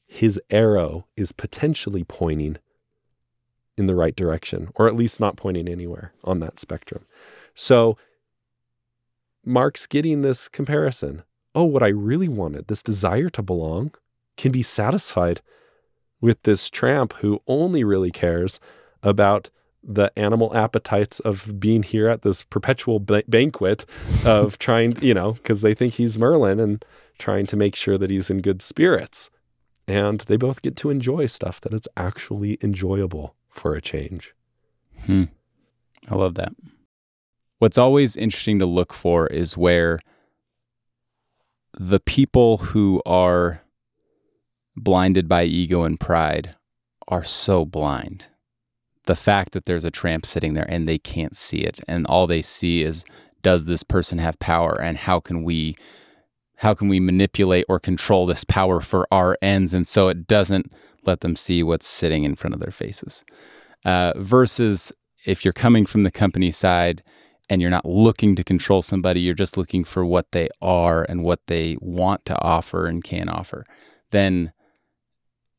his 0.07 0.41
arrow 0.51 1.07
is 1.17 1.33
potentially 1.33 2.05
pointing 2.05 2.59
in 3.79 3.87
the 3.87 3.95
right 3.95 4.15
direction, 4.15 4.69
or 4.75 4.87
at 4.87 4.97
least 4.97 5.19
not 5.19 5.37
pointing 5.37 5.69
anywhere 5.69 6.13
on 6.25 6.41
that 6.41 6.59
spectrum. 6.59 7.07
So 7.55 7.97
Mark's 9.45 9.87
getting 9.87 10.23
this 10.23 10.49
comparison. 10.49 11.23
Oh, 11.55 11.65
what 11.65 11.83
I 11.83 11.89
really 11.89 12.29
wanted, 12.29 12.69
this 12.69 12.83
desire 12.83 13.31
to 13.31 13.43
belong, 13.43 13.93
can 14.37 14.53
be 14.53 14.63
satisfied 14.63 15.41
with 16.23 16.43
this 16.45 16.71
tramp 16.71 17.13
who 17.15 17.43
only 17.47 17.85
really 17.85 18.11
cares 18.11 18.59
about 19.03 19.51
the 19.85 20.17
animal 20.17 20.57
appetites 20.57 21.19
of 21.21 21.59
being 21.59 21.83
here 21.83 22.09
at 22.09 22.23
this 22.23 22.43
perpetual 22.43 23.01
ba- 23.01 23.25
banquet 23.29 23.85
of 24.25 24.59
trying, 24.61 24.97
you 25.03 25.13
know, 25.13 25.33
because 25.33 25.61
they 25.61 25.75
think 25.75 25.95
he's 25.95 26.17
Merlin 26.17 26.61
and 26.61 26.85
trying 27.19 27.47
to 27.47 27.57
make 27.57 27.75
sure 27.75 27.99
that 27.99 28.09
he's 28.11 28.31
in 28.31 28.39
good 28.39 28.63
spirits. 28.63 29.29
And 29.89 30.21
they 30.21 30.37
both 30.37 30.63
get 30.63 30.77
to 30.77 30.91
enjoy 30.91 31.27
stuff 31.27 31.61
that 31.63 31.75
is 31.75 31.89
actually 31.97 32.57
enjoyable 32.63 33.35
for 33.51 33.75
a 33.75 33.83
change. 33.83 34.35
Hmm. 35.05 35.25
I 36.09 36.15
love 36.15 36.37
that. 36.37 36.55
What's 37.59 37.79
always 37.79 38.17
interesting 38.17 38.61
to 38.61 38.67
look 38.67 38.93
for 38.93 39.27
is 39.27 39.57
where 39.57 39.99
the 41.79 42.01
people 42.01 42.59
who 42.59 43.03
are 43.05 43.62
blinded 44.77 45.29
by 45.29 45.45
ego 45.45 45.83
and 45.83 45.99
pride 45.99 46.55
are 47.09 47.25
so 47.25 47.65
blind. 47.65 48.29
The 49.07 49.17
fact 49.17 49.53
that 49.53 49.67
there's 49.67 49.85
a 49.85 49.91
tramp 49.91 50.25
sitting 50.25 50.55
there 50.55 50.67
and 50.69 50.89
they 50.89 50.99
can't 50.99 51.37
see 51.37 51.59
it 51.59 51.81
and 51.89 52.07
all 52.07 52.27
they 52.27 52.43
see 52.43 52.83
is 52.83 53.05
does 53.43 53.67
this 53.67 53.83
person 53.83 54.19
have 54.19 54.39
power 54.39 54.81
and 54.81 54.97
how 54.97 55.19
can 55.19 55.43
we 55.43 55.77
how 56.57 56.75
can 56.75 56.89
we 56.89 57.01
manipulate 57.01 57.67
or 57.69 57.81
control 57.81 58.25
this 58.25 58.45
power 58.45 58.81
for 58.81 59.09
our 59.11 59.37
ends 59.43 59.75
and 59.75 59.87
so 59.87 60.07
it 60.07 60.29
doesn't 60.29 60.71
let 61.05 61.21
them 61.21 61.37
see 61.37 61.63
what's 61.63 61.87
sitting 61.87 62.25
in 62.25 62.35
front 62.35 62.55
of 62.55 62.61
their 62.61 62.73
faces. 62.73 63.25
Uh, 63.85 64.13
versus 64.17 64.93
if 65.27 65.45
you're 65.45 65.53
coming 65.53 65.87
from 65.87 66.03
the 66.03 66.11
company 66.11 66.51
side 66.51 67.03
and 67.49 67.61
you're 67.61 67.71
not 67.71 67.85
looking 67.85 68.37
to 68.37 68.45
control 68.45 68.83
somebody, 68.83 69.21
you're 69.21 69.35
just 69.35 69.57
looking 69.57 69.85
for 69.85 70.05
what 70.05 70.31
they 70.33 70.49
are 70.61 71.05
and 71.09 71.25
what 71.25 71.41
they 71.47 71.77
want 71.81 72.25
to 72.27 72.41
offer 72.41 72.87
and 72.87 73.03
can 73.05 73.29
offer, 73.29 73.65
then 74.11 74.53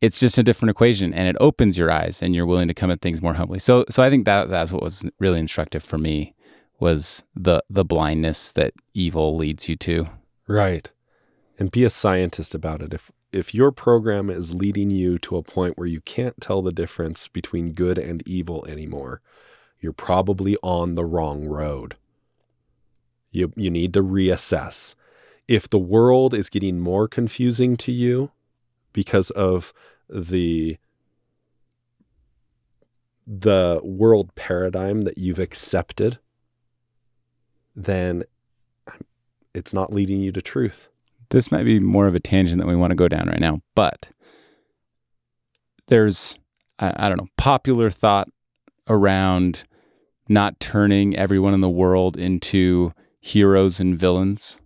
it's 0.04 0.20
just 0.20 0.38
a 0.38 0.43
different 0.43 0.70
equation 0.70 1.14
and 1.14 1.30
it 1.30 1.38
opens 1.39 1.78
your 1.78 1.89
eyes 1.89 2.22
and 2.22 2.36
you're 2.36 2.45
willing 2.45 2.68
to 2.68 2.74
come 2.74 2.91
at 2.91 2.99
things 2.99 3.22
more 3.22 3.36
humbly. 3.36 3.58
So 3.58 3.86
so 3.89 4.04
I 4.04 4.10
think 4.10 4.26
that 4.26 4.49
that's 4.49 4.74
what 4.74 4.84
was 4.84 5.06
really 5.18 5.39
instructive 5.39 5.82
for 5.82 5.97
me 5.97 6.36
was 6.78 7.24
the 7.34 7.64
the 7.70 7.86
blindness 7.86 8.51
that 8.51 8.74
evil 8.93 9.38
leads 9.38 9.70
you 9.70 9.78
to. 9.78 10.10
Right. 10.45 10.91
And 11.58 11.72
be 11.72 11.86
a 11.86 11.89
scientist 11.89 12.54
about 12.54 12.82
it. 12.82 12.93
If 12.93 13.14
if 13.32 13.56
your 13.56 13.72
program 13.72 14.30
is 14.30 14.54
leading 14.54 14.91
you 14.91 15.18
to 15.20 15.38
a 15.38 15.41
point 15.41 15.78
where 15.78 15.88
you 15.88 16.01
can't 16.01 16.41
tell 16.41 16.62
the 16.62 16.74
difference 16.74 17.30
between 17.30 17.72
good 17.72 17.97
and 17.97 18.28
evil 18.28 18.66
anymore, 18.68 19.22
you're 19.80 19.93
probably 19.93 20.58
on 20.62 20.95
the 20.95 21.06
wrong 21.06 21.47
road. 21.47 21.95
You 23.32 23.54
you 23.56 23.72
need 23.72 23.93
to 23.93 24.04
reassess. 24.04 24.95
If 25.47 25.70
the 25.70 25.80
world 25.80 26.34
is 26.34 26.49
getting 26.49 26.82
more 26.82 27.08
confusing 27.08 27.78
to 27.78 27.93
you 27.93 28.32
because 28.91 29.30
of 29.32 29.74
the 30.14 30.78
the 33.26 33.80
world 33.84 34.36
paradigm 34.36 35.03
that 35.03 35.18
you've 35.18 35.39
accepted, 35.39 36.20
then 37.76 38.24
it's 39.53 39.74
not 39.74 39.93
leading 39.93 40.20
you 40.22 40.32
to 40.32 40.41
truth. 40.41 40.89
This 41.30 41.51
might 41.51 41.64
be 41.64 41.80
more 41.80 42.05
of 42.05 42.16
a 42.16 42.20
tangent 42.20 42.59
that 42.59 42.68
we 42.68 42.76
want 42.76 42.91
to 42.91 42.95
go 42.95 43.07
down 43.07 43.28
right 43.28 43.39
now, 43.39 43.61
but 43.76 44.09
there's, 45.88 46.38
I, 46.80 46.93
I 46.95 47.09
don't 47.09 47.18
know, 47.18 47.30
popular 47.38 47.89
thought 47.89 48.28
around 48.88 49.64
not 50.28 50.59
turning 50.59 51.16
everyone 51.16 51.53
in 51.53 51.61
the 51.61 51.70
world 51.70 52.18
into 52.18 52.93
heroes 53.22 53.80
and 53.80 53.97
villains. 53.97 54.59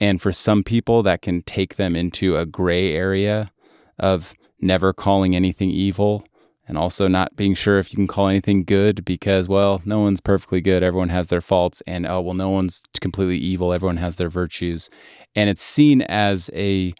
And 0.00 0.20
for 0.20 0.32
some 0.32 0.64
people, 0.64 1.02
that 1.02 1.22
can 1.22 1.42
take 1.42 1.76
them 1.76 1.94
into 1.94 2.36
a 2.36 2.46
gray 2.46 2.92
area 2.94 3.50
of 3.98 4.34
never 4.60 4.92
calling 4.92 5.34
anything 5.36 5.70
evil 5.70 6.26
and 6.66 6.78
also 6.78 7.08
not 7.08 7.36
being 7.36 7.54
sure 7.54 7.78
if 7.78 7.92
you 7.92 7.96
can 7.96 8.06
call 8.06 8.28
anything 8.28 8.64
good 8.64 9.04
because, 9.04 9.48
well, 9.48 9.82
no 9.84 10.00
one's 10.00 10.20
perfectly 10.20 10.60
good. 10.60 10.82
Everyone 10.82 11.10
has 11.10 11.28
their 11.28 11.42
faults. 11.42 11.82
And, 11.86 12.06
oh, 12.06 12.20
well, 12.20 12.34
no 12.34 12.48
one's 12.48 12.82
completely 13.00 13.36
evil. 13.36 13.72
Everyone 13.72 13.98
has 13.98 14.16
their 14.16 14.30
virtues. 14.30 14.88
And 15.34 15.50
it's 15.50 15.62
seen 15.62 16.02
as 16.02 16.50
a 16.54 16.94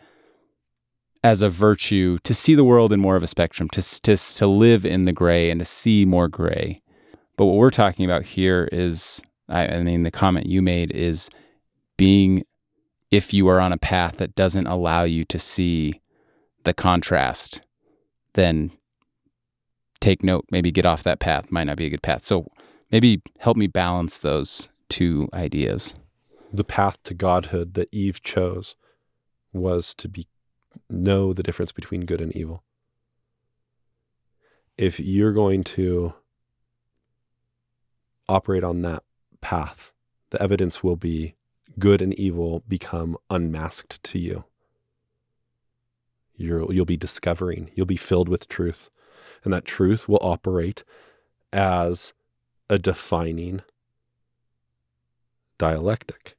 as 1.23 1.41
a 1.41 1.49
virtue 1.49 2.19
to 2.23 2.35
see 2.35 2.55
the 2.55 2.65
world 2.65 2.93
in 2.93 3.01
more 3.01 3.17
of 3.17 3.23
a 3.23 3.27
spectrum, 3.27 3.67
to, 3.71 3.81
to, 4.03 4.15
to 4.15 4.47
live 4.47 4.85
in 4.85 5.07
the 5.07 5.13
gray 5.13 5.51
and 5.51 5.59
to 5.59 5.65
see 5.65 6.05
more 6.05 6.29
gray. 6.29 6.83
But 7.39 7.47
what 7.47 7.57
we're 7.57 7.71
talking 7.71 8.05
about 8.05 8.25
here 8.25 8.69
is, 8.71 9.23
I, 9.49 9.67
I 9.67 9.83
mean, 9.83 10.03
the 10.03 10.11
comment 10.11 10.45
you 10.45 10.61
made 10.61 10.93
is 10.93 11.31
being, 11.97 12.45
if 13.11 13.33
you 13.33 13.49
are 13.49 13.59
on 13.59 13.73
a 13.73 13.79
path 13.79 14.19
that 14.19 14.35
doesn't 14.35 14.67
allow 14.67 15.05
you 15.05 15.25
to 15.25 15.39
see 15.39 16.03
the 16.65 16.75
contrast, 16.75 17.61
then 18.35 18.73
take 20.01 20.23
note, 20.23 20.45
maybe 20.51 20.71
get 20.71 20.87
off 20.87 21.03
that 21.05 21.21
path. 21.21 21.51
Might 21.51 21.65
not 21.65 21.77
be 21.77 21.87
a 21.87 21.91
good 21.91 22.03
path. 22.03 22.23
So 22.25 22.51
maybe 22.91 23.23
help 23.39 23.57
me 23.57 23.67
balance 23.67 24.19
those 24.19 24.69
two 24.89 25.29
ideas. 25.33 25.95
The 26.53 26.65
path 26.65 27.03
to 27.05 27.15
godhood 27.15 27.75
that 27.75 27.89
Eve 27.93 28.23
chose 28.23 28.77
was 29.53 29.95
to 29.95 30.09
be 30.09 30.27
know 30.91 31.33
the 31.33 31.43
difference 31.43 31.73
between 31.73 32.05
good 32.05 32.21
and 32.21 32.35
evil. 32.35 32.63
If 34.77 34.99
you're 34.99 35.33
going 35.33 35.63
to 35.65 36.15
operate 38.29 38.65
on 38.65 38.83
that 38.83 39.05
path, 39.41 39.93
the 40.31 40.43
evidence 40.43 40.83
will 40.83 40.97
be 40.97 41.37
good 41.79 42.03
and 42.03 42.13
evil 42.15 42.63
become 42.67 43.17
unmasked 43.31 44.03
to 44.03 44.19
you 44.19 44.45
you'll, 46.37 46.73
you'll 46.73 46.85
be 46.85 46.97
discovering, 46.97 47.71
you'll 47.75 47.87
be 47.87 47.97
filled 47.97 48.29
with 48.29 48.49
truth. 48.49 48.91
And 49.45 49.53
that 49.53 49.65
truth 49.65 50.09
will 50.09 50.21
operate 50.23 50.85
as 51.53 52.13
a 52.69 52.79
defining 52.79 53.63
dialectic. 55.59 56.37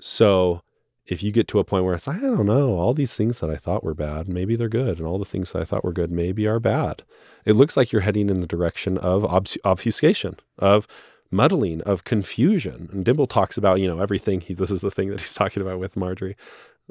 So 0.00 0.62
if 1.06 1.22
you 1.22 1.32
get 1.32 1.48
to 1.48 1.58
a 1.58 1.64
point 1.64 1.84
where 1.84 1.94
it's, 1.94 2.08
I 2.08 2.18
don't 2.18 2.46
know, 2.46 2.74
all 2.74 2.94
these 2.94 3.16
things 3.16 3.40
that 3.40 3.50
I 3.50 3.56
thought 3.56 3.82
were 3.82 3.94
bad, 3.94 4.28
maybe 4.28 4.56
they're 4.56 4.68
good. 4.68 4.98
And 4.98 5.06
all 5.06 5.18
the 5.18 5.24
things 5.24 5.52
that 5.52 5.60
I 5.60 5.64
thought 5.64 5.84
were 5.84 5.92
good, 5.92 6.10
maybe 6.10 6.46
are 6.46 6.60
bad. 6.60 7.02
It 7.44 7.54
looks 7.54 7.76
like 7.76 7.90
you're 7.90 8.02
heading 8.02 8.30
in 8.30 8.40
the 8.40 8.46
direction 8.46 8.96
of 8.98 9.24
obfuscation, 9.64 10.36
of 10.58 10.86
muddling, 11.30 11.80
of 11.82 12.04
confusion. 12.04 12.88
And 12.92 13.04
Dimble 13.04 13.28
talks 13.28 13.56
about, 13.56 13.80
you 13.80 13.88
know, 13.88 14.00
everything. 14.00 14.40
He, 14.40 14.54
this 14.54 14.70
is 14.70 14.82
the 14.82 14.90
thing 14.90 15.10
that 15.10 15.20
he's 15.20 15.34
talking 15.34 15.62
about 15.62 15.80
with 15.80 15.96
Marjorie. 15.96 16.36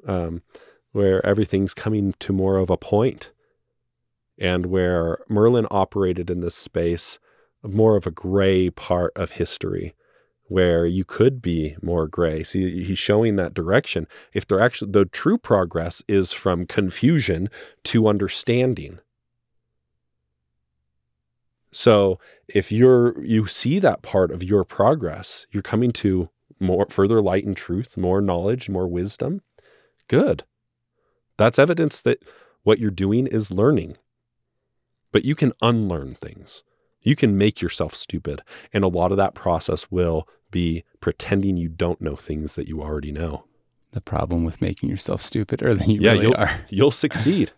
Um, 0.05 0.41
where 0.91 1.25
everything's 1.25 1.73
coming 1.73 2.13
to 2.19 2.33
more 2.33 2.57
of 2.57 2.69
a 2.69 2.77
point 2.77 3.31
and 4.39 4.67
where 4.67 5.19
Merlin 5.27 5.67
operated 5.69 6.29
in 6.29 6.39
this 6.39 6.55
space 6.55 7.19
of 7.63 7.73
more 7.73 7.95
of 7.95 8.07
a 8.07 8.11
gray 8.11 8.69
part 8.69 9.11
of 9.15 9.31
history 9.31 9.93
where 10.49 10.85
you 10.85 11.05
could 11.05 11.41
be 11.41 11.75
more 11.81 12.07
gray. 12.07 12.41
See, 12.41 12.83
he's 12.83 12.97
showing 12.97 13.35
that 13.35 13.53
direction. 13.53 14.07
If 14.33 14.47
they're 14.47 14.59
actually 14.59 14.91
the 14.91 15.05
true 15.05 15.37
progress 15.37 16.01
is 16.07 16.31
from 16.31 16.65
confusion 16.65 17.49
to 17.85 18.07
understanding. 18.07 18.99
So 21.71 22.19
if 22.47 22.71
you're 22.71 23.21
you 23.23 23.45
see 23.45 23.77
that 23.79 24.01
part 24.01 24.31
of 24.31 24.43
your 24.43 24.63
progress, 24.63 25.45
you're 25.51 25.61
coming 25.61 25.91
to 25.93 26.29
more 26.59 26.87
further 26.89 27.21
light 27.21 27.45
and 27.45 27.55
truth, 27.55 27.95
more 27.95 28.19
knowledge, 28.19 28.69
more 28.69 28.87
wisdom. 28.87 29.41
Good. 30.07 30.43
That's 31.39 31.57
evidence 31.57 32.01
that 32.01 32.21
what 32.63 32.79
you're 32.79 32.91
doing 32.91 33.25
is 33.25 33.49
learning. 33.49 33.95
But 35.13 35.23
you 35.23 35.35
can 35.35 35.53
unlearn 35.61 36.15
things. 36.15 36.63
You 37.01 37.15
can 37.15 37.37
make 37.37 37.61
yourself 37.61 37.95
stupid. 37.95 38.41
And 38.73 38.83
a 38.83 38.89
lot 38.89 39.11
of 39.11 39.17
that 39.17 39.35
process 39.35 39.89
will 39.89 40.27
be 40.51 40.83
pretending 40.99 41.55
you 41.55 41.69
don't 41.69 42.01
know 42.01 42.17
things 42.17 42.55
that 42.55 42.67
you 42.67 42.81
already 42.81 43.13
know. 43.13 43.45
The 43.93 44.01
problem 44.01 44.43
with 44.43 44.61
making 44.61 44.89
yourself 44.89 45.21
stupider 45.21 45.73
than 45.73 45.89
you 45.89 46.01
yeah, 46.01 46.11
really 46.11 46.23
you'll, 46.25 46.35
are. 46.35 46.65
You'll 46.69 46.91
succeed. 46.91 47.53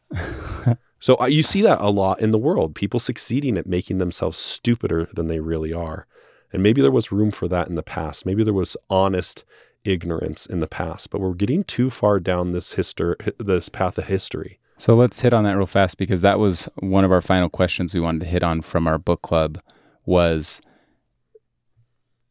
so 0.99 1.19
uh, 1.19 1.25
you 1.25 1.41
see 1.41 1.63
that 1.63 1.81
a 1.81 1.89
lot 1.89 2.21
in 2.21 2.29
the 2.29 2.37
world. 2.37 2.75
People 2.75 2.99
succeeding 2.99 3.57
at 3.57 3.65
making 3.65 3.97
themselves 3.97 4.37
stupider 4.37 5.07
than 5.13 5.25
they 5.25 5.39
really 5.39 5.73
are. 5.73 6.05
And 6.53 6.61
maybe 6.61 6.81
there 6.81 6.91
was 6.91 7.11
room 7.11 7.31
for 7.31 7.47
that 7.47 7.67
in 7.67 7.75
the 7.75 7.83
past. 7.83 8.27
Maybe 8.27 8.43
there 8.43 8.53
was 8.53 8.77
honest 8.91 9.43
ignorance 9.85 10.45
in 10.45 10.59
the 10.59 10.67
past, 10.67 11.09
but 11.09 11.21
we're 11.21 11.33
getting 11.33 11.63
too 11.63 11.89
far 11.89 12.19
down 12.19 12.51
this 12.51 12.73
history, 12.73 13.15
this 13.39 13.69
path 13.69 13.97
of 13.97 14.05
history. 14.05 14.59
So 14.77 14.95
let's 14.95 15.21
hit 15.21 15.33
on 15.33 15.43
that 15.43 15.57
real 15.57 15.67
fast 15.67 15.97
because 15.97 16.21
that 16.21 16.39
was 16.39 16.67
one 16.79 17.03
of 17.03 17.11
our 17.11 17.21
final 17.21 17.49
questions 17.49 17.93
we 17.93 17.99
wanted 17.99 18.21
to 18.21 18.25
hit 18.25 18.41
on 18.41 18.61
from 18.61 18.87
our 18.87 18.97
book 18.97 19.21
club 19.21 19.59
was 20.05 20.59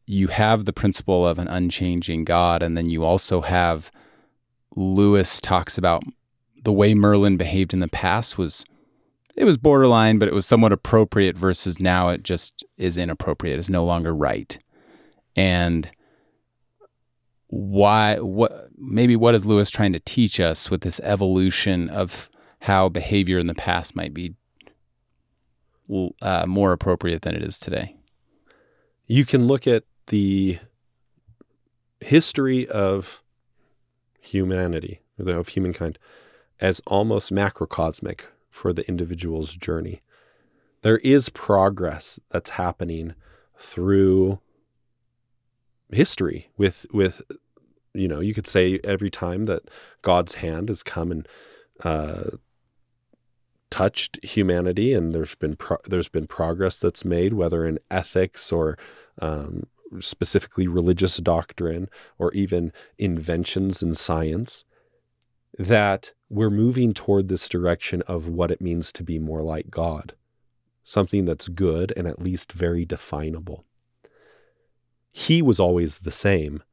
you 0.05 0.27
have 0.27 0.65
the 0.65 0.73
principle 0.73 1.25
of 1.25 1.39
an 1.39 1.47
unchanging 1.47 2.25
God 2.25 2.61
and 2.61 2.77
then 2.77 2.89
you 2.89 3.05
also 3.05 3.39
have 3.39 3.89
Lewis 4.75 5.39
talks 5.39 5.77
about 5.77 6.03
the 6.61 6.73
way 6.73 6.93
Merlin 6.93 7.37
behaved 7.37 7.73
in 7.73 7.79
the 7.79 7.87
past 7.87 8.37
was 8.37 8.65
it 9.37 9.45
was 9.45 9.57
borderline 9.57 10.19
but 10.19 10.27
it 10.27 10.33
was 10.33 10.45
somewhat 10.45 10.73
appropriate 10.73 11.37
versus 11.37 11.79
now 11.79 12.09
it 12.09 12.21
just 12.21 12.65
is 12.77 12.97
inappropriate 12.97 13.59
is 13.59 13.69
no 13.69 13.85
longer 13.85 14.13
right. 14.13 14.59
And 15.37 15.89
why 17.51 18.15
what 18.17 18.69
maybe 18.77 19.15
what 19.15 19.35
is 19.35 19.45
Lewis 19.45 19.69
trying 19.69 19.91
to 19.91 19.99
teach 19.99 20.39
us 20.39 20.71
with 20.71 20.81
this 20.81 21.01
evolution 21.01 21.89
of 21.89 22.29
how 22.59 22.87
behavior 22.87 23.37
in 23.37 23.47
the 23.47 23.53
past 23.53 23.93
might 23.93 24.13
be 24.13 24.35
uh, 26.21 26.45
more 26.47 26.71
appropriate 26.71 27.23
than 27.23 27.35
it 27.35 27.43
is 27.43 27.59
today? 27.59 27.97
You 29.05 29.25
can 29.25 29.47
look 29.47 29.67
at 29.67 29.83
the 30.07 30.59
history 31.99 32.67
of 32.69 33.21
humanity, 34.21 35.01
of 35.19 35.49
humankind, 35.49 35.99
as 36.61 36.81
almost 36.87 37.33
macrocosmic 37.33 38.21
for 38.49 38.71
the 38.71 38.87
individual's 38.87 39.55
journey. 39.55 40.01
There 40.83 40.99
is 40.99 41.27
progress 41.27 42.17
that's 42.29 42.51
happening 42.51 43.13
through 43.57 44.39
history 45.91 46.49
with 46.57 46.85
with 46.93 47.21
you 47.93 48.07
know 48.07 48.19
you 48.19 48.33
could 48.33 48.47
say 48.47 48.79
every 48.83 49.09
time 49.09 49.45
that 49.45 49.63
God's 50.01 50.35
hand 50.35 50.69
has 50.69 50.83
come 50.83 51.11
and 51.11 51.27
uh, 51.83 52.37
touched 53.69 54.23
humanity, 54.23 54.93
and 54.93 55.13
there's 55.13 55.35
been 55.35 55.55
pro- 55.55 55.77
there's 55.85 56.09
been 56.09 56.27
progress 56.27 56.79
that's 56.79 57.03
made, 57.03 57.33
whether 57.33 57.65
in 57.65 57.79
ethics 57.89 58.51
or 58.51 58.77
um, 59.21 59.63
specifically 59.99 60.67
religious 60.67 61.17
doctrine 61.17 61.89
or 62.19 62.31
even 62.33 62.71
inventions 62.97 63.81
in 63.81 63.93
science, 63.95 64.63
that 65.57 66.13
we're 66.29 66.49
moving 66.49 66.93
toward 66.93 67.27
this 67.27 67.49
direction 67.49 68.01
of 68.03 68.27
what 68.27 68.51
it 68.51 68.61
means 68.61 68.91
to 68.91 69.03
be 69.03 69.19
more 69.19 69.41
like 69.41 69.69
God, 69.69 70.13
something 70.83 71.25
that's 71.25 71.47
good 71.49 71.91
and 71.97 72.07
at 72.07 72.21
least 72.21 72.53
very 72.53 72.85
definable 72.85 73.65
he 75.11 75.41
was 75.41 75.59
always 75.59 75.99
the 75.99 76.11
same. 76.11 76.63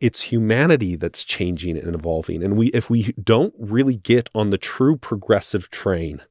It's 0.00 0.22
humanity 0.22 0.96
that's 0.96 1.24
changing 1.24 1.76
and 1.76 1.94
evolving. 1.94 2.42
And 2.42 2.56
we 2.56 2.68
if 2.68 2.90
we 2.90 3.14
don't 3.22 3.54
really 3.58 3.96
get 3.96 4.28
on 4.34 4.50
the 4.50 4.58
true 4.58 4.96
progressive 4.96 5.70
train, 5.70 6.22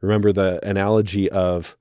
remember 0.00 0.32
the 0.32 0.60
analogy 0.66 1.30
of 1.30 1.76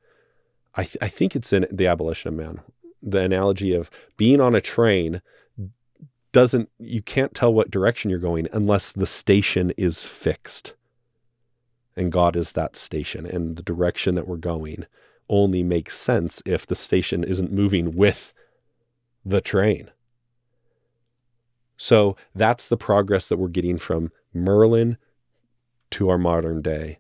I, 0.76 0.84
th- 0.84 0.98
I 1.02 1.08
think 1.08 1.36
it's 1.36 1.54
in 1.54 1.68
the 1.72 1.88
abolition 1.88 2.30
of 2.30 2.36
man 2.36 2.62
the 3.02 3.20
analogy 3.20 3.74
of 3.74 3.90
being 4.18 4.42
on 4.42 4.56
a 4.56 4.62
train 4.62 5.22
doesn't 6.32 6.70
you 6.80 7.02
can't 7.02 7.34
tell 7.34 7.54
what 7.54 7.72
direction 7.72 8.10
you're 8.10 8.20
going 8.20 8.48
unless 8.52 8.92
the 8.92 9.06
station 9.06 9.72
is 9.78 10.04
fixed 10.04 10.74
and 11.96 12.12
god 12.12 12.36
is 12.36 12.54
that 12.54 12.76
station 12.76 13.26
and 13.26 13.56
the 13.56 13.64
direction 13.64 14.16
that 14.16 14.28
we're 14.28 14.38
going 14.38 14.86
only 15.30 15.64
makes 15.64 15.98
sense 15.98 16.42
if 16.46 16.66
the 16.66 16.76
station 16.76 17.24
isn't 17.24 17.52
moving 17.52 17.96
with 17.96 18.34
the 19.24 19.42
train 19.42 19.90
so 21.78 22.16
that's 22.34 22.68
the 22.68 22.78
progress 22.78 23.28
that 23.28 23.38
we're 23.38 23.48
getting 23.48 23.78
from 23.78 24.12
merlin 24.34 24.98
to 25.90 26.10
our 26.10 26.18
modern 26.18 26.62
day 26.62 27.00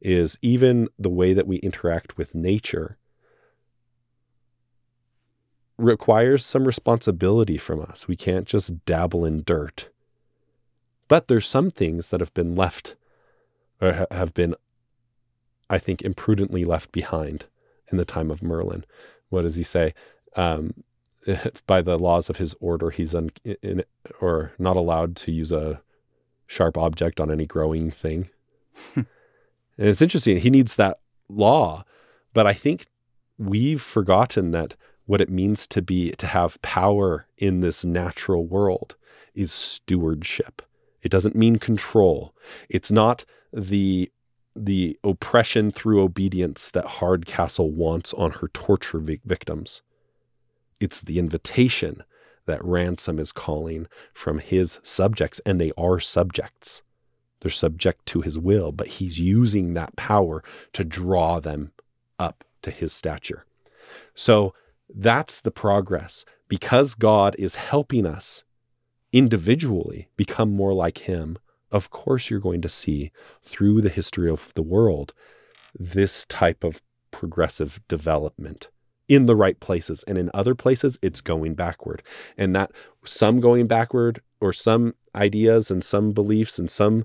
is 0.00 0.38
even 0.42 0.88
the 0.98 1.10
way 1.10 1.32
that 1.32 1.46
we 1.46 1.56
interact 1.56 2.16
with 2.16 2.34
nature 2.34 2.96
requires 5.78 6.44
some 6.44 6.64
responsibility 6.64 7.56
from 7.56 7.80
us. 7.80 8.08
We 8.08 8.16
can't 8.16 8.46
just 8.46 8.84
dabble 8.84 9.24
in 9.24 9.42
dirt. 9.44 9.88
But 11.06 11.28
there's 11.28 11.46
some 11.46 11.70
things 11.70 12.10
that 12.10 12.20
have 12.20 12.34
been 12.34 12.54
left 12.54 12.96
or 13.80 14.06
have 14.10 14.34
been, 14.34 14.54
I 15.70 15.78
think, 15.78 16.02
imprudently 16.02 16.64
left 16.64 16.92
behind 16.92 17.46
in 17.90 17.98
the 17.98 18.04
time 18.04 18.30
of 18.30 18.42
Merlin. 18.42 18.84
What 19.28 19.42
does 19.42 19.56
he 19.56 19.62
say? 19.62 19.94
Um, 20.36 20.74
by 21.66 21.82
the 21.82 21.98
laws 21.98 22.30
of 22.30 22.36
his 22.36 22.54
order, 22.60 22.90
he's 22.90 23.14
un, 23.14 23.30
in, 23.44 23.84
or 24.20 24.52
not 24.58 24.76
allowed 24.76 25.16
to 25.16 25.32
use 25.32 25.52
a 25.52 25.80
sharp 26.46 26.78
object 26.78 27.20
on 27.20 27.30
any 27.30 27.46
growing 27.46 27.90
thing. 27.90 28.30
and 28.96 29.06
it's 29.76 30.02
interesting. 30.02 30.38
He 30.38 30.50
needs 30.50 30.76
that 30.76 31.00
law, 31.28 31.84
but 32.32 32.46
I 32.46 32.52
think 32.52 32.86
we've 33.36 33.82
forgotten 33.82 34.50
that 34.52 34.74
what 35.06 35.20
it 35.20 35.30
means 35.30 35.66
to 35.66 35.80
be 35.80 36.10
to 36.12 36.26
have 36.26 36.60
power 36.60 37.26
in 37.36 37.60
this 37.60 37.84
natural 37.84 38.46
world 38.46 38.96
is 39.34 39.52
stewardship. 39.52 40.62
It 41.02 41.10
doesn't 41.10 41.36
mean 41.36 41.56
control. 41.56 42.34
It's 42.68 42.90
not 42.90 43.24
the 43.52 44.10
the 44.64 44.98
oppression 45.04 45.70
through 45.70 46.02
obedience 46.02 46.70
that 46.70 46.86
Hardcastle 46.86 47.70
wants 47.70 48.12
on 48.14 48.32
her 48.32 48.48
torture 48.48 48.98
victims. 48.98 49.82
It's 50.80 51.00
the 51.00 51.18
invitation 51.18 52.02
that 52.46 52.64
Ransom 52.64 53.18
is 53.18 53.32
calling 53.32 53.86
from 54.12 54.38
his 54.38 54.78
subjects, 54.82 55.40
and 55.44 55.60
they 55.60 55.72
are 55.76 56.00
subjects. 56.00 56.82
They're 57.40 57.50
subject 57.50 58.06
to 58.06 58.22
his 58.22 58.38
will, 58.38 58.72
but 58.72 58.88
he's 58.88 59.18
using 59.18 59.74
that 59.74 59.96
power 59.96 60.42
to 60.72 60.84
draw 60.84 61.40
them 61.40 61.72
up 62.18 62.44
to 62.62 62.70
his 62.70 62.92
stature. 62.92 63.44
So 64.14 64.54
that's 64.92 65.40
the 65.40 65.50
progress. 65.50 66.24
Because 66.48 66.94
God 66.94 67.36
is 67.38 67.56
helping 67.56 68.06
us 68.06 68.42
individually 69.12 70.08
become 70.16 70.50
more 70.50 70.72
like 70.72 70.98
Him, 70.98 71.38
of 71.70 71.90
course, 71.90 72.30
you're 72.30 72.40
going 72.40 72.62
to 72.62 72.68
see 72.68 73.10
through 73.42 73.80
the 73.80 73.88
history 73.88 74.30
of 74.30 74.52
the 74.54 74.62
world 74.62 75.12
this 75.78 76.24
type 76.26 76.64
of 76.64 76.80
progressive 77.10 77.80
development 77.88 78.68
in 79.08 79.26
the 79.26 79.36
right 79.36 79.58
places. 79.60 80.04
And 80.06 80.18
in 80.18 80.30
other 80.34 80.54
places, 80.54 80.98
it's 81.02 81.20
going 81.20 81.54
backward. 81.54 82.02
And 82.36 82.54
that 82.54 82.70
some 83.04 83.40
going 83.40 83.66
backward 83.66 84.20
or 84.40 84.52
some 84.52 84.94
ideas 85.14 85.70
and 85.70 85.82
some 85.82 86.12
beliefs 86.12 86.58
and 86.58 86.70
some 86.70 87.04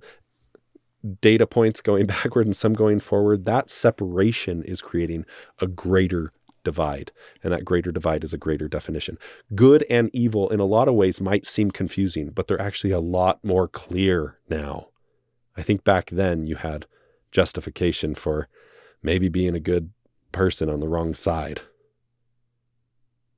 data 1.22 1.48
points 1.48 1.82
going 1.82 2.06
backward 2.08 2.46
and 2.46 2.56
some 2.56 2.74
going 2.74 3.00
forward, 3.00 3.46
that 3.46 3.70
separation 3.70 4.64
is 4.64 4.82
creating 4.82 5.26
a 5.60 5.68
greater 5.68 6.32
divide. 6.64 7.12
And 7.44 7.52
that 7.52 7.66
greater 7.66 7.92
divide 7.92 8.24
is 8.24 8.34
a 8.34 8.38
greater 8.38 8.68
definition. 8.68 9.18
Good 9.56 9.86
and 9.90 10.10
evil, 10.14 10.50
in 10.50 10.60
a 10.60 10.66
lot 10.66 10.88
of 10.88 10.96
ways, 10.96 11.22
might 11.22 11.46
seem 11.46 11.72
confusing, 11.72 12.30
but 12.30 12.48
they're 12.48 12.62
actually 12.62 12.92
a 12.92 13.00
lot 13.00 13.44
more 13.44 13.68
clear 13.68 14.40
now. 14.50 14.90
I 15.56 15.62
think 15.62 15.84
back 15.84 16.10
then 16.10 16.48
you 16.48 16.56
had 16.56 16.86
justification 17.32 18.16
for 18.16 18.48
maybe 19.02 19.30
being 19.30 19.56
a 19.56 19.60
good 19.60 19.92
person 20.32 20.70
on 20.70 20.80
the 20.80 20.88
wrong 20.88 21.14
side. 21.14 21.62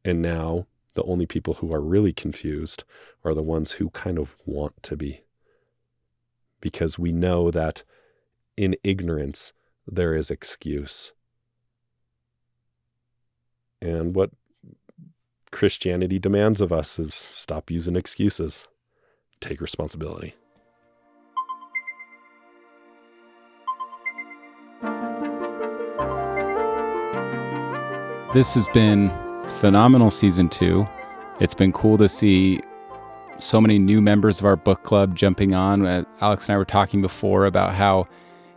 And 0.03 0.21
now 0.21 0.67
the 0.93 1.03
only 1.03 1.25
people 1.25 1.55
who 1.55 1.73
are 1.73 1.81
really 1.81 2.13
confused 2.13 2.83
are 3.23 3.33
the 3.33 3.43
ones 3.43 3.73
who 3.73 3.89
kind 3.89 4.17
of 4.17 4.35
want 4.45 4.81
to 4.83 4.95
be. 4.95 5.23
Because 6.61 6.97
we 6.97 7.11
know 7.11 7.51
that 7.51 7.83
in 8.55 8.75
ignorance, 8.83 9.51
there 9.85 10.15
is 10.15 10.31
excuse. 10.31 11.11
And 13.81 14.15
what 14.15 14.31
Christianity 15.51 16.19
demands 16.19 16.61
of 16.61 16.71
us 16.71 16.99
is 16.99 17.13
stop 17.13 17.71
using 17.71 17.95
excuses, 17.95 18.67
take 19.39 19.61
responsibility. 19.61 20.35
This 28.33 28.53
has 28.55 28.67
been 28.73 29.13
phenomenal 29.47 30.11
season 30.11 30.49
two. 30.49 30.85
It's 31.39 31.53
been 31.53 31.71
cool 31.71 31.97
to 31.99 32.09
see 32.09 32.59
so 33.39 33.61
many 33.61 33.79
new 33.79 34.01
members 34.01 34.39
of 34.39 34.45
our 34.45 34.57
book 34.57 34.83
club 34.83 35.15
jumping 35.15 35.55
on. 35.55 35.85
Uh, 35.85 36.03
Alex 36.19 36.49
and 36.49 36.55
I 36.55 36.57
were 36.57 36.65
talking 36.65 37.01
before 37.01 37.45
about 37.45 37.75
how 37.75 38.07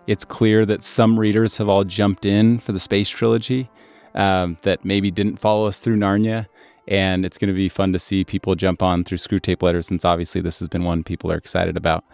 it's 0.08 0.24
clear 0.24 0.66
that 0.66 0.82
some 0.82 1.18
readers 1.18 1.58
have 1.58 1.68
all 1.68 1.84
jumped 1.84 2.24
in 2.24 2.58
for 2.58 2.72
the 2.72 2.80
space 2.80 3.08
trilogy 3.08 3.70
um, 4.14 4.58
that 4.62 4.84
maybe 4.84 5.10
didn't 5.10 5.36
follow 5.36 5.66
us 5.66 5.78
through 5.78 5.96
Narnia. 5.96 6.46
And 6.86 7.24
it's 7.24 7.36
going 7.36 7.48
to 7.48 7.54
be 7.54 7.68
fun 7.68 7.92
to 7.92 7.98
see 7.98 8.24
people 8.24 8.54
jump 8.54 8.82
on 8.82 9.04
through 9.04 9.18
Screwtape 9.18 9.62
Letters 9.62 9.86
since 9.86 10.04
obviously 10.04 10.40
this 10.40 10.58
has 10.58 10.68
been 10.68 10.84
one 10.84 11.04
people 11.04 11.30
are 11.30 11.36
excited 11.36 11.76
about. 11.76 12.04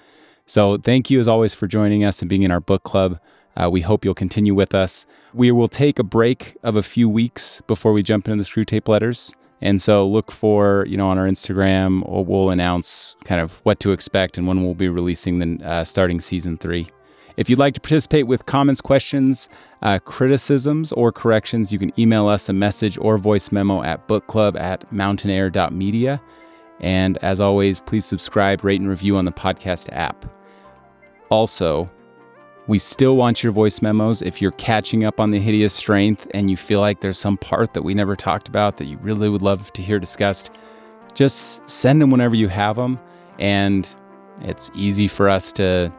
So 0.47 0.77
thank 0.77 1.11
you 1.11 1.21
as 1.21 1.29
always 1.29 1.55
for 1.55 1.67
joining 1.67 2.05
us 2.05 2.21
and 2.21 2.29
being 2.29 2.43
in 2.43 2.51
our 2.51 2.61
book 2.61 2.83
club. 2.83 3.19
Uh, 3.57 3.71
we 3.71 3.81
hope 3.81 4.05
you'll 4.05 4.15
continue 4.15 4.55
with 4.55 4.75
us. 4.75 5.07
We 5.33 5.53
will 5.53 5.69
take 5.69 5.99
a 5.99 6.03
break 6.03 6.57
of 6.63 6.75
a 6.75 6.83
few 6.83 7.09
weeks 7.09 7.61
before 7.69 7.93
we 7.93 8.03
jump 8.03 8.29
into 8.29 8.43
the 8.43 8.49
Screwtape 8.49 8.89
Letters. 8.89 9.33
And 9.61 9.81
so 9.81 10.07
look 10.07 10.31
for, 10.31 10.85
you 10.89 10.97
know, 10.97 11.09
on 11.09 11.19
our 11.19 11.27
Instagram, 11.27 12.03
we'll 12.27 12.51
announce 12.51 13.15
kind 13.25 13.41
of 13.41 13.61
what 13.63 13.81
to 13.81 13.93
expect 13.93 14.37
and 14.37 14.47
when 14.47 14.63
we'll 14.63 14.75
be 14.75 14.89
releasing 14.89 15.39
the 15.39 15.65
uh, 15.65 15.85
starting 15.85 16.21
season 16.21 16.59
three. 16.59 16.89
If 17.37 17.51
you'd 17.51 17.59
like 17.59 17.75
to 17.75 17.81
participate 17.81 18.27
with 18.27 18.47
comments, 18.47 18.81
questions, 18.81 19.49
uh, 19.83 19.99
criticisms, 19.99 20.93
or 20.93 21.11
corrections, 21.11 21.73
you 21.73 21.79
can 21.79 21.93
email 21.99 22.29
us 22.29 22.49
a 22.49 22.53
message 22.53 22.97
or 22.99 23.19
voice 23.19 23.51
memo 23.51 23.83
at 23.83 24.07
bookclub 24.07 24.59
at 24.59 24.89
mountainair.media. 24.93 26.21
And 26.81 27.19
as 27.19 27.41
always, 27.41 27.81
please 27.81 28.05
subscribe, 28.05 28.65
rate, 28.65 28.81
and 28.81 28.89
review 28.89 29.17
on 29.17 29.25
the 29.25 29.33
podcast 29.33 29.89
app. 29.93 30.27
Also, 31.29 31.91
we 32.67 32.79
still 32.79 33.17
want 33.17 33.43
your 33.43 33.53
voice 33.53 33.83
memos. 33.83 34.23
If 34.23 34.41
you're 34.41 34.53
catching 34.53 35.05
up 35.05 35.21
on 35.21 35.31
the 35.31 35.41
hideous 35.41 35.75
strength 35.75 36.27
and 36.33 36.51
you 36.51 36.57
feel 36.57 36.81
like 36.81 37.01
there's 37.01 37.19
some 37.19 37.37
part 37.37 37.75
that 37.75 37.83
we 37.83 37.95
never 37.95 38.17
talked 38.17 38.49
about 38.49 38.77
that 38.79 38.87
you 38.87 38.97
really 38.99 39.29
would 39.29 39.43
love 39.43 39.73
to 39.73 39.83
hear 39.83 39.99
discussed, 39.99 40.51
just 41.15 41.69
send 41.69 42.01
them 42.01 42.11
whenever 42.11 42.35
you 42.35 42.49
have 42.49 42.77
them. 42.77 42.99
And 43.39 43.95
it's 44.41 44.71
easy 44.75 45.09
for 45.09 45.29
us 45.29 45.53
to 45.55 45.93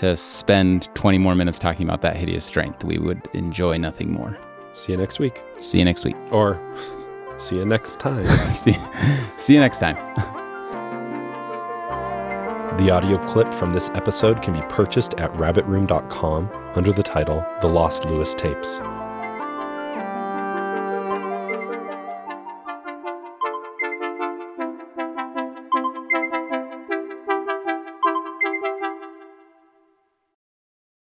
to 0.00 0.16
spend 0.16 0.88
20 0.94 1.18
more 1.18 1.34
minutes 1.34 1.58
talking 1.58 1.86
about 1.86 2.00
that 2.00 2.16
hideous 2.16 2.46
strength. 2.46 2.84
We 2.84 2.96
would 2.96 3.28
enjoy 3.34 3.76
nothing 3.76 4.10
more. 4.10 4.38
See 4.72 4.92
you 4.92 4.98
next 4.98 5.18
week. 5.18 5.42
See 5.58 5.78
you 5.78 5.84
next 5.84 6.06
week. 6.06 6.16
Or 6.30 6.58
see 7.36 7.56
you 7.56 7.66
next 7.66 8.00
time. 8.00 8.26
see, 8.50 8.74
see 9.36 9.52
you 9.52 9.60
next 9.60 9.78
time. 9.78 9.96
the 12.78 12.90
audio 12.90 13.18
clip 13.26 13.52
from 13.52 13.72
this 13.72 13.90
episode 13.90 14.40
can 14.40 14.54
be 14.54 14.62
purchased 14.70 15.12
at 15.18 15.30
rabbitroom.com 15.34 16.50
under 16.74 16.94
the 16.94 17.02
title 17.02 17.44
The 17.60 17.68
Lost 17.68 18.06
Lewis 18.06 18.34
Tapes. 18.34 18.80